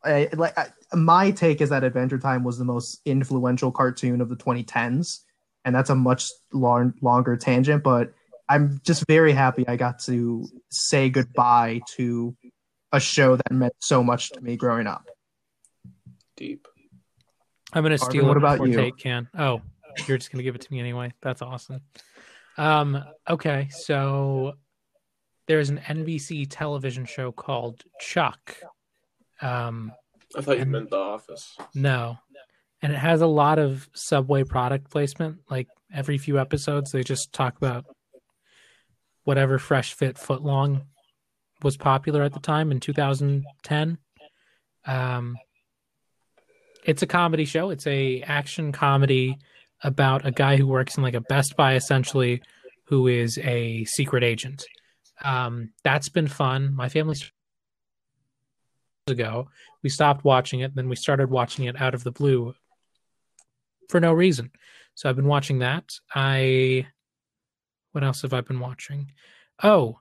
I, 0.04 0.30
like 0.34 0.58
I, 0.58 0.68
my 0.94 1.32
take 1.32 1.62
is 1.62 1.70
that 1.70 1.84
Adventure 1.84 2.20
Time 2.20 2.44
was 2.44 2.58
the 2.58 2.66
most 2.66 3.02
influential 3.06 3.72
cartoon 3.72 4.22
of 4.22 4.30
the 4.30 4.36
2010s, 4.36 5.20
and 5.66 5.76
that's 5.76 5.90
a 5.90 5.96
much 5.96 6.30
long, 6.54 6.94
longer 7.02 7.36
tangent. 7.36 7.84
But 7.84 8.14
I'm 8.48 8.80
just 8.84 9.06
very 9.08 9.34
happy 9.34 9.68
I 9.68 9.76
got 9.76 10.00
to 10.06 10.48
say 10.70 11.10
goodbye 11.10 11.82
to 11.96 12.36
a 12.92 13.00
show 13.00 13.36
that 13.36 13.52
meant 13.52 13.74
so 13.80 14.04
much 14.04 14.32
to 14.32 14.42
me 14.42 14.58
growing 14.58 14.88
up. 14.88 15.06
Deep. 16.38 16.68
I'm 17.74 17.84
gonna 17.84 17.96
Arvin, 17.96 18.06
steal 18.06 18.26
what 18.26 18.38
about 18.38 18.54
before 18.54 18.68
you? 18.68 18.76
Tate 18.76 18.98
can. 18.98 19.28
Oh, 19.38 19.62
you're 20.08 20.18
just 20.18 20.32
gonna 20.32 20.44
give 20.44 20.56
it 20.56 20.62
to 20.62 20.72
me 20.74 20.80
anyway. 20.80 21.14
That's 21.22 21.42
awesome. 21.42 21.82
Um, 22.58 23.04
okay, 23.30 23.68
so 23.70 24.54
there's 25.48 25.70
an 25.70 25.80
NBC 25.80 26.48
television 26.50 27.06
show 27.06 27.32
called 27.32 27.84
Chuck. 28.00 28.58
Um, 29.42 29.92
I 30.36 30.42
thought 30.42 30.58
you 30.58 30.64
And- 30.64 30.72
meant 30.72 30.90
The 30.90 30.98
Office. 30.98 31.58
no, 31.74 32.18
and 32.82 32.94
it 32.94 32.98
has 33.00 33.22
a 33.22 33.28
lot 33.28 33.60
of 33.60 33.90
Subway 33.94 34.44
product 34.44 34.90
placement. 34.92 35.40
Like 35.50 35.68
every 35.94 36.18
few 36.18 36.40
episodes, 36.40 36.92
they 36.92 37.04
just 37.04 37.34
talk 37.34 37.58
about 37.58 37.86
whatever 39.24 39.58
fresh 39.60 39.94
fit 39.94 40.16
footlong 40.18 40.84
was 41.62 41.78
popular 41.78 42.24
at 42.24 42.34
the 42.34 42.40
time 42.40 42.72
in 42.72 42.80
2010. 42.80 43.98
Um, 44.86 45.38
it's 46.86 47.02
a 47.02 47.08
comedy 47.08 47.46
show. 47.46 47.70
It's 47.70 47.86
a 47.86 48.22
action 48.22 48.72
comedy 48.72 49.38
about 49.84 50.26
a 50.26 50.32
guy 50.32 50.56
who 50.58 50.68
works 50.68 50.98
in 50.98 51.04
like 51.04 51.14
a 51.14 51.22
Best 51.22 51.56
Buy 51.58 51.76
essentially, 51.76 52.42
who 52.88 53.08
is 53.08 53.38
a 53.40 53.84
secret 53.86 54.24
agent. 54.24 54.64
Um, 55.24 55.72
that's 55.84 56.10
been 56.10 56.28
fun. 56.28 56.74
My 56.74 56.88
family 56.90 57.16
ago 59.10 59.50
we 59.84 59.90
stopped 59.90 60.24
watching 60.24 60.62
it, 60.62 60.76
then 60.76 60.90
we 60.90 60.96
started 60.96 61.30
watching 61.30 61.66
it 61.66 61.80
out 61.82 61.94
of 61.94 62.04
the 62.04 62.12
blue 62.12 62.54
for 63.90 64.00
no 64.00 64.14
reason. 64.14 64.52
So 64.96 65.10
I've 65.10 65.16
been 65.16 65.28
watching 65.28 65.60
that. 65.60 65.94
I 66.14 66.88
what 67.92 68.04
else 68.04 68.22
have 68.22 68.34
I 68.34 68.42
been 68.42 68.60
watching? 68.60 69.12
Oh, 69.64 70.00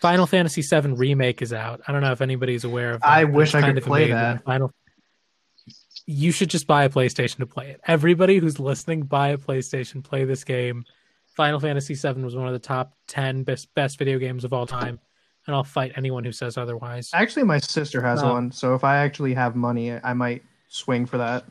Final 0.00 0.26
Fantasy 0.26 0.62
VII 0.62 0.92
remake 0.92 1.40
is 1.40 1.52
out. 1.52 1.80
I 1.88 1.92
don't 1.92 2.02
know 2.02 2.12
if 2.12 2.20
anybody's 2.20 2.64
aware 2.64 2.92
of. 2.92 3.00
That. 3.00 3.08
I 3.08 3.24
wish 3.24 3.54
I 3.54 3.62
could 3.62 3.82
play 3.82 4.10
that. 4.10 4.44
Final. 4.44 4.70
You 6.06 6.30
should 6.30 6.50
just 6.50 6.66
buy 6.66 6.84
a 6.84 6.90
PlayStation 6.90 7.38
to 7.38 7.46
play 7.46 7.70
it. 7.70 7.80
Everybody 7.86 8.38
who's 8.38 8.60
listening, 8.60 9.04
buy 9.04 9.28
a 9.28 9.38
PlayStation, 9.38 10.04
play 10.04 10.24
this 10.24 10.44
game. 10.44 10.84
Final 11.36 11.58
Fantasy 11.58 11.94
VII 11.94 12.22
was 12.22 12.36
one 12.36 12.46
of 12.46 12.52
the 12.52 12.58
top 12.58 12.94
ten 13.06 13.44
best 13.44 13.74
best 13.74 13.98
video 13.98 14.18
games 14.18 14.44
of 14.44 14.52
all 14.52 14.66
time, 14.66 15.00
and 15.46 15.54
I'll 15.54 15.64
fight 15.64 15.92
anyone 15.96 16.24
who 16.24 16.32
says 16.32 16.56
otherwise. 16.56 17.10
Actually, 17.14 17.44
my 17.44 17.58
sister 17.58 18.00
has 18.00 18.22
one, 18.22 18.50
so 18.50 18.74
if 18.74 18.84
I 18.84 18.96
actually 18.98 19.34
have 19.34 19.56
money, 19.56 19.92
I 19.92 20.12
might 20.14 20.42
swing 20.68 21.06
for 21.06 21.18
that. 21.18 21.44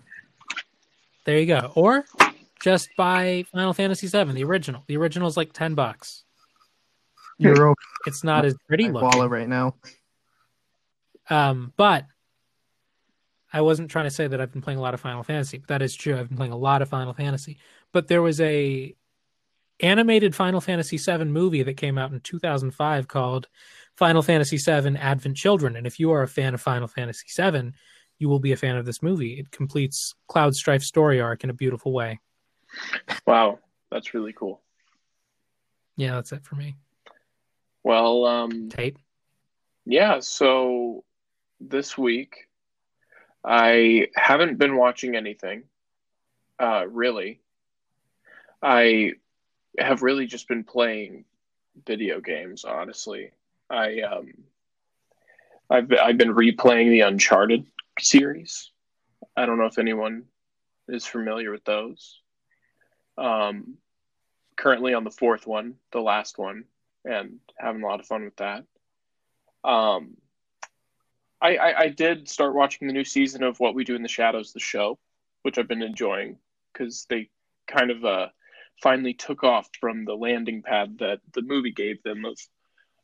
There 1.25 1.39
you 1.39 1.45
go. 1.45 1.71
Or 1.75 2.05
just 2.61 2.89
buy 2.97 3.45
Final 3.51 3.73
Fantasy 3.73 4.07
VII, 4.07 4.33
the 4.33 4.43
original. 4.43 4.83
The 4.87 4.97
original 4.97 5.27
is 5.27 5.37
like 5.37 5.53
ten 5.53 5.75
bucks. 5.75 6.23
You're 7.37 7.73
It's 8.05 8.23
not 8.23 8.45
as 8.45 8.55
pretty 8.67 8.85
my 8.85 8.91
looking. 9.01 9.17
wallet 9.19 9.31
right 9.31 9.49
now. 9.49 9.75
Um, 11.29 11.73
but 11.77 12.05
I 13.51 13.61
wasn't 13.61 13.89
trying 13.91 14.05
to 14.05 14.11
say 14.11 14.27
that 14.27 14.39
I've 14.41 14.51
been 14.51 14.61
playing 14.61 14.79
a 14.79 14.81
lot 14.81 14.93
of 14.93 14.99
Final 14.99 15.23
Fantasy, 15.23 15.57
but 15.57 15.67
that 15.69 15.81
is 15.81 15.95
true. 15.95 16.17
I've 16.17 16.27
been 16.29 16.37
playing 16.37 16.51
a 16.53 16.57
lot 16.57 16.81
of 16.81 16.89
Final 16.89 17.13
Fantasy. 17.13 17.57
But 17.91 18.07
there 18.07 18.21
was 18.21 18.41
a 18.41 18.95
animated 19.79 20.35
Final 20.35 20.61
Fantasy 20.61 20.97
VII 20.97 21.25
movie 21.25 21.63
that 21.63 21.77
came 21.77 21.97
out 21.97 22.11
in 22.11 22.19
2005 22.21 23.07
called 23.07 23.47
Final 23.97 24.21
Fantasy 24.21 24.57
VII 24.57 24.97
Advent 24.97 25.37
Children. 25.37 25.75
And 25.75 25.85
if 25.85 25.99
you 25.99 26.11
are 26.11 26.23
a 26.23 26.27
fan 26.27 26.53
of 26.53 26.61
Final 26.61 26.87
Fantasy 26.87 27.25
VII, 27.35 27.71
you 28.19 28.29
will 28.29 28.39
be 28.39 28.51
a 28.51 28.57
fan 28.57 28.77
of 28.77 28.85
this 28.85 29.01
movie. 29.01 29.39
It 29.39 29.51
completes 29.51 30.15
Cloud 30.27 30.55
Strife's 30.55 30.87
story 30.87 31.19
arc 31.21 31.43
in 31.43 31.49
a 31.49 31.53
beautiful 31.53 31.91
way. 31.91 32.19
Wow, 33.27 33.59
that's 33.91 34.13
really 34.13 34.33
cool. 34.33 34.61
Yeah, 35.95 36.15
that's 36.15 36.31
it 36.31 36.43
for 36.43 36.55
me. 36.55 36.75
Well, 37.83 38.25
um, 38.25 38.69
Tate. 38.69 38.97
yeah. 39.85 40.19
So 40.21 41.03
this 41.59 41.97
week, 41.97 42.47
I 43.43 44.07
haven't 44.15 44.57
been 44.57 44.77
watching 44.77 45.15
anything. 45.15 45.63
Uh, 46.57 46.85
really, 46.87 47.41
I 48.61 49.13
have 49.77 50.01
really 50.01 50.25
just 50.25 50.47
been 50.47 50.63
playing 50.63 51.25
video 51.85 52.21
games. 52.21 52.63
Honestly, 52.63 53.31
I 53.73 54.01
um, 54.01 54.33
I've 55.69 55.91
I've 55.91 56.17
been 56.17 56.33
replaying 56.33 56.91
the 56.91 57.01
Uncharted 57.01 57.65
series. 57.99 58.71
I 59.35 59.45
don't 59.45 59.57
know 59.57 59.65
if 59.65 59.79
anyone 59.79 60.25
is 60.87 61.05
familiar 61.05 61.51
with 61.51 61.65
those. 61.65 62.19
Um, 63.17 63.77
currently 64.55 64.93
on 64.93 65.03
the 65.03 65.11
fourth 65.11 65.47
one, 65.47 65.75
the 65.91 66.01
last 66.01 66.37
one, 66.37 66.65
and 67.03 67.39
having 67.57 67.81
a 67.81 67.87
lot 67.87 67.99
of 67.99 68.05
fun 68.05 68.25
with 68.25 68.35
that. 68.37 68.63
Um, 69.63 70.17
I, 71.41 71.55
I, 71.55 71.79
I 71.79 71.87
did 71.89 72.29
start 72.29 72.53
watching 72.53 72.87
the 72.87 72.93
new 72.93 73.03
season 73.03 73.43
of 73.43 73.59
What 73.59 73.75
We 73.75 73.83
Do 73.83 73.95
in 73.95 74.03
the 74.03 74.07
Shadows, 74.07 74.53
the 74.53 74.59
show, 74.59 74.99
which 75.41 75.57
I've 75.57 75.67
been 75.67 75.81
enjoying 75.81 76.37
because 76.71 77.05
they 77.09 77.29
kind 77.67 77.91
of 77.91 78.05
uh, 78.05 78.27
finally 78.81 79.13
took 79.13 79.43
off 79.43 79.67
from 79.79 80.05
the 80.05 80.15
landing 80.15 80.61
pad 80.61 80.97
that 80.99 81.19
the 81.33 81.41
movie 81.41 81.71
gave 81.71 82.01
them 82.03 82.25
of 82.25 82.37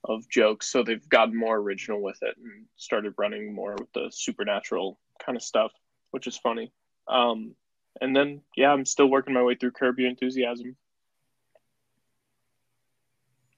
of 0.04 0.28
jokes. 0.30 0.68
So 0.72 0.84
they've 0.84 1.08
gotten 1.10 1.38
more 1.38 1.58
original 1.58 2.02
with 2.02 2.18
it 2.22 2.36
and 2.38 2.66
started 2.78 3.14
running 3.18 3.54
more 3.54 3.76
with 3.78 3.91
the 3.93 4.10
supernatural 4.12 5.00
kind 5.24 5.36
of 5.36 5.43
stuff, 5.43 5.72
which 6.12 6.28
is 6.28 6.38
funny. 6.38 6.72
Um, 7.08 7.56
and 8.02 8.16
then, 8.16 8.41
yeah, 8.56 8.72
I'm 8.72 8.86
still 8.86 9.08
working 9.08 9.34
my 9.34 9.43
way 9.43 9.56
through 9.56 9.72
Curb 9.72 10.00
Your 10.00 10.10
Enthusiasm. 10.10 10.76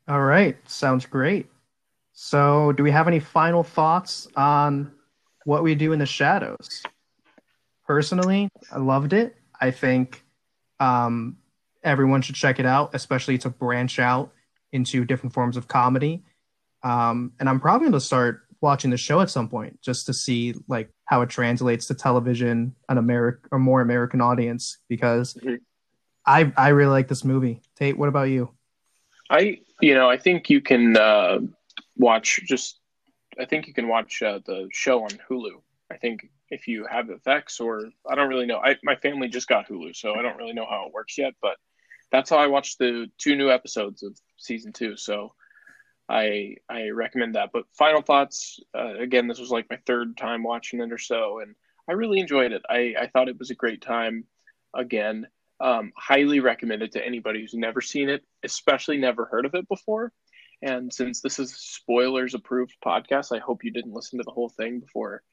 All 0.08 0.22
right, 0.22 0.58
sounds 0.70 1.06
great. 1.06 1.48
So, 2.14 2.74
do 2.74 2.84
we 2.84 2.92
have 2.92 3.08
any 3.08 3.20
final 3.20 3.64
thoughts 3.64 4.28
on 4.36 4.92
what 5.46 5.64
we 5.64 5.76
do 5.76 5.94
in 5.94 6.00
the 6.00 6.06
shadows? 6.06 6.84
Personally, 7.86 8.50
I 8.72 8.80
loved 8.80 9.14
it. 9.14 9.38
I 9.60 9.72
think 9.72 10.24
um, 10.80 11.38
everyone 11.84 12.22
should 12.22 12.36
check 12.36 12.60
it 12.60 12.66
out, 12.66 12.92
especially 12.94 13.38
to 13.40 13.50
branch 13.50 14.00
out 14.00 14.34
into 14.72 15.06
different 15.06 15.34
forms 15.34 15.56
of 15.56 15.68
comedy. 15.68 16.24
Um, 16.84 17.34
and 17.40 17.48
I'm 17.50 17.60
probably 17.60 17.86
going 17.86 17.94
to 17.94 18.06
start 18.06 18.42
watching 18.62 18.92
the 18.92 18.98
show 18.98 19.22
at 19.22 19.30
some 19.30 19.50
point 19.50 19.80
just 19.82 20.06
to 20.06 20.14
see 20.14 20.54
like 20.68 20.90
how 21.06 21.22
it 21.22 21.30
translates 21.30 21.88
to 21.88 21.94
television, 21.96 22.76
an 22.90 22.98
American 22.98 23.50
or 23.52 23.60
more 23.60 23.82
American 23.82 24.22
audience, 24.22 24.78
because 24.88 25.34
Mhm. 25.36 25.60
I 26.26 26.52
I 26.56 26.70
really 26.70 26.92
like 26.92 27.08
this 27.08 27.24
movie. 27.26 27.62
Tate, 27.76 27.98
what 27.98 28.10
about 28.10 28.30
you? 28.30 28.52
I, 29.30 29.62
you 29.80 29.96
know, 29.96 30.10
I 30.10 30.18
think 30.18 30.50
you 30.50 30.62
can 30.62 30.98
uh, 30.98 31.40
watch 31.98 32.40
just. 32.46 32.80
I 33.40 33.46
think 33.46 33.66
you 33.66 33.74
can 33.74 33.88
watch 33.88 34.22
uh, 34.22 34.40
the 34.46 34.68
show 34.72 35.04
on 35.04 35.12
Hulu. 35.30 35.62
I 35.90 35.98
think 35.98 36.30
if 36.50 36.68
you 36.68 36.86
have 36.86 37.08
FX 37.08 37.62
or 37.62 37.90
I 38.08 38.16
don't 38.16 38.30
really 38.30 38.46
know. 38.46 38.60
I 38.60 38.78
my 38.84 38.96
family 38.98 39.30
just 39.30 39.48
got 39.48 39.68
Hulu, 39.68 39.96
so 39.96 40.14
I 40.16 40.22
don't 40.22 40.38
really 40.38 40.54
know 40.54 40.68
how 40.70 40.86
it 40.86 40.94
works 40.94 41.18
yet. 41.18 41.34
But 41.42 41.58
that's 42.12 42.30
how 42.30 42.38
I 42.38 42.48
watched 42.48 42.78
the 42.78 43.08
two 43.18 43.36
new 43.36 43.50
episodes 43.50 44.04
of 44.04 44.16
season 44.38 44.74
two. 44.74 44.98
So 44.98 45.34
I 46.12 46.58
I 46.70 46.90
recommend 46.90 47.36
that. 47.36 47.52
But 47.54 47.66
final 47.74 48.02
thoughts. 48.02 48.60
Uh, 48.78 48.96
again, 49.00 49.28
this 49.28 49.40
was 49.40 49.50
like 49.50 49.70
my 49.70 49.80
third 49.88 50.18
time 50.18 50.44
watching 50.44 50.82
it 50.82 50.92
or 50.92 50.98
so, 50.98 51.40
and 51.40 51.56
I 51.90 51.94
really 51.94 52.20
enjoyed 52.20 52.52
it. 52.52 52.64
I 52.70 52.96
I 53.00 53.08
thought 53.08 53.30
it 53.30 53.40
was 53.40 53.50
a 53.50 53.56
great 53.56 53.82
time. 53.82 54.26
Again, 54.76 55.28
um, 55.62 55.92
highly 55.98 56.40
recommend 56.42 56.82
it 56.82 56.94
to 56.94 57.06
anybody 57.06 57.40
who's 57.42 57.54
never 57.54 57.82
seen 57.82 58.10
it, 58.10 58.24
especially 58.44 58.98
never 58.98 59.26
heard 59.26 59.46
of 59.46 59.56
it 59.56 59.68
before. 59.70 60.12
And 60.62 60.94
since 60.94 61.22
this 61.22 61.40
is 61.40 61.56
spoilers 61.56 62.34
approved 62.34 62.76
podcast, 62.86 63.36
I 63.36 63.40
hope 63.40 63.64
you 63.64 63.72
didn't 63.72 63.94
listen 63.94 64.20
to 64.20 64.24
the 64.24 64.32
whole 64.32 64.50
thing 64.50 64.80
before 64.80 65.24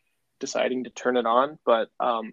deciding 0.40 0.84
to 0.84 0.90
turn 0.90 1.16
it 1.16 1.26
on. 1.26 1.58
But 1.66 1.88
um, 2.00 2.32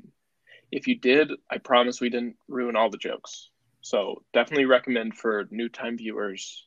if 0.71 0.87
you 0.87 0.97
did, 0.99 1.31
I 1.49 1.57
promise 1.57 1.99
we 1.99 2.09
didn't 2.09 2.37
ruin 2.47 2.75
all 2.75 2.89
the 2.89 2.97
jokes. 2.97 3.49
So 3.81 4.23
definitely 4.33 4.65
recommend 4.65 5.17
for 5.17 5.47
new 5.51 5.69
time 5.69 5.97
viewers 5.97 6.65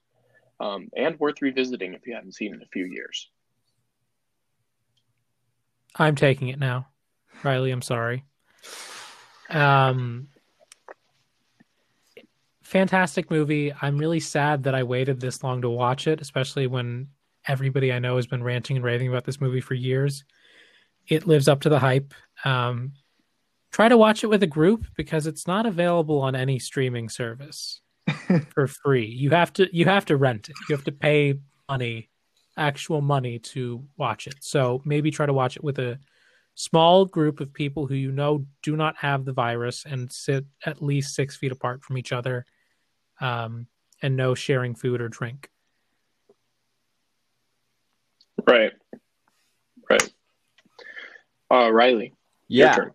um, 0.60 0.88
and 0.96 1.18
worth 1.18 1.40
revisiting 1.42 1.94
if 1.94 2.06
you 2.06 2.14
haven't 2.14 2.34
seen 2.34 2.54
in 2.54 2.62
a 2.62 2.66
few 2.66 2.84
years. 2.84 3.30
I'm 5.96 6.14
taking 6.14 6.48
it 6.48 6.58
now. 6.58 6.88
Riley, 7.42 7.70
I'm 7.70 7.82
sorry. 7.82 8.24
Um 9.50 10.28
fantastic 12.62 13.30
movie. 13.30 13.72
I'm 13.80 13.96
really 13.96 14.20
sad 14.20 14.64
that 14.64 14.74
I 14.74 14.82
waited 14.82 15.20
this 15.20 15.42
long 15.42 15.62
to 15.62 15.70
watch 15.70 16.06
it, 16.06 16.20
especially 16.20 16.66
when 16.66 17.08
everybody 17.46 17.92
I 17.92 17.98
know 17.98 18.16
has 18.16 18.26
been 18.26 18.42
ranting 18.42 18.76
and 18.76 18.84
raving 18.84 19.08
about 19.08 19.24
this 19.24 19.40
movie 19.40 19.62
for 19.62 19.72
years. 19.72 20.24
It 21.06 21.26
lives 21.26 21.48
up 21.48 21.62
to 21.62 21.68
the 21.68 21.78
hype. 21.78 22.12
Um 22.44 22.92
try 23.70 23.88
to 23.88 23.96
watch 23.96 24.24
it 24.24 24.28
with 24.28 24.42
a 24.42 24.46
group 24.46 24.86
because 24.96 25.26
it's 25.26 25.46
not 25.46 25.66
available 25.66 26.20
on 26.20 26.34
any 26.34 26.58
streaming 26.58 27.08
service 27.08 27.80
for 28.54 28.66
free. 28.66 29.06
You 29.06 29.30
have 29.30 29.52
to 29.54 29.68
you 29.76 29.84
have 29.84 30.04
to 30.06 30.16
rent 30.16 30.48
it. 30.48 30.56
You 30.68 30.74
have 30.76 30.84
to 30.84 30.92
pay 30.92 31.34
money, 31.68 32.08
actual 32.56 33.00
money 33.00 33.38
to 33.38 33.84
watch 33.96 34.26
it. 34.26 34.36
So 34.40 34.82
maybe 34.84 35.10
try 35.10 35.26
to 35.26 35.32
watch 35.32 35.56
it 35.56 35.64
with 35.64 35.78
a 35.78 35.98
small 36.54 37.04
group 37.04 37.40
of 37.40 37.52
people 37.52 37.86
who 37.86 37.94
you 37.94 38.10
know 38.10 38.44
do 38.62 38.76
not 38.76 38.96
have 38.96 39.24
the 39.24 39.32
virus 39.32 39.84
and 39.88 40.10
sit 40.10 40.44
at 40.66 40.82
least 40.82 41.14
six 41.14 41.36
feet 41.36 41.52
apart 41.52 41.84
from 41.84 41.96
each 41.96 42.12
other 42.12 42.44
um, 43.20 43.66
and 44.02 44.16
no 44.16 44.34
sharing 44.34 44.74
food 44.74 45.00
or 45.00 45.08
drink. 45.08 45.50
Right. 48.46 48.72
Right. 49.90 50.12
Uh, 51.50 51.70
Riley, 51.70 52.14
your 52.48 52.66
Yeah, 52.66 52.74
turn. 52.74 52.92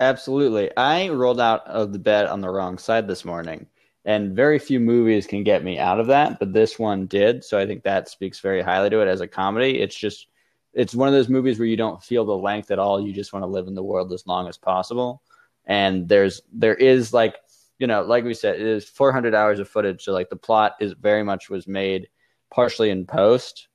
absolutely. 0.00 0.70
I 0.76 1.08
rolled 1.08 1.40
out 1.40 1.66
of 1.66 1.92
the 1.92 1.98
bed 1.98 2.26
on 2.26 2.40
the 2.40 2.50
wrong 2.50 2.78
side 2.78 3.08
this 3.08 3.24
morning, 3.24 3.66
and 4.04 4.36
very 4.36 4.58
few 4.58 4.80
movies 4.80 5.26
can 5.26 5.42
get 5.42 5.64
me 5.64 5.78
out 5.78 5.98
of 5.98 6.08
that, 6.08 6.38
but 6.38 6.52
this 6.52 6.78
one 6.78 7.06
did. 7.06 7.42
So 7.42 7.58
I 7.58 7.66
think 7.66 7.82
that 7.82 8.08
speaks 8.08 8.40
very 8.40 8.62
highly 8.62 8.90
to 8.90 9.00
it 9.00 9.08
as 9.08 9.22
a 9.22 9.28
comedy. 9.28 9.80
It's 9.80 9.96
just, 9.96 10.26
it's 10.74 10.94
one 10.94 11.08
of 11.08 11.14
those 11.14 11.30
movies 11.30 11.58
where 11.58 11.68
you 11.68 11.76
don't 11.76 12.02
feel 12.02 12.24
the 12.24 12.36
length 12.36 12.70
at 12.70 12.78
all. 12.78 13.00
You 13.00 13.12
just 13.12 13.32
want 13.32 13.44
to 13.44 13.48
live 13.48 13.66
in 13.66 13.74
the 13.74 13.82
world 13.82 14.12
as 14.12 14.26
long 14.26 14.46
as 14.46 14.58
possible. 14.58 15.22
And 15.64 16.06
there's, 16.06 16.42
there 16.52 16.74
is 16.74 17.14
like, 17.14 17.36
you 17.78 17.86
know, 17.86 18.02
like 18.02 18.24
we 18.24 18.34
said, 18.34 18.56
it 18.56 18.66
is 18.66 18.84
400 18.84 19.34
hours 19.34 19.58
of 19.58 19.68
footage. 19.68 20.04
So 20.04 20.12
like 20.12 20.28
the 20.28 20.36
plot 20.36 20.76
is 20.80 20.92
very 20.92 21.22
much 21.22 21.48
was 21.48 21.66
made 21.66 22.08
partially 22.50 22.90
in 22.90 23.06
post, 23.06 23.68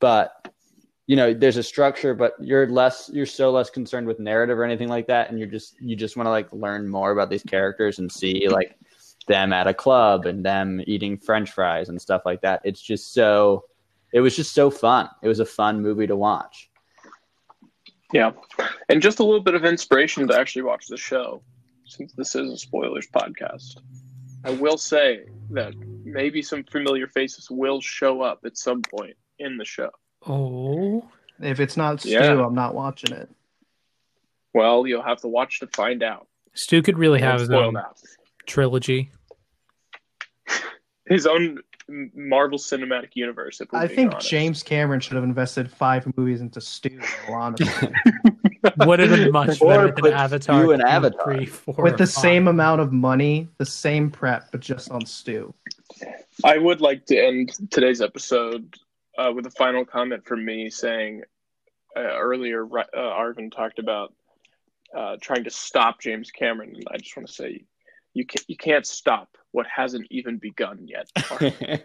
but 0.00 0.52
you 1.08 1.16
know 1.16 1.34
there's 1.34 1.56
a 1.56 1.62
structure 1.62 2.14
but 2.14 2.32
you're 2.40 2.68
less 2.68 3.10
you're 3.12 3.26
so 3.26 3.50
less 3.50 3.68
concerned 3.68 4.06
with 4.06 4.20
narrative 4.20 4.56
or 4.56 4.64
anything 4.64 4.88
like 4.88 5.08
that 5.08 5.28
and 5.28 5.38
you're 5.38 5.48
just 5.48 5.74
you 5.80 5.96
just 5.96 6.16
want 6.16 6.26
to 6.26 6.30
like 6.30 6.50
learn 6.52 6.88
more 6.88 7.10
about 7.10 7.28
these 7.28 7.42
characters 7.42 7.98
and 7.98 8.10
see 8.10 8.48
like 8.48 8.78
them 9.28 9.52
at 9.52 9.66
a 9.66 9.74
club 9.74 10.26
and 10.26 10.44
them 10.44 10.80
eating 10.86 11.16
french 11.16 11.50
fries 11.50 11.88
and 11.88 12.00
stuff 12.00 12.22
like 12.24 12.40
that 12.40 12.60
it's 12.64 12.80
just 12.82 13.12
so 13.12 13.64
it 14.12 14.20
was 14.20 14.34
just 14.36 14.52
so 14.54 14.70
fun 14.70 15.08
it 15.22 15.28
was 15.28 15.40
a 15.40 15.44
fun 15.46 15.80
movie 15.80 16.06
to 16.06 16.16
watch 16.16 16.68
Yeah. 18.12 18.32
And 18.90 19.00
just 19.00 19.20
a 19.20 19.24
little 19.24 19.40
bit 19.42 19.54
of 19.54 19.64
inspiration 19.64 20.28
to 20.28 20.38
actually 20.38 20.62
watch 20.62 20.86
the 20.86 20.98
show, 20.98 21.42
since 21.86 22.12
this 22.12 22.34
is 22.34 22.52
a 22.52 22.58
spoilers 22.58 23.08
podcast. 23.08 23.78
I 24.44 24.50
will 24.50 24.76
say 24.76 25.24
that 25.50 25.72
maybe 26.04 26.42
some 26.42 26.62
familiar 26.64 27.06
faces 27.06 27.48
will 27.50 27.80
show 27.80 28.20
up 28.20 28.40
at 28.44 28.58
some 28.58 28.82
point 28.82 29.16
in 29.38 29.56
the 29.56 29.64
show. 29.64 29.88
Oh, 30.26 31.08
If 31.40 31.58
it's 31.58 31.76
not 31.78 32.00
Stu, 32.00 32.10
Yeah. 32.10 32.44
I'm 32.44 32.54
not 32.54 32.74
watching 32.74 33.16
it. 33.16 33.30
Well, 34.52 34.86
you'll 34.86 35.02
have 35.02 35.22
to 35.22 35.28
watch 35.28 35.60
to 35.60 35.66
find 35.68 36.02
out. 36.02 36.26
Stu 36.52 36.82
could 36.82 36.98
really 36.98 37.20
Won't 37.22 37.32
have 37.32 37.40
his 37.40 37.50
own 37.50 37.72
that. 37.74 37.96
Trilogy. 38.46 39.10
His 41.06 41.26
own 41.26 41.58
Marvel 41.88 42.58
Cinematic 42.58 43.10
Universe. 43.14 43.60
If 43.60 43.72
I 43.74 43.86
think 43.86 44.12
honest. 44.12 44.28
James 44.28 44.62
Cameron 44.62 45.00
should 45.00 45.14
have 45.14 45.24
invested 45.24 45.70
five 45.70 46.06
movies 46.16 46.40
into 46.40 46.60
Stu. 46.60 46.88
in 46.90 47.02
all 47.28 47.34
honesty. 47.34 47.88
Would 48.78 49.00
have 49.00 49.10
been 49.10 49.32
much 49.32 49.58
better 49.60 49.90
than 49.90 50.12
Avatar. 50.12 50.62
Stu 50.62 50.70
in 50.70 50.80
two, 50.80 50.86
Avatar. 50.86 51.34
three, 51.34 51.46
four, 51.46 51.74
with 51.82 51.96
the 51.96 52.04
and 52.04 52.08
same 52.08 52.48
amount 52.48 52.80
of 52.80 52.92
money, 52.92 53.48
the 53.58 53.66
same 53.66 54.10
prep, 54.10 54.52
but 54.52 54.60
just 54.60 54.90
on 54.90 55.04
Stu. 55.04 55.52
I 56.44 56.58
would 56.58 56.80
like 56.80 57.04
to 57.06 57.18
end 57.18 57.52
today's 57.70 58.00
episode 58.00 58.76
uh, 59.18 59.32
with 59.34 59.46
a 59.46 59.50
final 59.50 59.84
comment 59.84 60.24
from 60.24 60.44
me 60.44 60.70
saying, 60.70 61.22
uh, 61.96 62.00
earlier, 62.00 62.64
uh, 62.64 62.84
Arvin 62.96 63.52
talked 63.52 63.78
about 63.78 64.14
uh, 64.96 65.16
trying 65.20 65.44
to 65.44 65.50
stop 65.50 66.00
James 66.00 66.30
Cameron, 66.30 66.74
and 66.74 66.84
I 66.90 66.98
just 66.98 67.16
want 67.16 67.26
to 67.26 67.34
say, 67.34 67.64
you 68.14 68.26
can't 68.26 68.44
you 68.48 68.56
can't 68.56 68.86
stop 68.86 69.36
what 69.52 69.66
hasn't 69.66 70.06
even 70.10 70.38
begun 70.38 70.86
yet. 70.86 71.08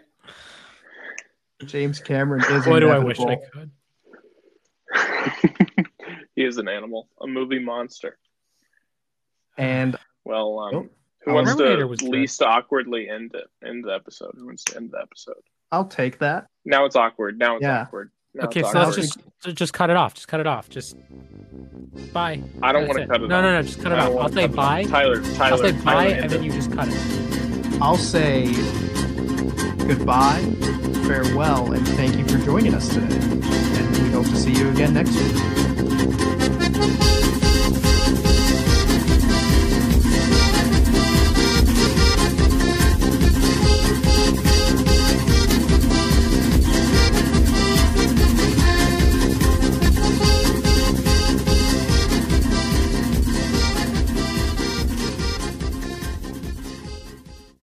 James 1.64 2.00
Cameron 2.00 2.44
is. 2.50 2.64
Boy, 2.64 2.80
do 2.80 2.90
I 2.90 2.98
wish. 2.98 3.18
I 3.20 3.36
could. 3.52 3.70
he 6.34 6.44
is 6.44 6.56
an 6.58 6.68
animal, 6.68 7.08
a 7.20 7.26
movie 7.26 7.58
monster. 7.58 8.16
And 9.56 9.96
Well, 10.24 10.58
um, 10.60 10.74
Oh, 10.74 10.88
who 11.24 11.34
wants 11.34 11.54
to 11.56 11.84
was 11.84 12.00
good. 12.00 12.08
least 12.10 12.42
awkwardly 12.42 13.08
end 13.08 13.34
it? 13.34 13.48
End 13.66 13.84
the 13.84 13.92
episode. 13.92 14.34
Who 14.38 14.46
wants 14.46 14.64
to 14.64 14.76
end 14.76 14.92
the 14.92 15.00
episode? 15.00 15.42
I'll 15.72 15.84
take 15.86 16.18
that. 16.20 16.46
Now 16.64 16.84
it's 16.84 16.96
awkward. 16.96 17.38
Now 17.38 17.56
it's 17.56 17.64
Yeah. 17.64 17.82
awkward. 17.82 18.12
Now 18.34 18.44
Okay, 18.44 18.62
so 18.62 18.78
let's 18.78 18.96
just 18.96 19.18
so 19.40 19.52
just 19.52 19.72
cut 19.72 19.90
it 19.90 19.96
off. 19.96 20.14
Just 20.14 20.28
cut 20.28 20.40
it 20.40 20.46
off. 20.46 20.68
Just 20.68 20.96
bye. 22.12 22.42
I 22.62 22.72
don't 22.72 22.86
want 22.86 22.98
to 23.00 23.06
cut 23.06 23.22
it. 23.22 23.28
No, 23.28 23.36
off. 23.38 23.42
no, 23.42 23.50
no. 23.50 23.52
No, 23.52 23.62
just 23.62 23.80
cut 23.82 23.92
it 23.92 23.98
I 23.98 24.06
don't 24.06 24.16
off. 24.16 24.22
I'll 24.22 24.28
say 24.28 24.34
cut 24.34 24.50
it 24.50 24.50
off. 24.50 24.56
bye. 24.56 24.84
Tyler, 24.84 25.20
Tyler, 25.34 25.52
I'll 25.52 25.58
say 25.58 25.72
bye, 25.72 25.82
Tyler, 25.82 26.14
and 26.14 26.30
then 26.30 26.42
you 26.44 26.52
just 26.52 26.72
cut 26.72 26.88
it. 26.88 27.82
I'll 27.82 27.96
say 27.96 28.46
goodbye, 29.86 30.40
farewell, 31.06 31.72
and 31.72 31.86
thank 31.90 32.16
you 32.16 32.24
for 32.26 32.38
joining 32.44 32.74
us 32.74 32.88
today. 32.88 33.16
And 33.16 33.98
we 33.98 34.10
hope 34.10 34.26
to 34.26 34.36
see 34.36 34.52
you 34.52 34.68
again 34.70 34.94
next 34.94 35.14
week. 35.14 35.57